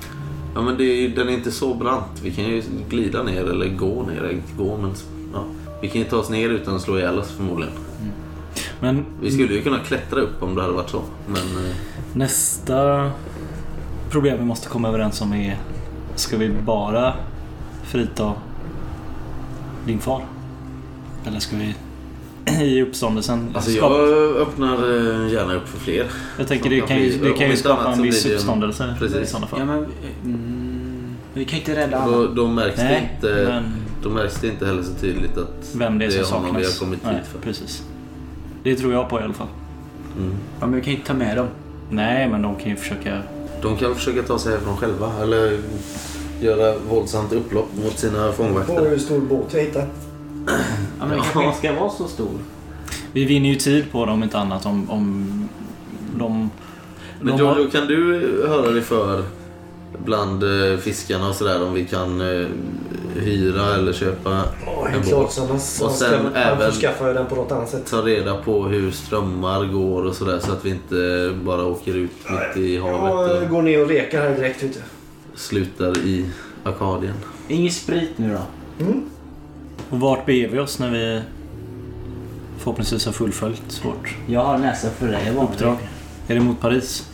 Ja 0.54 0.62
men 0.62 0.76
det 0.76 0.84
är, 0.84 1.08
den 1.08 1.28
är 1.28 1.32
inte 1.32 1.50
så 1.50 1.74
brant. 1.74 2.20
Vi 2.22 2.30
kan 2.30 2.44
ju 2.44 2.62
glida 2.88 3.22
ner 3.22 3.44
eller 3.44 3.68
gå 3.68 4.02
ner. 4.02 4.42
Gå 4.58 4.76
men 4.76 4.92
ja. 5.32 5.44
Vi 5.80 5.88
kan 5.88 6.00
ju 6.00 6.06
ta 6.06 6.16
oss 6.16 6.30
ner 6.30 6.48
utan 6.48 6.76
att 6.76 6.82
slå 6.82 6.98
ihjäl 6.98 7.18
oss 7.18 7.30
förmodligen. 7.30 7.74
Men 8.80 9.04
Vi 9.22 9.30
skulle 9.30 9.54
ju 9.54 9.62
kunna 9.62 9.78
klättra 9.78 10.20
upp 10.20 10.42
om 10.42 10.54
det 10.54 10.62
hade 10.62 10.74
varit 10.74 10.90
så. 10.90 11.02
Men 11.26 11.36
eh, 11.66 11.74
nästa 12.12 13.10
problem 14.10 14.38
vi 14.38 14.44
måste 14.44 14.68
komma 14.68 14.88
överens 14.88 15.20
om 15.20 15.32
är 15.32 15.56
Ska 16.14 16.36
vi 16.36 16.48
bara 16.48 17.14
frita 17.84 18.32
din 19.86 19.98
far? 19.98 20.24
Eller 21.26 21.38
ska 21.40 21.56
vi 21.56 21.74
i 22.64 22.82
uppståndelsen 22.82 23.50
alltså 23.54 23.70
skapa- 23.70 23.94
jag 23.94 24.36
öppnar 24.36 24.74
eh, 24.74 25.32
gärna 25.32 25.54
upp 25.54 25.68
för 25.68 25.78
fler. 25.78 26.06
Jag 26.38 26.48
tänker 26.48 26.70
det 26.70 26.80
kan 26.80 26.98
ju, 26.98 27.18
det 27.18 27.32
kan 27.32 27.50
ju 27.50 27.56
skapa 27.56 27.90
en 27.90 27.96
så 27.96 28.02
viss 28.02 28.22
blir 28.22 28.30
det 28.30 28.34
en- 28.34 28.38
uppståndelse 28.40 29.20
i 29.22 29.26
sådana 29.26 29.46
fall. 29.46 29.58
Ja 29.60 29.64
men... 29.66 29.86
Mm, 30.24 31.16
vi 31.34 31.44
kan 31.44 31.52
ju 31.58 31.58
inte 31.58 31.76
rädda 31.76 31.98
alla. 31.98 32.16
Då, 32.16 32.26
då, 32.26 32.46
märks 32.46 32.76
det 32.76 32.84
Nej, 32.84 33.10
inte, 33.16 33.44
men 33.48 33.72
då 34.02 34.10
märks 34.10 34.40
det 34.40 34.48
inte 34.48 34.66
heller 34.66 34.82
så 34.82 34.94
tydligt 34.94 35.38
att 35.38 35.70
vem 35.74 35.98
det 35.98 36.04
är 36.04 36.10
som 36.10 36.36
honom 36.38 36.46
saknas. 36.50 36.62
vi 36.66 36.72
har 36.72 36.78
kommit 36.86 37.00
Nej, 37.04 37.14
hit 37.14 37.26
för. 37.26 37.38
precis. 37.38 37.82
Det 38.62 38.76
tror 38.76 38.92
jag 38.92 39.08
på 39.08 39.20
i 39.20 39.22
alla 39.22 39.32
fall. 39.34 39.46
Mm. 40.18 40.30
Ja, 40.60 40.66
men 40.66 40.74
vi 40.74 40.80
kan 40.80 40.90
ju 40.92 40.96
inte 40.96 41.08
ta 41.08 41.14
med 41.14 41.36
dem. 41.36 41.46
Nej, 41.90 42.28
men 42.28 42.42
de 42.42 42.56
kan 42.56 42.70
ju 42.70 42.76
försöka... 42.76 43.22
De 43.62 43.76
kan 43.76 43.94
försöka 43.94 44.22
ta 44.22 44.38
sig 44.38 44.52
härifrån 44.52 44.76
själva 44.76 45.12
eller 45.22 45.58
göra 46.40 46.74
våldsamt 46.90 47.32
upplopp 47.32 47.68
mot 47.84 47.98
sina 47.98 48.26
På 48.26 48.32
fångvakter. 48.32 48.90
hur 48.90 48.98
stor 48.98 49.20
båt 49.20 49.54
jag 49.54 49.60
hittar. 49.60 49.86
Ja, 50.46 50.52
men 50.98 51.08
det 51.10 51.16
kanske 51.16 51.44
inte 51.44 51.58
ska 51.58 51.72
vara 51.80 51.90
så 51.90 52.08
stor. 52.08 52.30
Vi 53.12 53.24
vinner 53.24 53.48
ju 53.48 53.54
tid 53.54 53.92
på 53.92 54.06
dem 54.06 54.22
inte 54.22 54.38
annat 54.38 54.66
om, 54.66 54.90
om 54.90 55.28
de... 56.18 56.50
Men 57.20 57.36
de 57.36 57.46
har- 57.46 57.70
kan 57.70 57.86
du 57.86 58.20
höra 58.48 58.70
dig 58.70 58.82
för 58.82 59.24
bland 59.98 60.42
eh, 60.42 60.78
fiskarna 60.78 61.28
och 61.28 61.34
sådär 61.34 61.62
om 61.64 61.74
vi 61.74 61.84
kan 61.84 62.20
eh, 62.20 62.46
hyra 63.14 63.74
eller 63.74 63.92
köpa 63.92 64.42
Åh, 64.66 64.94
en 64.94 65.10
båt? 65.10 65.32
Så 65.32 65.40
man, 65.40 65.50
Och 65.56 65.60
sen 65.60 65.90
sen 65.90 66.26
även- 66.34 66.72
jag 66.80 67.14
den 67.14 67.26
på 67.26 67.34
något 67.34 67.52
annat 67.52 67.68
sätt. 67.68 67.86
Ta 67.90 67.96
reda 68.02 68.34
på 68.36 68.64
hur 68.64 68.90
strömmar 68.90 69.64
går 69.64 70.02
och 70.04 70.14
sådär 70.14 70.38
så 70.38 70.52
att 70.52 70.64
vi 70.64 70.70
inte 70.70 71.32
bara 71.44 71.64
åker 71.64 71.94
ut 71.96 72.10
mitt 72.30 72.64
i 72.64 72.78
havet 72.78 73.00
Jag 73.30 73.42
och 73.42 73.48
går 73.48 73.62
ner 73.62 73.82
och 73.82 73.88
rekar 73.88 74.20
här 74.22 74.36
direkt 74.36 74.62
ute. 74.64 74.78
slutar 75.34 75.98
i 75.98 76.26
Arkadien. 76.64 77.14
Ingen 77.48 77.72
sprit 77.72 78.10
nu 78.16 78.30
då. 78.78 78.84
Mm. 78.84 79.02
Och 79.90 80.00
vart 80.00 80.26
beger 80.26 80.48
vi 80.48 80.58
oss 80.58 80.78
när 80.78 80.90
vi 80.90 81.20
förhoppningsvis 82.58 83.06
har 83.06 83.12
fullföljt 83.12 83.80
vårt 83.84 84.14
Jag 84.26 84.44
har 84.44 84.58
näsa 84.58 84.90
för 84.90 85.06
dig. 85.08 85.32
Uppdrag? 85.42 85.76
Är 86.28 86.34
det 86.34 86.40
mot 86.40 86.60
Paris? 86.60 87.06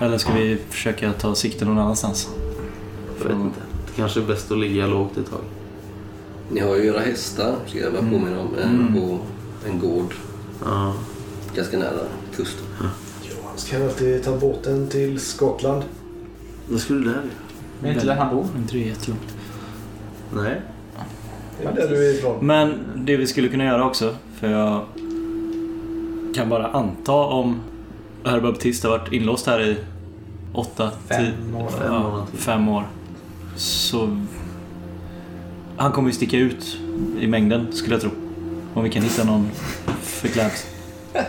Eller 0.00 0.18
ska 0.18 0.32
vi 0.32 0.58
försöka 0.70 1.12
ta 1.12 1.34
sikte 1.34 1.64
någon 1.64 1.78
annanstans? 1.78 2.28
Jag 3.18 3.24
vet 3.28 3.36
inte. 3.36 3.60
Det 3.86 3.92
kanske 3.96 4.20
är 4.20 4.24
bäst 4.24 4.50
att 4.50 4.58
ligga 4.58 4.86
lågt 4.86 5.16
ett 5.16 5.30
tag. 5.30 5.40
Ni 6.50 6.60
har 6.60 6.76
ju 6.76 6.86
era 6.86 7.00
hästar, 7.00 7.54
ska 7.66 7.78
jag 7.78 7.92
bara 7.92 8.02
påminna 8.02 8.40
om. 8.40 8.48
En, 8.62 8.70
Mm. 8.80 8.94
på 8.94 9.18
en 9.68 9.78
gård 9.78 10.14
Ja. 10.64 10.94
ganska 11.56 11.78
nära 11.78 12.00
kusten. 12.36 12.64
Johan 13.22 13.52
ska 13.56 13.84
alltid 13.84 14.24
ta 14.24 14.36
båten 14.36 14.88
till 14.88 15.20
Skottland. 15.20 15.82
Vad 16.68 16.80
skulle 16.80 16.98
du 16.98 17.04
där 17.04 17.12
göra? 17.12 17.22
Vet 17.82 17.94
inte 17.94 18.06
där 18.06 18.14
han 18.16 18.36
bor. 18.36 18.46
Inte 18.56 18.72
det 18.72 18.78
jättelångt. 18.78 19.34
Nej. 20.34 20.60
Det 21.60 21.66
är 21.68 21.72
där 21.74 21.88
du 21.88 22.10
är 22.10 22.14
ifrån. 22.14 22.46
Men 22.46 22.74
det 22.96 23.16
vi 23.16 23.26
skulle 23.26 23.48
kunna 23.48 23.64
göra 23.64 23.86
också, 23.86 24.14
för 24.40 24.50
jag 24.50 24.80
kan 26.34 26.48
bara 26.48 26.66
anta 26.68 27.12
om 27.12 27.60
herr 28.24 28.40
Baptiste 28.40 28.88
har 28.88 28.98
varit 28.98 29.12
inlåst 29.12 29.46
här 29.46 29.60
i 29.60 29.76
åtta, 30.52 30.90
Fem 31.08 31.24
tio- 31.24 31.56
år. 31.62 31.68
Fem 31.68 31.92
ja, 31.92 32.08
år 32.08 32.26
fem 32.36 32.68
år. 32.68 32.84
Så 33.56 34.18
han 35.76 35.92
kommer 35.92 36.08
ju 36.08 36.14
sticka 36.14 36.36
ut 36.38 36.78
i 37.20 37.26
mängden 37.26 37.72
skulle 37.72 37.94
jag 37.94 38.00
tro. 38.02 38.10
Om 38.74 38.84
vi 38.84 38.90
kan 38.90 39.02
hitta 39.02 39.24
någon 39.24 39.50
förklädd. 40.02 40.50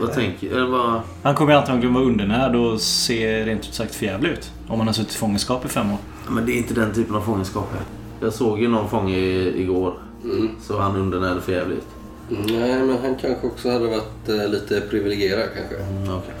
Vad 0.00 0.12
tänker 0.12 0.50
eller 0.50 0.66
vad... 0.66 1.00
Han 1.22 1.34
kommer 1.34 1.52
ju 1.52 1.58
antagligen 1.58 1.94
vara 1.94 2.04
undernärd 2.04 2.54
och 2.56 2.80
se 2.80 3.44
rent 3.46 3.60
ut 3.68 3.74
sagt 3.74 3.94
förjävlig 3.94 4.30
ut. 4.30 4.52
Om 4.68 4.78
han 4.78 4.86
har 4.86 4.94
suttit 4.94 5.12
i 5.14 5.16
fångenskap 5.16 5.64
i 5.64 5.68
fem 5.68 5.92
år. 5.92 5.98
Ja, 6.24 6.30
Men 6.30 6.46
det 6.46 6.52
är 6.52 6.56
inte 6.56 6.74
den 6.74 6.94
typen 6.94 7.14
av 7.16 7.20
fångenskap 7.20 7.68
här. 7.72 7.82
Jag 8.20 8.32
såg 8.32 8.60
ju 8.60 8.68
någon 8.68 8.88
fånge 8.88 9.16
igår. 9.56 9.94
Mm. 10.24 10.48
Så 10.62 10.78
han 10.80 10.96
undernärde 10.96 11.40
för 11.40 11.52
jävligt. 11.52 11.86
Nej, 12.28 12.82
men 12.82 12.98
han 13.02 13.16
kanske 13.20 13.46
också 13.46 13.70
hade 13.70 13.86
varit 13.86 14.28
eh, 14.28 14.48
lite 14.50 14.80
privilegierad 14.80 15.48
kanske. 15.56 15.76
Mm, 15.76 16.14
okej. 16.14 16.34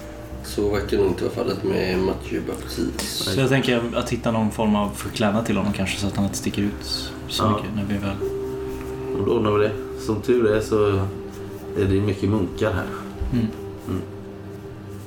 Så 0.44 0.70
verkar 0.70 0.96
nog 0.96 1.06
inte 1.06 1.24
vara 1.24 1.34
fallet 1.34 1.64
med 1.64 1.98
Mathieu 1.98 2.40
Baptiste. 2.46 3.04
Så 3.06 3.40
jag 3.40 3.48
tänker 3.48 3.82
att 3.94 4.10
hitta 4.10 4.30
någon 4.30 4.50
form 4.50 4.76
av 4.76 4.90
förklädnad 4.90 5.46
till 5.46 5.56
honom 5.56 5.72
kanske 5.72 6.00
så 6.00 6.06
att 6.06 6.16
han 6.16 6.24
inte 6.24 6.36
sticker 6.36 6.62
ut 6.62 7.10
så 7.28 7.42
Ja. 7.44 7.50
mycket 7.56 7.76
när 7.76 7.84
vi 7.84 7.94
väl... 7.94 8.16
Och 9.20 9.26
då 9.26 9.32
ordnar 9.32 9.50
vi 9.50 9.64
det. 9.64 9.72
Som 10.00 10.22
tur 10.22 10.46
är 10.52 10.60
så 10.60 10.86
är 11.78 11.84
det 11.88 12.00
mycket 12.00 12.28
munkar 12.28 12.72
här. 12.72 12.86
Mm. 13.32 13.46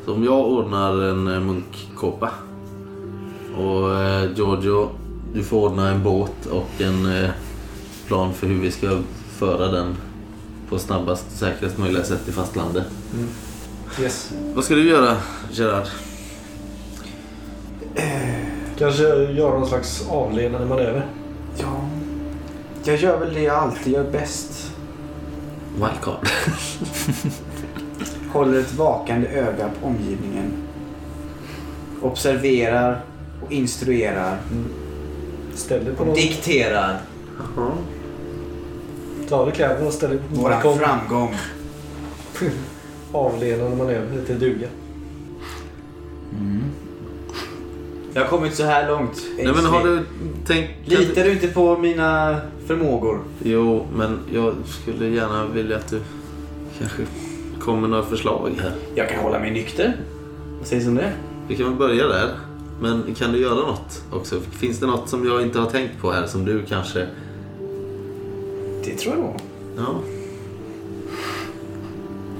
Så 0.05 0.13
om 0.13 0.23
jag 0.23 0.45
ordnar 0.47 1.01
en 1.01 1.27
eh, 1.27 1.39
munkkåpa 1.39 2.29
och 3.57 4.01
eh, 4.01 4.31
Giorgio, 4.35 4.89
du 5.33 5.43
får 5.43 5.69
ordna 5.69 5.89
en 5.89 6.03
båt 6.03 6.45
och 6.45 6.81
en 6.81 7.23
eh, 7.23 7.29
plan 8.07 8.33
för 8.33 8.47
hur 8.47 8.59
vi 8.61 8.71
ska 8.71 8.99
föra 9.37 9.67
den 9.67 9.95
på 10.71 10.79
snabbast 10.79 11.25
säkrast 11.37 11.77
möjliga 11.77 12.03
sätt 12.03 12.23
till 12.25 12.33
fastlandet. 12.33 12.83
Yes. 14.01 14.31
Vad 14.55 14.63
ska 14.63 14.75
du 14.75 14.89
göra 14.89 15.17
Gerard? 15.51 15.87
Kanske 18.77 19.03
göra 19.31 19.59
någon 19.59 19.67
slags 19.67 20.07
avledande 20.09 20.67
manöver. 20.67 21.05
Ja. 21.57 21.89
Jag 22.83 22.97
gör 22.97 23.19
väl 23.19 23.33
det 23.33 23.41
jag 23.41 23.55
alltid 23.55 23.93
gör 23.93 24.11
bäst. 24.11 24.71
Wildcard. 25.73 26.27
Håller 28.31 28.59
ett 28.59 28.73
vakande 28.73 29.27
öga 29.27 29.69
på 29.81 29.87
omgivningen. 29.87 30.51
Observerar 32.01 33.01
och 33.45 33.51
instruerar. 33.51 34.37
Ställ 35.55 35.85
dig 35.85 35.93
på 35.93 36.01
Och 36.01 36.07
någon... 36.07 36.15
dikterar 36.15 37.01
Jaha. 37.55 37.71
Ta 39.31 39.37
av 39.37 39.45
dig 39.45 39.55
kläderna 39.55 39.87
och 39.87 39.93
ställ 39.93 40.09
dig 40.09 40.19
på 40.19 40.35
våran 40.35 40.61
balkong. 40.63 40.77
framgång. 40.77 41.35
Avledande 43.11 43.77
manöver, 43.77 44.15
lite 44.15 44.33
duga. 44.33 44.67
Jag 48.13 48.21
har 48.21 48.29
kommit 48.29 48.55
så 48.55 48.63
här 48.63 48.87
långt. 48.87 49.21
Nej 49.37 49.53
men 49.55 49.65
har 49.65 49.83
du 49.83 50.05
tänkt... 50.45 50.69
Litar 50.85 51.23
du 51.23 51.31
inte 51.31 51.47
på 51.47 51.77
mina 51.77 52.37
förmågor? 52.67 53.19
Jo, 53.43 53.85
men 53.95 54.19
jag 54.33 54.53
skulle 54.65 55.07
gärna 55.07 55.45
vilja 55.45 55.77
att 55.77 55.89
du 55.89 56.01
kanske 56.79 57.01
kommer 57.59 57.87
några 57.87 58.03
förslag 58.03 58.51
här. 58.61 58.71
Jag 58.95 59.09
kan 59.09 59.19
hålla 59.19 59.39
mig 59.39 59.51
nykter. 59.51 59.97
Vad 60.57 60.67
sägs 60.67 60.87
om 60.87 60.95
det? 60.95 61.13
Vi 61.47 61.55
kan 61.55 61.65
väl 61.65 61.75
börja 61.75 62.07
där. 62.07 62.29
Men 62.81 63.15
kan 63.15 63.31
du 63.31 63.39
göra 63.39 63.55
något 63.55 64.03
också? 64.11 64.39
Finns 64.39 64.79
det 64.79 64.85
något 64.85 65.09
som 65.09 65.25
jag 65.25 65.41
inte 65.41 65.59
har 65.59 65.69
tänkt 65.69 66.01
på 66.01 66.11
här 66.11 66.27
som 66.27 66.45
du 66.45 66.65
kanske... 66.65 67.07
Det 68.91 68.97
tror 68.97 69.15
jag 69.15 69.23
nog. 69.23 69.35
Ja. 69.77 70.01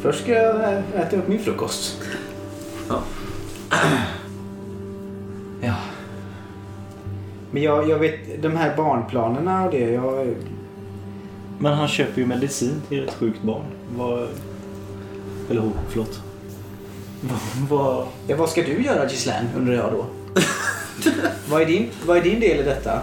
Först 0.02 0.24
ska 0.24 0.32
jag 0.32 0.84
äta 0.95 1.16
upp 1.16 1.28
min 1.28 1.39
frukost. 1.39 2.02
Ja. 2.89 3.04
Ja. 5.64 5.76
Men 7.52 7.64
jag, 7.64 7.89
jag 7.89 7.99
vet, 7.99 8.41
de 8.41 8.56
här 8.58 8.78
barnplanerna 8.78 9.66
och 9.66 9.72
det. 9.72 9.91
Jag, 9.91 10.36
Men 11.60 11.74
han 11.74 11.88
köper 11.88 12.22
ju 12.22 12.28
medicin 12.28 12.82
till 12.89 13.08
ett 13.08 13.14
sjukt 13.14 13.43
barn. 13.43 13.64
Vad... 13.97 14.28
Eller 15.49 15.62
hon, 15.62 15.74
förlåt. 15.89 16.22
Vad... 17.70 18.08
ja, 18.28 18.36
vad 18.36 18.49
ska 18.49 18.62
du 18.64 18.84
göra 18.84 19.10
Gislaine 19.10 19.49
undrar 19.58 19.74
jag 19.74 19.91
då. 19.91 20.06
vad, 21.49 21.62
är 21.62 21.66
din, 21.66 21.89
vad 22.06 22.18
är 22.18 22.22
din 22.22 22.39
del 22.39 22.60
i 22.60 22.64
detta? 22.64 22.99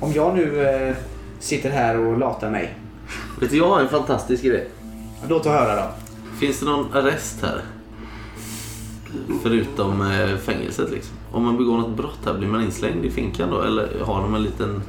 Om 0.00 0.12
jag 0.12 0.36
nu 0.36 0.66
eh, 0.66 0.96
sitter 1.40 1.70
här 1.70 1.98
och 1.98 2.18
latar 2.18 2.50
mig. 2.50 2.74
Vet 3.40 3.50
du, 3.50 3.56
jag 3.56 3.68
har 3.68 3.80
en 3.80 3.88
fantastisk 3.88 4.44
idé. 4.44 4.60
Låt 5.28 5.40
oss 5.40 5.52
höra 5.52 5.76
då. 5.76 5.82
Finns 6.40 6.60
det 6.60 6.66
någon 6.66 6.86
arrest 6.92 7.36
här? 7.42 7.60
Förutom 9.42 10.00
eh, 10.00 10.36
fängelset 10.36 10.90
liksom. 10.90 11.16
Om 11.32 11.44
man 11.44 11.56
begår 11.56 11.76
något 11.78 11.96
brott 11.96 12.18
här, 12.24 12.34
blir 12.34 12.48
man 12.48 12.62
inslängd 12.62 13.04
i 13.04 13.10
finkan 13.10 13.50
då? 13.50 13.60
Eller 13.62 13.88
har 14.04 14.22
de 14.22 14.34
en 14.34 14.42
liten... 14.42 14.82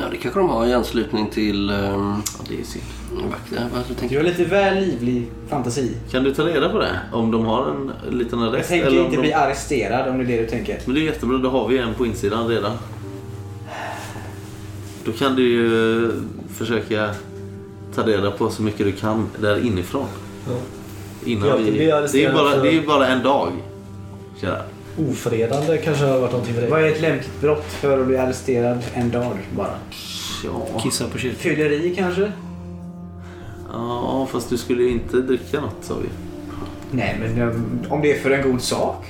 Ja, 0.00 0.04
det 0.10 0.16
kanske 0.16 0.40
de 0.40 0.48
har 0.48 0.66
i 0.66 0.72
anslutning 0.74 1.30
till... 1.30 1.70
Um, 1.70 2.22
Ja, 2.38 2.44
det 2.48 2.60
är 2.60 2.64
synd. 2.64 2.84
vakter. 3.30 3.66
Vad 4.00 4.10
du 4.10 4.16
har 4.16 4.24
lite 4.24 4.44
väl 4.44 4.84
livlig 4.84 5.26
fantasi. 5.48 5.96
Kan 6.10 6.24
du 6.24 6.34
ta 6.34 6.42
reda 6.46 6.68
på 6.68 6.78
det? 6.78 7.00
Om 7.12 7.30
de 7.30 7.44
har 7.44 7.66
en 7.70 7.92
liten 8.18 8.38
Jag 8.40 8.48
arrest? 8.54 8.68
tänker 8.68 8.86
eller 8.86 8.98
om 8.98 9.04
inte 9.04 9.16
de... 9.16 9.22
bli 9.22 9.32
arresterad 9.32 10.08
om 10.08 10.18
det 10.18 10.24
är 10.24 10.26
det 10.26 10.36
du 10.42 10.46
tänker. 10.46 10.78
Men 10.84 10.94
det 10.94 11.00
är 11.00 11.04
jättebra, 11.04 11.38
då 11.38 11.48
har 11.50 11.68
vi 11.68 11.78
en 11.78 11.94
på 11.94 12.06
insidan 12.06 12.48
redan. 12.48 12.72
Då 15.04 15.12
kan 15.12 15.36
du 15.36 15.48
ju 15.48 16.10
försöka 16.54 17.10
ta 17.94 18.02
reda 18.06 18.30
på 18.30 18.50
så 18.50 18.62
mycket 18.62 18.86
du 18.86 18.92
kan 18.92 19.28
där 19.40 19.66
inifrån. 19.66 20.06
Ja. 20.48 20.52
Innan 21.24 21.48
Jag 21.48 21.56
vi... 21.56 21.70
Det 21.70 21.90
är 21.90 22.16
ju 22.16 22.32
bara, 22.32 22.52
för- 22.52 22.62
det 22.62 22.76
är 22.78 22.86
bara 22.86 23.06
en 23.08 23.22
dag. 23.22 23.52
Kära. 24.40 24.62
Ofredande 25.10 25.78
kanske 25.78 26.04
har 26.04 26.18
varit 26.18 26.32
någonting 26.32 26.54
för 26.54 26.60
dig. 26.60 26.70
Vad 26.70 26.82
är 26.82 26.86
ett 26.88 27.00
lämpligt 27.00 27.40
brott 27.40 27.64
för 27.72 28.00
att 28.00 28.06
bli 28.06 28.16
arresterad 28.16 28.78
en 28.94 29.10
dag 29.10 29.38
bara? 29.56 29.74
Ja. 30.44 30.80
Kissa 30.82 31.08
på 31.08 31.18
kyrkan. 31.18 31.38
Fylleri 31.38 31.94
kanske? 31.96 32.32
ja, 33.72 34.28
fast 34.32 34.50
du 34.50 34.58
skulle 34.58 34.82
ju 34.82 34.90
inte 34.90 35.16
dricka 35.16 35.60
något 35.60 35.76
sa 35.80 35.94
vi. 36.02 36.08
Nej, 36.90 37.16
men 37.20 37.48
um, 37.48 37.78
om 37.88 38.02
det 38.02 38.12
är 38.16 38.20
för 38.20 38.30
en 38.30 38.50
god 38.50 38.62
sak. 38.62 39.04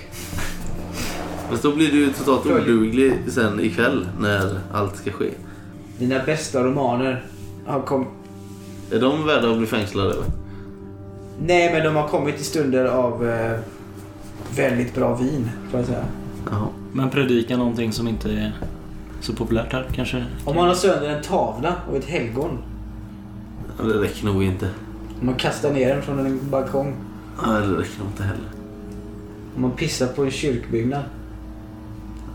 Fast 1.51 1.63
då 1.63 1.73
blir 1.73 1.93
du 1.93 2.13
totalt 2.13 2.47
oduglig 2.47 3.15
sen 3.29 3.61
ikväll 3.61 4.09
när 4.21 4.61
allt 4.73 4.97
ska 4.97 5.11
ske. 5.13 5.31
Mina 6.03 6.25
bästa 6.25 6.65
romaner 6.65 7.25
har 7.67 7.81
kommit... 7.81 8.09
Är 8.91 9.01
de 9.01 9.27
värda 9.27 9.51
att 9.51 9.59
bli 9.59 9.67
fängslade? 9.67 10.15
Nej, 11.47 11.73
men 11.73 11.85
de 11.85 11.97
har 11.97 12.09
kommit 12.09 12.41
i 12.41 12.45
stunder 12.45 12.85
av 12.85 13.29
eh, 13.29 13.59
väldigt 14.57 14.95
bra 14.95 15.15
vin, 15.17 15.51
får 15.71 15.81
jag 15.81 15.87
säga. 15.87 16.05
Jaha. 16.51 16.67
Men 16.93 17.11
predika 17.11 17.57
någonting 17.57 17.93
som 17.93 18.09
inte 18.09 18.31
är 18.31 18.53
så 19.21 19.33
populärt 19.33 19.73
här 19.73 19.87
kanske? 19.95 20.25
Om 20.45 20.57
man 20.57 20.69
har 20.69 20.75
sönder 20.75 21.09
en 21.09 21.23
tavla 21.23 21.75
av 21.89 21.97
ett 21.97 22.05
helgon. 22.05 22.59
Ja, 23.79 23.85
Det 23.85 23.95
räcker 24.03 24.27
nog 24.27 24.43
inte. 24.45 24.69
Om 25.21 25.27
man 25.27 25.35
kastar 25.35 25.73
ner 25.73 25.95
den 25.95 26.03
från 26.03 26.19
en 26.19 26.41
balkong. 26.51 26.95
Ja, 27.45 27.51
det 27.53 27.59
räcker 27.61 27.99
nog 27.99 28.09
inte 28.09 28.23
heller. 28.23 28.49
Om 29.57 29.63
man 29.63 29.71
pissar 29.71 30.07
på 30.07 30.25
en 30.25 30.31
kyrkbyggnad. 30.31 31.03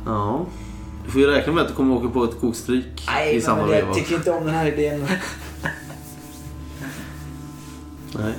Ja. 0.06 0.46
Du 1.08 1.12
får 1.14 1.22
ju 1.22 1.28
räkna 1.28 1.54
med 1.54 1.62
att 1.64 1.70
du 1.70 1.76
kommer 1.76 1.96
åka 1.96 2.08
på 2.10 2.24
ett 2.24 2.40
kokstryk 2.42 3.04
Nej, 3.08 3.36
i 3.36 3.42
samma 3.42 3.66
veva. 3.66 3.88
jag 3.88 3.96
tycker 3.96 4.16
inte 4.16 4.32
om 4.32 4.46
den 4.46 4.54
här 4.56 4.66
idén. 4.66 5.06
Nej. 8.16 8.34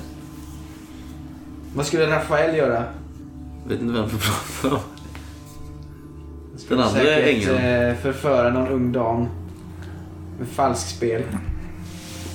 Vad 1.75 1.85
skulle 1.85 2.07
Rafael 2.15 2.55
göra? 2.55 2.83
Vet 3.67 3.81
inte 3.81 3.93
vem 3.93 4.03
du 4.09 4.17
pratar 4.17 4.75
om. 4.77 4.81
Den 6.69 6.79
andra 6.79 6.99
säkert, 6.99 7.49
ängeln. 7.49 7.65
eh, 7.89 7.95
förföra 7.95 8.49
någon 8.49 8.67
ung 8.67 8.91
dam. 8.91 9.27
Med 10.39 10.47
falskspel. 10.47 11.23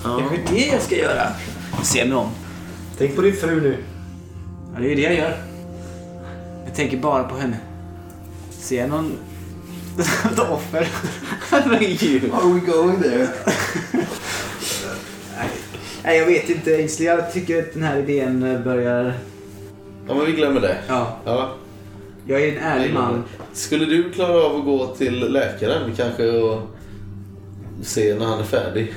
Ja. 0.04 0.20
Det 0.30 0.36
är 0.36 0.54
det 0.54 0.66
jag 0.66 0.82
ska 0.82 0.96
göra. 0.96 1.26
Se 1.82 2.04
mig 2.04 2.14
om. 2.16 2.28
Tänk 2.98 3.16
på 3.16 3.22
din 3.22 3.34
fru 3.34 3.60
nu. 3.60 3.76
Ja, 4.74 4.80
det 4.80 4.86
är 4.86 4.88
ju 4.88 4.94
det 4.94 5.02
jag 5.02 5.14
gör. 5.14 5.36
Jag 6.66 6.74
tänker 6.74 6.96
bara 6.96 7.24
på 7.24 7.36
henne. 7.36 7.58
Ser 8.50 8.80
jag 8.80 8.88
någon... 8.90 9.12
Ett 10.32 10.38
offer? 10.38 10.88
Are 11.52 12.52
we 12.54 12.60
going 12.72 13.02
there? 13.02 13.28
Nej, 16.04 16.18
jag 16.18 16.26
vet 16.26 16.50
inte. 16.50 16.70
Ainsley, 16.76 17.08
jag 17.08 17.32
tycker 17.32 17.58
att 17.62 17.72
den 17.74 17.82
här 17.82 17.98
idén 17.98 18.42
eh, 18.42 18.60
börjar... 18.64 19.12
ja, 20.08 20.14
men 20.14 20.26
vi 20.26 20.32
glömmer 20.32 20.60
det. 20.60 20.76
Ja, 20.88 21.16
Ja. 21.24 21.54
jag 22.26 22.42
är 22.42 22.52
en 22.52 22.58
ärlig 22.62 22.94
man. 22.94 23.24
Skulle 23.52 23.84
du 23.84 24.10
klara 24.12 24.42
av 24.46 24.56
att 24.56 24.64
gå 24.64 24.86
till 24.86 25.32
läkaren 25.32 25.94
kanske 25.96 26.30
och 26.30 26.60
se 27.82 28.14
när 28.14 28.26
han 28.26 28.38
är 28.38 28.44
färdig? 28.44 28.94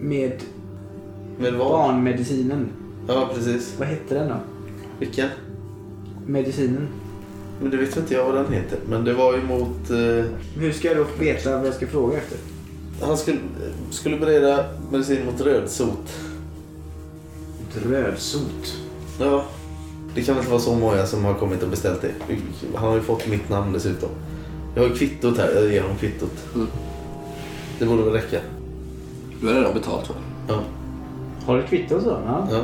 Med 0.00 0.32
Med 1.38 1.52
vad? 1.54 1.68
barnmedicinen. 1.70 2.68
Ja, 3.08 3.30
precis. 3.34 3.74
Vad 3.78 3.88
hette 3.88 4.14
den 4.14 4.28
då? 4.28 4.34
Vilken? 4.98 5.28
Medicinen. 6.26 6.88
Men 7.60 7.70
det 7.70 7.76
vet 7.76 7.96
inte 7.96 8.14
jag 8.14 8.24
vad 8.24 8.34
den 8.34 8.52
heter. 8.52 8.78
Men 8.88 9.04
det 9.04 9.12
var 9.12 9.36
ju 9.36 9.42
mot... 9.42 9.90
Eh, 9.90 10.24
Hur 10.60 10.72
ska 10.72 10.88
jag 10.88 10.96
då 10.96 11.06
veta 11.18 11.56
vad 11.58 11.66
jag 11.66 11.74
ska 11.74 11.86
fråga 11.86 12.18
efter? 12.18 12.38
han 13.00 13.16
skulle, 13.16 13.38
skulle 13.90 14.16
bereda 14.16 14.64
medicin 14.90 15.26
mot 15.26 15.40
rödsot. 15.40 16.12
Rödsot. 17.84 18.74
Ja. 19.20 19.44
Det 20.14 20.22
kan 20.22 20.36
inte 20.38 20.50
vara 20.50 20.60
så 20.60 20.74
många 20.74 21.06
som 21.06 21.24
har 21.24 21.34
kommit 21.34 21.62
och 21.62 21.68
beställt 21.68 22.02
det. 22.02 22.10
Han 22.74 22.88
har 22.88 22.94
ju 22.94 23.02
fått 23.02 23.28
mitt 23.28 23.48
namn 23.48 23.72
dessutom. 23.72 24.08
Jag 24.74 24.82
har 24.82 24.88
ju 24.88 24.94
kvittot 24.94 25.38
här. 25.38 25.52
Jag 25.54 25.72
ger 25.72 25.82
honom 25.82 25.96
kvittot. 25.96 26.54
Mm. 26.54 26.66
Det 27.78 27.86
borde 27.86 28.02
väl 28.02 28.12
räcka. 28.12 28.40
Du 29.40 29.46
har 29.46 29.54
redan 29.54 29.74
betalt 29.74 30.08
va? 30.08 30.14
Ja. 30.48 30.60
Har 31.46 31.56
du 31.56 31.62
kvitto 31.62 32.00
så? 32.00 32.08
Ja. 32.26 32.48
ja. 32.50 32.60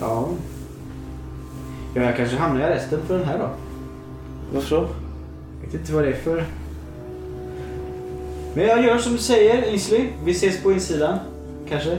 ja. 0.00 0.28
Ja, 1.94 2.02
jag 2.02 2.16
kanske 2.16 2.36
hamnar 2.36 2.60
i 2.60 2.64
arresten 2.64 3.00
för 3.06 3.18
den 3.18 3.26
här 3.26 3.38
då. 3.38 3.50
Varför 4.54 4.76
då? 4.76 4.88
Jag 5.60 5.66
vet 5.66 5.80
inte 5.80 5.92
vad 5.92 6.04
det 6.04 6.10
är 6.10 6.16
för... 6.16 6.44
Men 8.54 8.66
jag 8.66 8.84
gör 8.84 8.98
som 8.98 9.12
du 9.12 9.18
säger, 9.18 9.62
Ainsley. 9.62 10.08
Vi 10.24 10.32
ses 10.32 10.62
på 10.62 10.72
insidan. 10.72 11.18
Kanske. 11.68 11.98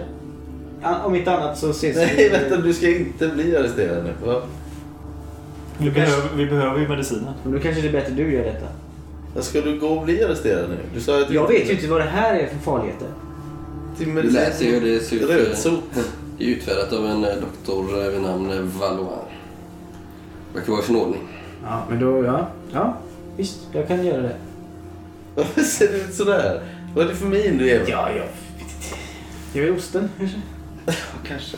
Om 1.06 1.16
inte 1.16 1.32
annat 1.32 1.58
så 1.58 1.70
ses 1.70 1.96
Nej, 1.96 2.14
vi... 2.18 2.30
vänta. 2.30 2.58
Du 2.58 2.74
ska 2.74 2.90
inte 2.90 3.28
bli 3.28 3.56
arresterad 3.56 4.04
nu. 4.04 4.14
Va? 4.26 4.42
Vi 5.78 5.92
behöver, 5.92 6.30
vi 6.36 6.46
behöver 6.46 6.80
ju 6.80 6.88
medicinen. 6.88 7.34
Men 7.44 7.54
då 7.54 7.60
kanske 7.60 7.82
det 7.82 7.88
är 7.88 7.92
bättre 7.92 8.14
du 8.14 8.34
gör 8.34 8.44
detta. 8.44 8.68
Ska 9.42 9.62
du 9.62 9.80
gå 9.80 9.88
och 9.88 10.06
bli 10.06 10.24
arresterad 10.24 10.70
nu? 10.70 10.78
Du 10.94 11.02
sa 11.02 11.22
att 11.22 11.28
du 11.28 11.34
Jag 11.34 11.48
vet 11.48 11.70
ju 11.70 11.74
inte 11.74 11.88
vad 11.88 12.02
det 12.02 12.10
här 12.10 12.36
är 12.36 12.48
för 12.48 12.58
farligheter. 12.58 13.08
Du 13.98 14.22
läser 14.24 14.66
ju 14.66 14.80
det 14.80 15.00
ser 15.00 15.16
ut... 15.16 15.30
Rödsot. 15.30 15.84
Det 16.38 16.44
är 16.44 16.48
utfärdat 16.48 16.94
av 16.94 17.06
en 17.06 17.24
eh, 17.24 17.36
doktor 17.36 18.06
eh, 18.06 18.12
vid 18.12 18.22
namn 18.22 18.52
eh, 18.52 18.60
Valois. 18.60 19.29
Verkar 20.54 20.72
vara 20.72 20.82
i 20.82 20.86
sin 20.86 20.95
ordning. 20.95 21.22
Ja, 21.64 21.84
men 21.89 22.00
då... 22.00 22.26
Ja, 22.26 22.47
ja 22.74 22.97
visst. 23.38 23.60
Jag 23.72 23.88
kan 23.88 24.06
göra 24.06 24.22
det. 24.22 24.36
Varför 25.36 25.62
ser 25.62 25.88
du 25.88 25.97
ut 25.97 26.14
sådär? 26.14 26.62
Vad 26.95 27.06
är 27.06 27.10
det 27.10 27.16
för 27.16 27.28
min 27.28 27.58
du 27.58 27.70
är? 27.70 27.86
Ja, 27.88 28.10
jag. 28.16 28.28
Det 29.54 29.60
är 29.60 29.78
osten 29.78 30.10
kanske? 30.18 30.41
kanske. 31.28 31.58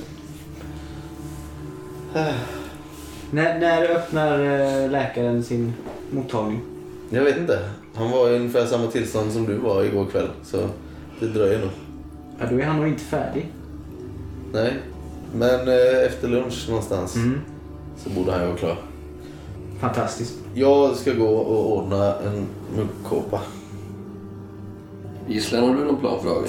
När, 3.31 3.59
när 3.59 3.89
öppnar 3.89 4.39
eh, 4.39 4.89
läkaren 4.89 5.43
sin 5.43 5.73
mottagning? 6.11 6.61
Jag 7.09 7.23
vet 7.23 7.37
inte. 7.37 7.59
Han 7.95 8.11
var 8.11 8.29
i 8.29 8.35
ungefär 8.35 8.65
samma 8.65 8.87
tillstånd 8.87 9.31
som 9.31 9.45
du 9.45 9.57
var 9.57 9.83
igår 9.83 10.05
kväll. 10.05 10.27
Så 10.43 10.69
det 11.19 11.27
dröjer 11.27 11.59
nog. 11.59 11.69
Ja, 12.39 12.45
då 12.49 12.59
är 12.59 12.65
han 12.65 12.77
nog 12.77 12.87
inte 12.87 13.03
färdig. 13.03 13.51
Nej. 14.53 14.73
Men 15.35 15.67
eh, 15.67 16.05
efter 16.05 16.27
lunch 16.27 16.65
någonstans 16.69 17.15
Mm. 17.15 17.39
Så 18.03 18.09
borde 18.09 18.31
han 18.31 18.41
ju 18.41 18.47
vara 18.47 18.57
klar. 18.57 18.75
Fantastiskt. 19.79 20.33
Jag 20.53 20.95
ska 20.95 21.13
gå 21.13 21.27
och 21.27 21.77
ordna 21.77 22.15
en 22.15 22.45
muggkåpa. 22.75 23.39
Gisslan, 25.27 25.63
har 25.69 25.75
du 25.75 25.85
någon 25.85 25.99
plan 25.99 26.19
för 26.21 26.29
dagen? 26.29 26.47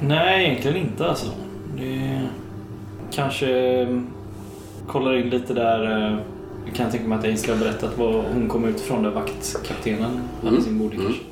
Nej, 0.00 0.44
egentligen 0.46 0.76
inte 0.76 1.06
alltså. 1.08 1.26
Det... 1.78 2.20
Kanske 3.10 3.48
mm, 3.82 4.06
kollar 4.88 5.16
in 5.16 5.30
lite 5.30 5.54
där. 5.54 6.06
eh, 6.12 6.18
Jag 6.66 6.74
kan 6.74 6.90
tänka 6.90 7.08
mig 7.08 7.18
att 7.18 7.24
Ainsley 7.24 7.56
har 7.56 7.64
berättat 7.64 7.98
vad 7.98 8.14
hon 8.24 8.48
kom 8.48 8.64
ut 8.64 8.76
ifrån 8.80 9.02
där 9.02 9.10
vaktkaptenen 9.10 10.20
hade 10.36 10.48
Mm. 10.48 10.62
sin 10.62 10.78
boarding 10.78 11.00
Mm. 11.00 11.12
kanske. 11.12 11.24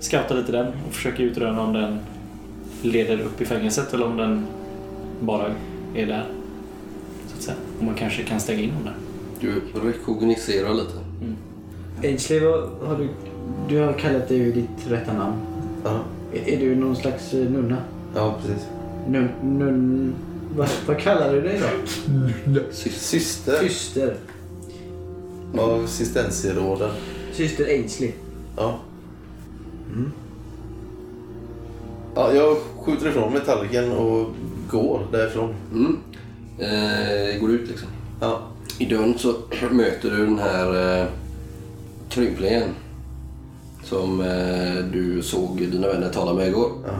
Scouta 0.00 0.34
lite 0.34 0.52
den 0.52 0.66
och 0.88 0.92
försöka 0.94 1.22
utröna 1.22 1.62
om 1.62 1.72
den 1.72 1.98
leder 2.82 3.20
upp 3.20 3.40
i 3.40 3.44
fängelset 3.44 3.94
eller 3.94 4.06
om 4.06 4.16
den 4.16 4.46
bara 5.20 5.44
är 5.94 6.06
där. 6.06 6.24
Så 7.26 7.36
att 7.36 7.42
säga. 7.42 7.56
Och 7.78 7.84
man 7.84 7.94
kanske 7.94 8.22
kan 8.22 8.40
stänga 8.40 8.60
in 8.62 8.70
honom 8.70 8.84
där. 8.84 8.94
Du 9.40 9.60
rekogniserar 9.84 10.74
lite. 10.74 10.92
Ainsley, 12.02 12.40
vad 12.40 12.70
har 12.88 12.96
du... 12.98 13.08
Du 13.68 13.78
har 13.78 13.92
kallat 13.92 14.28
dig 14.28 14.38
vid 14.38 14.54
ditt 14.54 14.90
rätta 14.90 15.12
namn. 15.12 15.36
Ja, 15.84 16.00
Är, 16.32 16.48
är 16.48 16.60
du 16.60 16.74
någon 16.74 16.96
slags 16.96 17.34
eh, 17.34 17.50
nunna? 17.50 17.76
ja 18.14 18.38
precis. 18.40 18.66
Nun... 19.08 19.28
nun 19.42 20.14
vad, 20.56 20.68
vad 20.86 20.98
kallar 20.98 21.32
du 21.32 21.40
dig 21.40 21.60
då? 21.60 22.60
Syster 22.92 23.68
Syster. 23.68 24.16
av 25.58 25.86
Cistenserråden. 25.86 26.90
Syster 27.32 27.64
Ainsley. 27.64 28.12
Ja. 28.56 28.78
Ja, 32.14 32.32
jag 32.32 32.56
skjuter 32.80 33.08
ifrån 33.08 33.32
mig 33.32 33.42
tallriken 33.46 33.92
och 33.92 34.28
går 34.70 35.06
därifrån. 35.12 35.54
Mm. 35.72 35.96
Eh, 36.58 37.40
går 37.40 37.50
ut 37.50 37.68
liksom. 37.68 37.88
Ja. 38.20 38.49
I 38.80 38.86
dörren 38.86 39.18
så 39.18 39.34
möter 39.70 40.10
du 40.10 40.26
den 40.26 40.38
här 40.38 41.00
eh, 41.00 41.06
krymplingen 42.08 42.74
som 43.84 44.20
eh, 44.20 44.84
du 44.92 45.22
såg 45.22 45.58
dina 45.58 45.86
vänner 45.86 46.08
tala 46.08 46.34
med 46.34 46.48
igår. 46.48 46.70
Ja. 46.86 46.92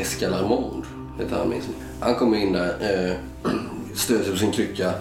Escalarmond 0.00 0.84
heter 1.18 1.36
han 1.36 1.48
minns. 1.48 1.64
Han 2.00 2.14
kommer 2.14 2.38
in 2.38 2.52
där, 2.52 2.68
eh, 2.80 3.50
stöder 3.94 4.22
sig 4.22 4.32
på 4.32 4.38
sin 4.38 4.52
krycka. 4.52 4.92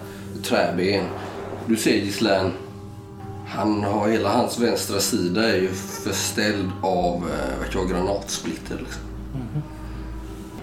Träben. 0.44 1.06
Du 1.66 1.78
ser 1.78 1.96
Gislaine. 1.96 2.52
Han 3.48 3.84
har 3.84 4.08
hela 4.08 4.30
hans 4.30 4.60
vänstra 4.60 5.00
sida 5.00 5.50
är 5.50 5.58
ju 5.58 5.70
förställd 6.04 6.70
av 6.82 7.16
eh, 7.16 7.68
jag, 7.74 7.90
granatsplitter. 7.90 8.78
Liksom. 8.78 9.02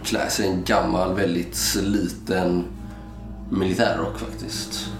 Klär 0.04 0.28
sig 0.28 0.46
i 0.46 0.48
en 0.48 0.64
gammal, 0.64 1.14
väldigt 1.14 1.54
sliten 1.54 2.64
militärrock 3.50 4.18
faktiskt. 4.18 4.90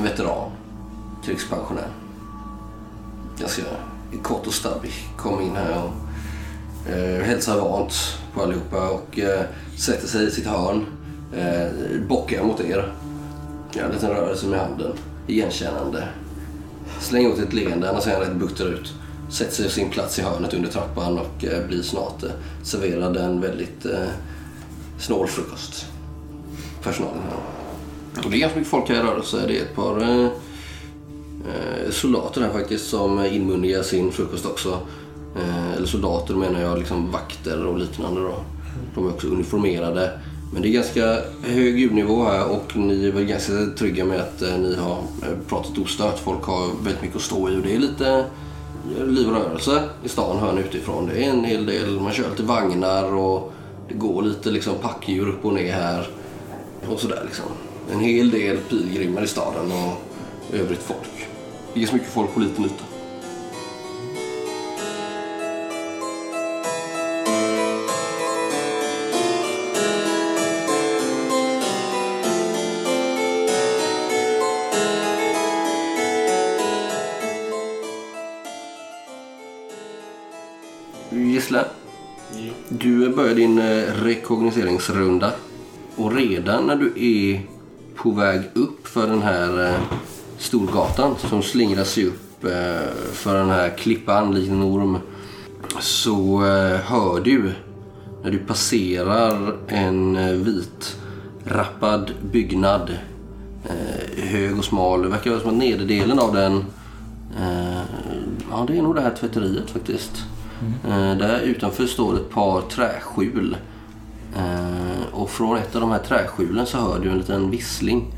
En 0.00 0.06
veteran. 0.06 0.50
Krigspensionär. 1.24 1.88
Ganska 3.38 3.62
kort 4.22 4.46
och 4.46 4.52
stabbig. 4.54 4.92
Kom 5.16 5.42
in 5.42 5.56
här 5.56 5.82
och 5.82 6.90
eh, 6.90 7.22
hälsar 7.22 7.60
varmt 7.60 7.94
på 8.34 8.42
allihopa 8.42 8.88
och 8.88 9.18
eh, 9.18 9.40
sätter 9.76 10.06
sig 10.06 10.26
i 10.26 10.30
sitt 10.30 10.46
hörn. 10.46 10.86
Eh, 11.36 11.72
bockar 12.08 12.42
mot 12.44 12.60
er. 12.60 12.92
Gör 13.72 13.84
en 13.84 13.92
liten 13.92 14.10
rörelse 14.10 14.46
med 14.46 14.60
handen. 14.60 14.92
Igenkännande. 15.26 16.08
Slänger 17.00 17.32
åt 17.32 17.38
ett 17.38 17.52
leende, 17.52 17.90
annars 17.90 18.04
ser 18.04 18.12
han 18.12 18.20
rätt 18.20 18.36
butter 18.36 18.66
ut. 18.66 18.94
Sätter 19.30 19.54
sig 19.54 19.64
på 19.64 19.70
sin 19.70 19.90
plats 19.90 20.18
i 20.18 20.22
hörnet 20.22 20.54
under 20.54 20.70
trappan 20.70 21.18
och 21.18 21.44
eh, 21.44 21.66
blir 21.66 21.82
snart 21.82 22.22
eh, 22.22 22.30
serverad 22.62 23.16
en 23.16 23.40
väldigt 23.40 23.86
eh, 23.86 24.08
snål 24.98 25.28
frukost. 25.28 25.86
Personalen 26.82 27.22
här. 27.30 27.59
Och 28.24 28.30
det 28.30 28.36
är 28.36 28.40
ganska 28.40 28.58
mycket 28.58 28.70
folk 28.70 28.88
här 28.88 28.96
i 28.96 28.98
rörelse. 29.00 29.44
Det 29.46 29.58
är 29.58 29.62
ett 29.62 29.74
par 29.74 30.02
eh, 30.02 30.24
eh, 30.24 31.90
soldater 31.90 32.40
här 32.40 32.50
faktiskt 32.50 32.90
som 32.90 33.24
inmundigar 33.24 33.82
sin 33.82 34.12
frukost 34.12 34.46
också. 34.46 34.78
Eh, 35.36 35.72
eller 35.72 35.86
soldater 35.86 36.34
menar 36.34 36.60
jag, 36.60 36.78
liksom 36.78 37.10
vakter 37.10 37.66
och 37.66 37.78
liknande 37.78 38.20
då. 38.20 38.34
De 38.94 39.06
är 39.06 39.10
också 39.10 39.26
uniformerade. 39.26 40.20
Men 40.52 40.62
det 40.62 40.68
är 40.68 40.72
ganska 40.72 41.18
hög 41.42 41.78
ljudnivå 41.78 42.24
här 42.24 42.50
och 42.50 42.76
ni 42.76 43.06
är 43.06 43.12
väl 43.12 43.24
ganska 43.24 43.52
trygga 43.78 44.04
med 44.04 44.20
att 44.20 44.42
eh, 44.42 44.58
ni 44.58 44.76
har 44.76 44.98
eh, 44.98 45.38
pratat 45.48 45.78
ostört. 45.78 46.18
Folk 46.18 46.44
har 46.44 46.66
väldigt 46.82 47.02
mycket 47.02 47.16
att 47.16 47.22
stå 47.22 47.50
i 47.50 47.56
och 47.56 47.62
det 47.62 47.74
är 47.74 47.78
lite 47.78 48.24
eh, 48.98 49.06
liv 49.06 49.28
och 49.28 49.34
rörelse 49.34 49.82
i 50.04 50.08
stan 50.08 50.38
hör 50.38 50.52
ni 50.52 50.60
utifrån. 50.60 51.06
Det 51.06 51.24
är 51.24 51.30
en 51.30 51.44
hel 51.44 51.66
del, 51.66 52.00
man 52.00 52.12
kör 52.12 52.30
lite 52.30 52.42
vagnar 52.42 53.14
och 53.14 53.52
det 53.88 53.94
går 53.94 54.22
lite 54.22 54.50
liksom 54.50 54.74
packdjur 54.82 55.28
upp 55.28 55.44
och 55.44 55.54
ner 55.54 55.72
här. 55.72 56.08
Och 56.88 57.00
sådär 57.00 57.22
liksom. 57.24 57.46
En 57.92 58.00
hel 58.00 58.30
del 58.30 58.56
pilgrimer 58.56 59.22
i 59.22 59.26
staden 59.26 59.72
och 59.72 60.02
övrigt 60.52 60.82
folk. 60.82 61.28
Det 61.74 61.82
är 61.82 61.86
så 61.86 61.94
mycket 61.94 62.12
folk 62.12 62.34
på 62.34 62.40
liten 62.40 62.64
yta. 62.64 62.84
Gissle, 81.10 81.64
du 82.68 83.08
börjar 83.08 83.34
din 83.34 83.58
eh, 83.58 83.64
rekognoseringsrunda. 84.02 85.32
Och 85.96 86.14
redan 86.14 86.66
när 86.66 86.76
du 86.76 86.86
är 86.86 87.40
på 88.02 88.10
väg 88.10 88.40
upp 88.54 88.86
för 88.88 89.06
den 89.06 89.22
här 89.22 89.68
eh, 89.68 89.80
Storgatan 90.38 91.14
som 91.18 91.42
slingrar 91.42 91.84
sig 91.84 92.06
upp 92.06 92.44
eh, 92.44 92.92
för 93.12 93.34
den 93.38 93.50
här 93.50 93.76
klippan 93.76 94.34
likt 94.34 94.50
en 94.50 94.62
orm 94.62 94.98
så 95.80 96.44
eh, 96.46 96.76
hör 96.76 97.20
du 97.20 97.52
när 98.22 98.30
du 98.30 98.38
passerar 98.38 99.56
en 99.68 100.16
vit 100.44 100.96
rappad 101.44 102.12
byggnad 102.32 102.90
hög 104.16 104.58
och 104.58 104.64
smal. 104.64 105.02
Det 105.02 105.08
verkar 105.08 105.30
vara 105.30 105.40
som 105.40 105.50
att 105.50 105.56
nederdelen 105.56 106.18
av 106.18 106.34
den 106.34 106.64
ja 108.50 108.64
det 108.66 108.78
är 108.78 108.82
nog 108.82 108.94
det 108.94 109.00
här 109.00 109.14
tvätteriet 109.14 109.70
faktiskt. 109.70 110.24
Eh, 110.88 111.16
där 111.16 111.40
utanför 111.40 111.86
står 111.86 112.16
ett 112.16 112.30
par 112.30 112.60
träskjul. 112.60 113.56
Och 115.30 115.36
från 115.36 115.56
ett 115.58 115.74
av 115.74 115.80
de 115.80 115.90
här 115.90 115.98
träskjulen 115.98 116.66
så 116.66 116.78
hör 116.78 116.98
du 116.98 117.10
en 117.10 117.18
liten 117.18 117.50
vissling 117.50 118.12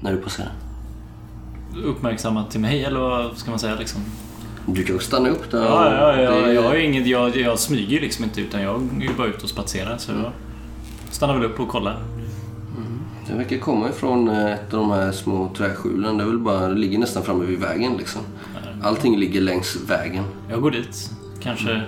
när 0.00 0.12
du 0.12 0.18
passerar. 0.18 0.52
Uppmärksammat 1.84 2.50
till 2.50 2.60
mig 2.60 2.84
eller 2.84 3.00
vad 3.00 3.36
ska 3.38 3.50
man 3.50 3.58
säga 3.58 3.74
liksom? 3.74 4.00
Du 4.66 4.84
kan 4.84 4.98
stanna 5.00 5.28
upp 5.28 5.50
där. 5.50 5.64
Ja, 5.64 5.94
ja, 5.94 6.22
ja, 6.22 6.30
Det- 6.30 6.52
jag, 6.52 6.62
har 6.62 6.74
ju 6.74 6.84
inget, 6.84 7.06
jag, 7.06 7.36
jag 7.36 7.58
smyger 7.58 7.88
ju 7.92 8.00
liksom 8.00 8.24
inte 8.24 8.40
utan 8.40 8.62
jag 8.62 8.74
är 8.98 9.02
ju 9.02 9.14
bara 9.16 9.26
ute 9.26 9.42
och 9.42 9.48
spatserar 9.48 9.96
så 9.98 10.12
jag 10.12 10.32
stannar 11.10 11.34
väl 11.34 11.44
upp 11.44 11.60
och 11.60 11.68
kollar. 11.68 12.02
Det 13.28 13.34
verkar 13.36 13.58
komma 13.58 13.88
ifrån 13.88 14.28
eh, 14.28 14.52
ett 14.52 14.74
av 14.74 14.80
de 14.80 14.90
här 14.90 15.12
små 15.12 15.50
träskjulen. 15.56 16.18
Det, 16.18 16.24
är 16.24 16.28
väl 16.28 16.38
bara, 16.38 16.68
det 16.68 16.74
ligger 16.74 16.98
nästan 16.98 17.22
framme 17.22 17.44
vid 17.44 17.60
vägen 17.60 17.92
liksom. 17.98 18.20
Allting 18.82 19.18
ligger 19.18 19.40
längs 19.40 19.76
vägen. 19.86 20.24
Jag 20.50 20.60
går 20.62 20.70
dit. 20.70 21.10
Kanske... 21.42 21.82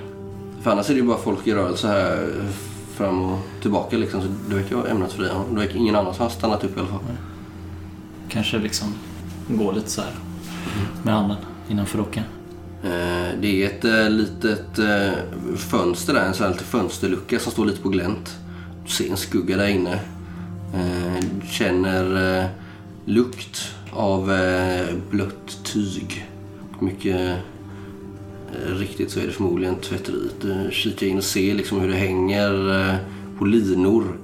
För 0.63 0.71
annars 0.71 0.91
är 0.91 0.95
det 0.95 1.01
ju 1.01 1.07
bara 1.07 1.19
folk 1.19 1.47
i 1.47 1.55
rörelse 1.55 1.89
här 1.89 2.13
eh, 2.41 2.45
fram 2.93 3.23
och 3.23 3.39
tillbaka 3.63 3.97
liksom. 3.97 4.21
Så 4.21 4.29
det 4.49 4.55
verkar 4.55 4.77
vara 4.77 4.89
ämnat 4.89 5.13
för 5.13 5.23
dig. 5.23 5.33
Det 5.51 5.57
verkar 5.57 5.77
ingen 5.77 5.97
annan 5.97 6.15
som 6.15 6.23
har 6.23 6.31
stannat 6.31 6.65
upp 6.65 6.77
i 6.77 6.81
alla 6.81 6.89
fall. 6.89 7.01
Kanske 8.29 8.59
liksom 8.59 8.95
går 9.49 9.73
lite 9.73 9.91
så 9.91 10.01
här 10.01 10.13
med 11.03 11.15
handen 11.15 11.37
innanför 11.69 11.99
rocken. 11.99 12.25
Eh, 12.85 13.39
Det 13.41 13.63
är 13.63 13.67
ett 13.67 13.85
eh, 13.85 14.11
litet 14.11 14.79
eh, 14.79 15.13
fönster 15.57 16.15
där, 16.15 16.25
en 16.27 16.35
sån 16.35 16.45
här 16.45 16.53
liten 16.53 16.67
fönsterlucka 16.67 17.39
som 17.39 17.53
står 17.53 17.67
lite 17.67 17.81
på 17.81 17.89
glänt. 17.89 18.37
Du 18.85 18.91
ser 18.91 19.11
en 19.11 19.17
skugga 19.17 19.57
där 19.57 19.69
inne. 19.69 20.01
Du 21.41 21.47
känner 21.47 22.49
lukt 23.05 23.75
av 23.93 24.33
blött 25.11 25.59
tyg. 25.65 26.27
Mycket 26.81 27.37
riktigt 28.67 29.11
så 29.11 29.21
är 29.21 29.27
det 29.27 29.33
förmodligen 29.33 29.77
tvätteriet. 29.77 30.41
Du 30.41 30.69
kikar 30.73 31.07
in 31.07 31.19
och 31.19 31.25
ser 31.25 31.55
liksom 31.55 31.81
hur 31.81 31.89
det 31.89 31.95
hänger 31.95 32.81
eh, 32.81 32.97
på 33.39 33.45
linor. 33.45 34.19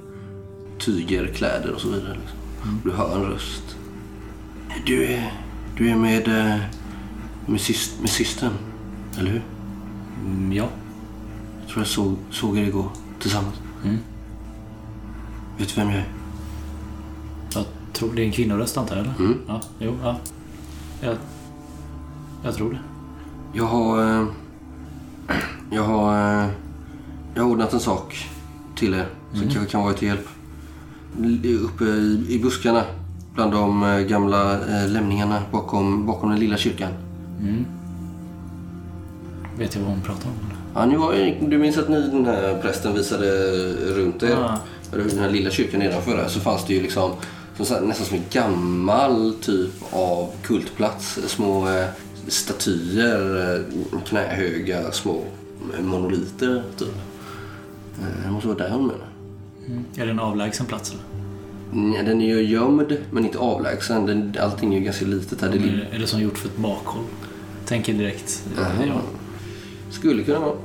Tyger, 0.79 1.27
kläder 1.27 1.71
och 1.71 1.81
så 1.81 1.89
vidare. 1.89 2.13
Liksom. 2.13 2.81
Du 2.83 2.91
hör 2.91 3.15
en 3.15 3.31
röst. 3.31 3.77
Du 4.85 5.05
är, 5.05 5.33
du 5.77 5.89
är 5.89 5.95
med, 5.95 6.27
eh, 6.27 6.59
med, 7.45 7.61
syst, 7.61 8.01
med 8.01 8.09
systern, 8.09 8.53
eller 9.17 9.31
hur? 9.31 9.41
Mm, 10.25 10.53
ja. 10.53 10.67
Jag 11.61 11.69
tror 11.69 11.81
jag 11.81 11.87
såg, 11.87 12.15
såg 12.31 12.57
er 12.57 12.63
igår 12.63 12.89
tillsammans. 13.19 13.55
Mm. 13.83 13.97
Vet 15.57 15.75
du 15.75 15.81
vem 15.81 15.89
jag 15.89 15.99
är? 15.99 16.07
Jag 17.53 17.65
tror 17.93 18.13
det 18.13 18.21
är 18.21 18.25
en 18.25 18.31
kvinnoröst 18.31 18.77
antar 18.77 18.95
jag 18.95 19.05
eller? 19.05 19.15
Mm. 19.19 19.37
Ja, 19.47 19.61
jo, 19.79 19.97
ja. 20.03 20.17
Jag, 21.01 21.17
jag 22.43 22.55
tror 22.55 22.71
det. 22.71 22.79
Jag 23.53 23.63
har... 23.65 24.01
eh, 24.19 24.25
Jag 25.71 25.83
har... 25.83 26.41
eh, 26.43 26.49
Jag 27.35 27.43
har 27.43 27.49
ordnat 27.49 27.73
en 27.73 27.79
sak 27.79 28.29
till 28.75 28.93
er 28.93 29.05
som 29.31 29.41
Mm. 29.41 29.53
kanske 29.53 29.71
kan 29.71 29.83
vara 29.83 29.93
till 29.93 30.07
hjälp. 30.07 30.27
Uppe 31.63 31.83
i, 31.83 32.25
i 32.29 32.39
buskarna 32.43 32.83
bland 33.35 33.51
de 33.51 33.83
eh, 33.83 33.99
gamla 33.99 34.57
lämningarna 34.87 35.41
bakom, 35.51 36.05
bakom 36.05 36.29
den 36.29 36.39
lilla 36.39 36.57
kyrkan. 36.57 36.91
Mm. 37.39 37.65
Vet 39.57 39.75
jag 39.75 39.81
vad 39.81 39.91
hon 39.91 40.01
pratar 40.01 40.29
om? 40.29 40.35
Ja, 40.75 40.85
ni 40.85 40.95
var, 40.95 41.13
du 41.49 41.57
minns 41.57 41.77
att 41.77 41.89
ni, 41.89 42.01
den 42.01 42.25
här 42.25 42.59
prästen 42.61 42.93
visade 42.93 43.25
runt 43.95 44.23
er? 44.23 44.29
Ja. 44.29 44.57
Den 44.91 45.19
här 45.19 45.29
lilla 45.29 45.49
kyrkan 45.49 45.79
nedanför 45.79 46.17
där 46.17 46.27
så 46.27 46.39
fanns 46.39 46.65
det 46.65 46.73
ju 46.73 46.81
liksom 46.81 47.11
som 47.57 47.65
så 47.65 47.73
här, 47.73 47.81
nästan 47.81 48.05
som 48.05 48.17
en 48.17 48.23
gammal 48.31 49.33
typ 49.41 49.71
av 49.93 50.29
kultplats. 50.43 51.19
Små 51.27 51.67
statyer, 52.29 53.55
eh, 53.55 54.01
knähöga 54.01 54.91
små 54.91 55.23
eh, 55.77 55.83
monoliter 55.83 56.63
typ. 56.77 56.87
Eh, 57.99 58.25
Det 58.25 58.31
måste 58.31 58.47
vara 58.47 58.57
där 58.57 58.69
hon 58.69 58.87
menar. 58.87 59.07
Är 59.95 60.05
det 60.05 60.11
en 60.11 60.19
avlägsen 60.19 60.65
plats 60.65 60.91
eller? 60.91 61.03
Nej, 61.71 62.03
den 62.05 62.21
är 62.21 62.25
ju 62.25 62.41
gömd 62.41 62.97
men 63.11 63.25
inte 63.25 63.37
avlägsen. 63.37 64.05
Den, 64.05 64.35
allting 64.39 64.73
är 64.73 64.79
ju 64.79 64.85
ganska 64.85 65.05
litet 65.05 65.41
här. 65.41 65.49
Det 65.49 65.95
Är 65.95 65.99
det, 65.99 66.07
som 66.07 66.21
gjort 66.21 66.37
för 66.37 66.47
ett 66.47 66.57
bakhåll? 66.57 67.03
Tänker 67.65 67.93
direkt. 67.93 68.43
Ja. 68.57 69.01
Skulle 69.91 70.23
kunna 70.23 70.39
vara. 70.39 70.55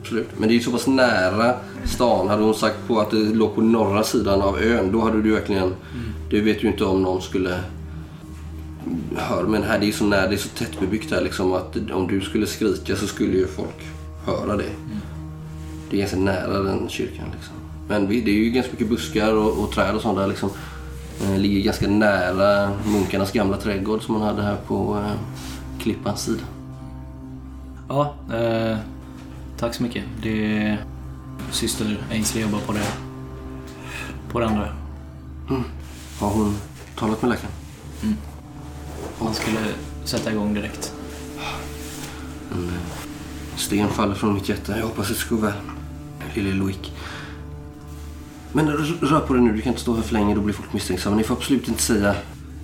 Absolut. 0.00 0.28
Men 0.38 0.48
det 0.48 0.54
är 0.54 0.56
ju 0.56 0.62
så 0.62 0.70
pass 0.70 0.86
nära 0.86 1.54
stan. 1.84 2.28
Hade 2.28 2.42
hon 2.42 2.54
sagt 2.54 2.76
på 2.88 3.00
att 3.00 3.10
det 3.10 3.16
låg 3.16 3.54
på 3.54 3.60
norra 3.60 4.02
sidan 4.02 4.42
av 4.42 4.58
ön, 4.62 4.92
då 4.92 5.00
hade 5.00 5.22
du 5.22 5.30
verkligen... 5.32 5.74
Det 6.30 6.40
vet 6.40 6.64
ju 6.64 6.68
inte 6.68 6.84
om 6.84 7.02
någon 7.02 7.22
skulle 7.22 7.60
höra. 9.16 9.48
Men 9.48 9.62
här 9.62 9.78
det 9.78 9.88
är 9.88 9.92
så 9.92 10.04
nära, 10.04 10.26
det 10.28 10.34
är 10.34 10.38
så 10.38 10.48
tättbebyggt 10.48 11.10
här 11.10 11.20
liksom 11.22 11.52
att 11.52 11.76
om 11.92 12.06
du 12.06 12.20
skulle 12.20 12.46
skrika 12.46 12.96
så 12.96 13.06
skulle 13.06 13.32
ju 13.36 13.46
folk 13.46 13.86
höra 14.26 14.56
det. 14.56 14.64
Det 15.90 15.96
är 15.96 16.00
ganska 16.00 16.16
nära 16.16 16.58
den 16.62 16.88
kyrkan 16.88 17.26
liksom. 17.34 17.54
Men 17.88 18.08
vi- 18.08 18.20
det 18.20 18.30
är 18.30 18.34
ju 18.34 18.50
ganska 18.50 18.72
mycket 18.72 18.88
buskar 18.88 19.34
och, 19.34 19.64
och 19.64 19.72
träd 19.72 19.94
och 19.94 20.02
sånt 20.02 20.18
där 20.18 20.26
liksom. 20.26 20.50
Eh, 21.24 21.38
ligger 21.38 21.60
ganska 21.60 21.88
nära 21.88 22.70
munkarnas 22.86 23.32
gamla 23.32 23.56
trädgård 23.56 24.02
som 24.02 24.14
man 24.18 24.22
hade 24.28 24.42
här 24.42 24.56
på 24.66 24.96
eh, 25.04 25.12
klippans 25.82 26.22
sida. 26.22 26.42
Ja, 27.88 28.14
eh, 28.34 28.76
tack 29.58 29.74
så 29.74 29.82
mycket. 29.82 30.04
Det 30.22 30.56
är 30.56 30.84
syster 31.50 31.98
Ainsley 32.10 32.42
jobbar 32.44 32.58
på 32.66 32.72
det. 32.72 32.86
På 34.32 34.40
det 34.40 34.46
andra 34.46 34.68
Har 36.20 36.30
hon 36.30 36.56
talat 36.98 37.22
med 37.22 37.28
läkaren? 37.30 37.52
Han 39.20 39.34
skulle 39.34 39.58
sätta 40.04 40.32
igång 40.32 40.54
direkt. 40.54 40.92
En 42.52 42.64
eh, 42.64 42.74
sten 43.56 43.88
faller 43.88 44.14
från 44.14 44.34
mitt 44.34 44.48
hjärta. 44.48 44.76
Jag 44.78 44.84
hoppas 44.86 45.08
det 45.08 45.34
gå 45.34 45.40
väl. 45.40 45.52
Lille 46.34 46.54
Loic. 46.54 46.76
Men 48.52 48.68
rör 48.70 49.20
på 49.20 49.32
dig 49.34 49.42
nu. 49.42 49.52
Du 49.52 49.60
kan 49.60 49.68
inte 49.72 49.82
stå 49.82 49.94
här 49.94 50.02
för 50.02 50.12
länge. 50.12 50.34
Då 50.34 50.40
blir 50.40 50.54
folk 50.54 50.72
misstänksamma. 50.72 51.16
Ni 51.16 51.22
får 51.22 51.34
absolut 51.34 51.68
inte 51.68 51.82
säga 51.82 52.14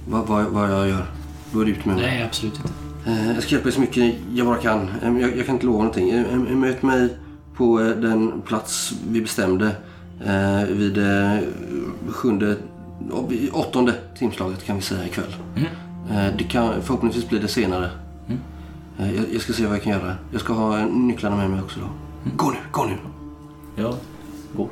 vad, 0.08 0.26
vad, 0.26 0.44
vad 0.44 0.70
jag 0.70 0.88
gör. 0.88 1.06
Då 1.52 1.60
är 1.60 1.64
det 1.64 1.70
ut 1.70 1.84
med 1.84 1.96
mig. 1.96 2.04
Nej, 2.06 2.22
absolut 2.22 2.54
inte. 2.56 2.70
Eh, 3.10 3.34
Jag 3.34 3.42
ska 3.42 3.52
hjälpa 3.54 3.68
er 3.68 3.72
så 3.72 3.80
mycket 3.80 4.14
jag 4.34 4.46
bara 4.46 4.56
kan. 4.58 4.88
Eh, 5.02 5.18
Jag, 5.20 5.36
jag 5.36 5.46
kan 5.46 5.54
inte 5.54 5.66
lova 5.66 5.78
någonting. 5.78 6.60
Möt 6.60 6.82
mig 6.82 7.16
på 7.56 7.78
den 7.78 8.42
plats 8.42 8.92
vi 9.10 9.20
bestämde. 9.20 9.76
Vid 10.68 10.98
sjunde, 12.08 12.56
åttonde 13.52 13.94
timslaget 14.18 14.64
kan 14.64 14.76
vi 14.76 14.82
säga 14.82 15.06
ikväll. 15.06 15.34
Eh, 15.56 15.62
Det 16.38 16.44
kan, 16.44 16.82
förhoppningsvis 16.82 17.28
blir 17.28 17.40
det 17.40 17.48
senare. 17.48 17.90
Eh, 18.98 19.16
Jag, 19.16 19.24
jag 19.32 19.40
ska 19.42 19.52
se 19.52 19.66
vad 19.66 19.74
jag 19.76 19.82
kan 19.82 19.92
göra. 19.92 20.14
Jag 20.32 20.40
ska 20.40 20.52
ha 20.52 20.78
eh, 20.78 20.86
nycklarna 20.86 21.36
med 21.36 21.50
mig 21.50 21.60
också 21.60 21.80
då. 21.80 21.86
Gå 22.36 22.50
nu, 22.50 22.56
gå 22.72 22.84
nu. 22.84 22.96
Ja, 23.76 23.96
gå. 24.56 24.62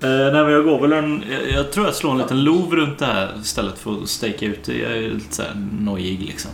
Eh, 0.00 0.32
nej, 0.32 0.52
jag 0.52 0.64
går 0.64 0.80
väl 0.80 0.92
en... 0.92 1.24
Jag, 1.30 1.50
jag 1.50 1.72
tror 1.72 1.86
jag 1.86 1.94
slår 1.94 2.12
en 2.12 2.18
liten 2.18 2.44
lov 2.44 2.74
runt 2.76 2.98
det 2.98 3.06
här 3.06 3.32
stället 3.42 3.78
för 3.78 4.02
att 4.02 4.08
staka 4.08 4.46
ut 4.46 4.64
det. 4.64 4.78
Jag 4.78 4.96
är 4.96 5.10
lite 5.10 5.34
såhär 5.34 5.66
nojig 5.80 6.20
liksom. 6.20 6.50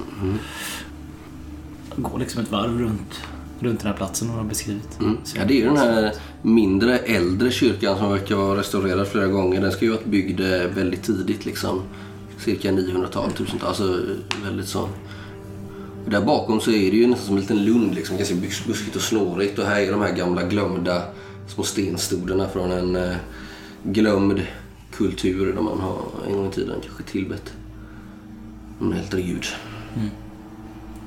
Jag 1.94 2.02
går 2.02 2.18
liksom 2.18 2.42
ett 2.42 2.50
varv 2.50 2.78
runt, 2.80 3.20
runt 3.60 3.80
den 3.80 3.88
här 3.88 3.96
platsen 3.96 4.28
hon 4.28 4.38
har 4.38 4.44
beskrivit. 4.44 4.98
Mm. 5.00 5.16
Ja, 5.36 5.44
det 5.48 5.54
är 5.54 5.56
ju 5.56 5.64
den 5.64 5.76
här 5.76 6.12
mindre 6.42 6.98
äldre 6.98 7.50
kyrkan 7.50 7.98
som 7.98 8.10
verkar 8.12 8.36
vara 8.36 8.58
restaurerad 8.58 9.08
flera 9.08 9.26
gånger. 9.26 9.60
Den 9.60 9.72
ska 9.72 9.84
ju 9.84 9.90
ha 9.90 9.96
varit 9.96 10.06
byggd 10.06 10.40
eh, 10.40 10.46
väldigt 10.74 11.02
tidigt 11.02 11.44
liksom. 11.46 11.82
Cirka 12.38 12.70
900-tal, 12.70 13.30
1000-tal. 13.30 13.68
Alltså 13.68 14.00
väldigt 14.44 14.68
så. 14.68 14.88
Och 16.04 16.10
där 16.10 16.20
bakom 16.20 16.60
så 16.60 16.70
är 16.70 16.90
det 16.90 16.96
ju 16.96 17.06
nästan 17.06 17.26
som 17.26 17.34
en 17.36 17.40
liten 17.40 17.64
lund 17.64 17.94
liksom. 17.94 18.16
Ganska 18.16 18.34
bus- 18.34 18.66
buskigt 18.66 18.96
och 18.96 19.02
snårigt. 19.02 19.58
Och 19.58 19.64
här 19.64 19.80
är 19.80 19.90
de 19.92 20.00
här 20.00 20.12
gamla 20.12 20.42
glömda 20.42 21.02
små 21.48 21.62
stenstodarna 21.64 22.48
från 22.48 22.70
en 22.72 22.96
eh, 22.96 23.16
glömd 23.84 24.42
kultur 24.92 25.52
där 25.52 25.62
man 25.62 25.80
har 25.80 25.98
en 26.26 26.32
gång 26.36 26.48
i 26.48 26.50
tiden 26.52 26.80
kanske 26.84 27.02
tillbett 27.02 27.52
en 28.80 28.92
äldre 28.92 29.22
gud. 29.22 29.44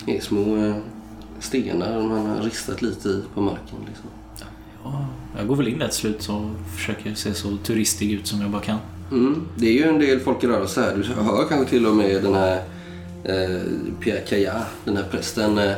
Det 0.05 0.17
är 0.17 0.21
små 0.21 0.57
eh, 0.57 0.75
stenar 1.39 2.01
man 2.03 2.25
har 2.25 2.41
ristat 2.43 2.82
lite 2.82 3.09
i 3.09 3.21
på 3.34 3.41
marken. 3.41 3.75
Liksom. 3.88 4.09
ja, 4.84 5.07
jag 5.38 5.47
går 5.47 5.55
väl 5.55 5.67
in 5.67 5.79
där 5.79 5.88
till 5.88 5.97
slut 5.97 6.29
och 6.29 6.75
försöker 6.75 7.13
se 7.15 7.34
så 7.34 7.57
turistig 7.57 8.11
ut 8.11 8.27
som 8.27 8.41
jag 8.41 8.49
bara 8.51 8.61
kan. 8.61 8.77
Mm. 9.12 9.41
Det 9.55 9.68
är 9.68 9.74
ju 9.74 9.84
en 9.84 9.99
del 9.99 10.20
folk 10.20 10.43
i 10.43 10.47
rörelse 10.47 10.82
här. 10.82 10.95
Du 10.95 11.03
hör 11.24 11.45
kanske 11.49 11.70
till 11.70 11.86
och 11.86 11.95
med 11.95 12.24
den 12.24 12.34
här 12.34 12.55
eh, 13.24 13.62
Pierre 13.99 14.20
Caillat, 14.22 14.68
den 14.86 14.97
här 14.97 15.05
prästen, 15.12 15.57
eh, 15.57 15.72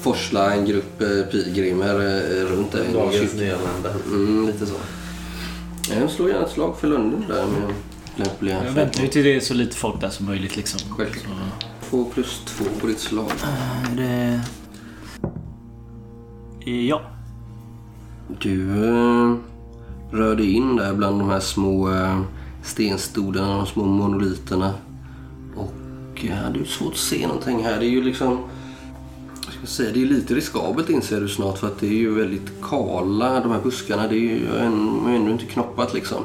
forsla 0.00 0.54
en 0.54 0.66
grupp 0.66 1.00
eh, 1.02 1.30
pilgrimer 1.30 1.94
eh, 1.94 2.44
runt 2.46 2.74
i 2.74 2.92
Dagens 2.92 3.34
nyanlända. 3.34 3.90
Mm, 4.06 4.46
lite 4.46 4.66
så. 4.66 4.74
Jag 6.00 6.10
slår 6.10 6.28
gärna 6.30 6.44
ett 6.44 6.50
slag 6.52 6.76
för 6.78 6.88
London 6.88 7.24
där 7.28 7.46
med 7.46 7.74
lämpliga 8.16 8.64
Jag 8.64 8.72
väntar 8.72 9.02
ju 9.02 9.08
till 9.08 9.24
det 9.24 9.36
är 9.36 9.40
så 9.40 9.54
lite 9.54 9.76
folk 9.76 10.00
där 10.00 10.08
som 10.10 10.26
möjligt 10.26 10.56
liksom. 10.56 10.80
Självklart. 10.96 11.36
Så, 11.80 11.90
Två 11.90 12.04
plus 12.04 12.42
två 12.46 12.64
på 12.80 12.86
ditt 12.86 12.98
slag. 12.98 13.30
det... 13.96 14.40
Ja. 16.64 17.02
Du 18.40 18.84
eh, 18.84 19.36
rör 20.10 20.36
dig 20.36 20.52
in 20.52 20.76
där 20.76 20.94
bland 20.94 21.20
de 21.20 21.30
här 21.30 21.40
små 21.40 21.90
eh, 21.90 22.20
stenstodarna, 22.62 23.56
de 23.56 23.66
små 23.66 23.84
monoliterna. 23.84 24.74
Och 25.56 25.74
ja, 26.14 26.34
det 26.54 26.60
är 26.60 26.64
svårt 26.64 26.92
att 26.92 26.98
se 26.98 27.26
någonting 27.26 27.64
här. 27.64 27.80
Det 27.80 27.86
är 27.86 27.90
ju 27.90 28.04
liksom... 28.04 28.38
Ska 29.42 29.60
jag 29.60 29.68
säga, 29.68 29.90
det 29.94 30.02
är 30.02 30.06
lite 30.06 30.34
riskabelt 30.34 30.90
inser 30.90 31.20
du 31.20 31.28
snart 31.28 31.58
för 31.58 31.66
att 31.66 31.80
det 31.80 31.86
är 31.86 31.98
ju 31.98 32.14
väldigt 32.14 32.52
kala, 32.62 33.40
de 33.40 33.50
här 33.50 33.60
buskarna. 33.60 34.08
Det 34.08 34.14
är 34.14 34.20
ju 34.20 34.56
än- 34.56 35.06
ännu 35.06 35.30
inte 35.30 35.44
knoppat 35.44 35.94
liksom. 35.94 36.24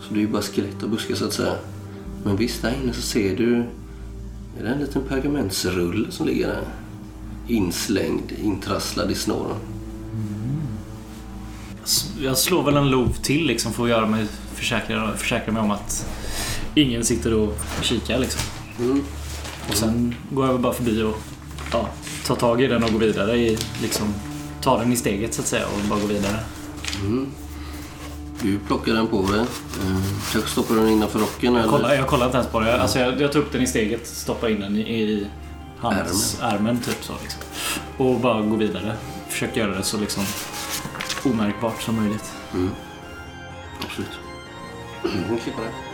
Så 0.00 0.14
det 0.14 0.20
är 0.20 0.22
ju 0.22 0.28
bara 0.28 0.42
skelett 0.42 0.82
och 0.82 0.90
buskar 0.90 1.14
så 1.14 1.24
att 1.24 1.32
säga. 1.32 1.54
Men 2.24 2.36
visst, 2.36 2.62
där 2.62 2.76
inne 2.82 2.92
så 2.92 3.02
ser 3.02 3.36
du... 3.36 3.56
Är 4.58 4.62
det 4.62 4.68
en 4.68 4.78
liten 4.78 5.02
pergamentsrulle 5.02 6.10
som 6.10 6.26
ligger 6.26 6.46
där? 6.46 6.64
Inslängd, 7.48 8.32
intrasslad 8.42 9.10
i 9.10 9.14
snåren. 9.14 9.56
Mm. 10.12 10.50
Jag 12.20 12.38
slår 12.38 12.62
väl 12.62 12.76
en 12.76 12.90
lov 12.90 13.12
till 13.22 13.46
liksom 13.46 13.72
för 13.72 13.84
att 13.84 13.90
göra 13.90 14.06
mig 14.06 14.26
försäkra, 14.60 15.16
försäkra 15.16 15.52
mig 15.52 15.62
om 15.62 15.70
att 15.70 16.06
ingen 16.74 17.04
sitter 17.04 17.34
och 17.34 17.58
kikar 17.82 18.18
liksom. 18.18 18.40
Mm. 18.78 19.04
Och 19.68 19.74
sen 19.74 20.14
går 20.30 20.46
jag 20.46 20.52
väl 20.52 20.62
bara 20.62 20.72
förbi 20.72 21.02
och 21.02 21.16
ja, 21.72 21.88
tar 22.26 22.36
tag 22.36 22.62
i 22.62 22.66
den 22.66 22.84
och 22.84 22.92
går 22.92 22.98
vidare 22.98 23.36
i 23.36 23.58
liksom 23.82 24.14
tar 24.62 24.78
den 24.78 24.92
i 24.92 24.96
steget 24.96 25.34
så 25.34 25.40
att 25.40 25.46
säga 25.46 25.66
och 25.66 25.88
bara 25.88 26.00
går 26.00 26.08
vidare. 26.08 26.36
Du 28.42 28.58
plockar 28.58 28.92
den 28.92 29.06
på 29.06 29.22
dig. 29.22 29.40
Eh, 29.40 29.46
kanske 30.32 30.50
stoppar 30.50 30.74
den 30.74 30.88
innanför 30.88 31.18
rocken 31.18 31.56
eller? 31.56 31.68
Kolla, 31.68 31.94
jag 31.94 32.06
kollar 32.06 32.26
inte 32.26 32.38
ens 32.38 32.50
på 32.50 32.60
det. 32.60 32.70
Jag, 32.70 32.80
alltså 32.80 32.98
jag, 32.98 33.20
jag 33.20 33.32
tar 33.32 33.40
upp 33.40 33.52
den 33.52 33.62
i 33.62 33.66
steget, 33.66 34.06
stoppar 34.06 34.48
in 34.48 34.60
den 34.60 34.76
i, 34.76 34.80
i 34.80 35.26
handsärmen 35.78 36.80
typ 36.80 37.04
så 37.04 37.12
liksom. 37.22 37.40
Och 37.96 38.20
bara 38.20 38.42
går 38.42 38.56
vidare. 38.56 38.96
Försöker 39.28 39.60
göra 39.60 39.76
det 39.76 39.82
så 39.82 39.96
liksom 39.96 40.24
omärkbart 41.24 41.82
som 41.82 41.96
möjligt. 41.96 42.32
Absolut. 43.84 44.29
Mm, 45.04 45.38
klippa 45.38 45.62
det. 45.62 45.89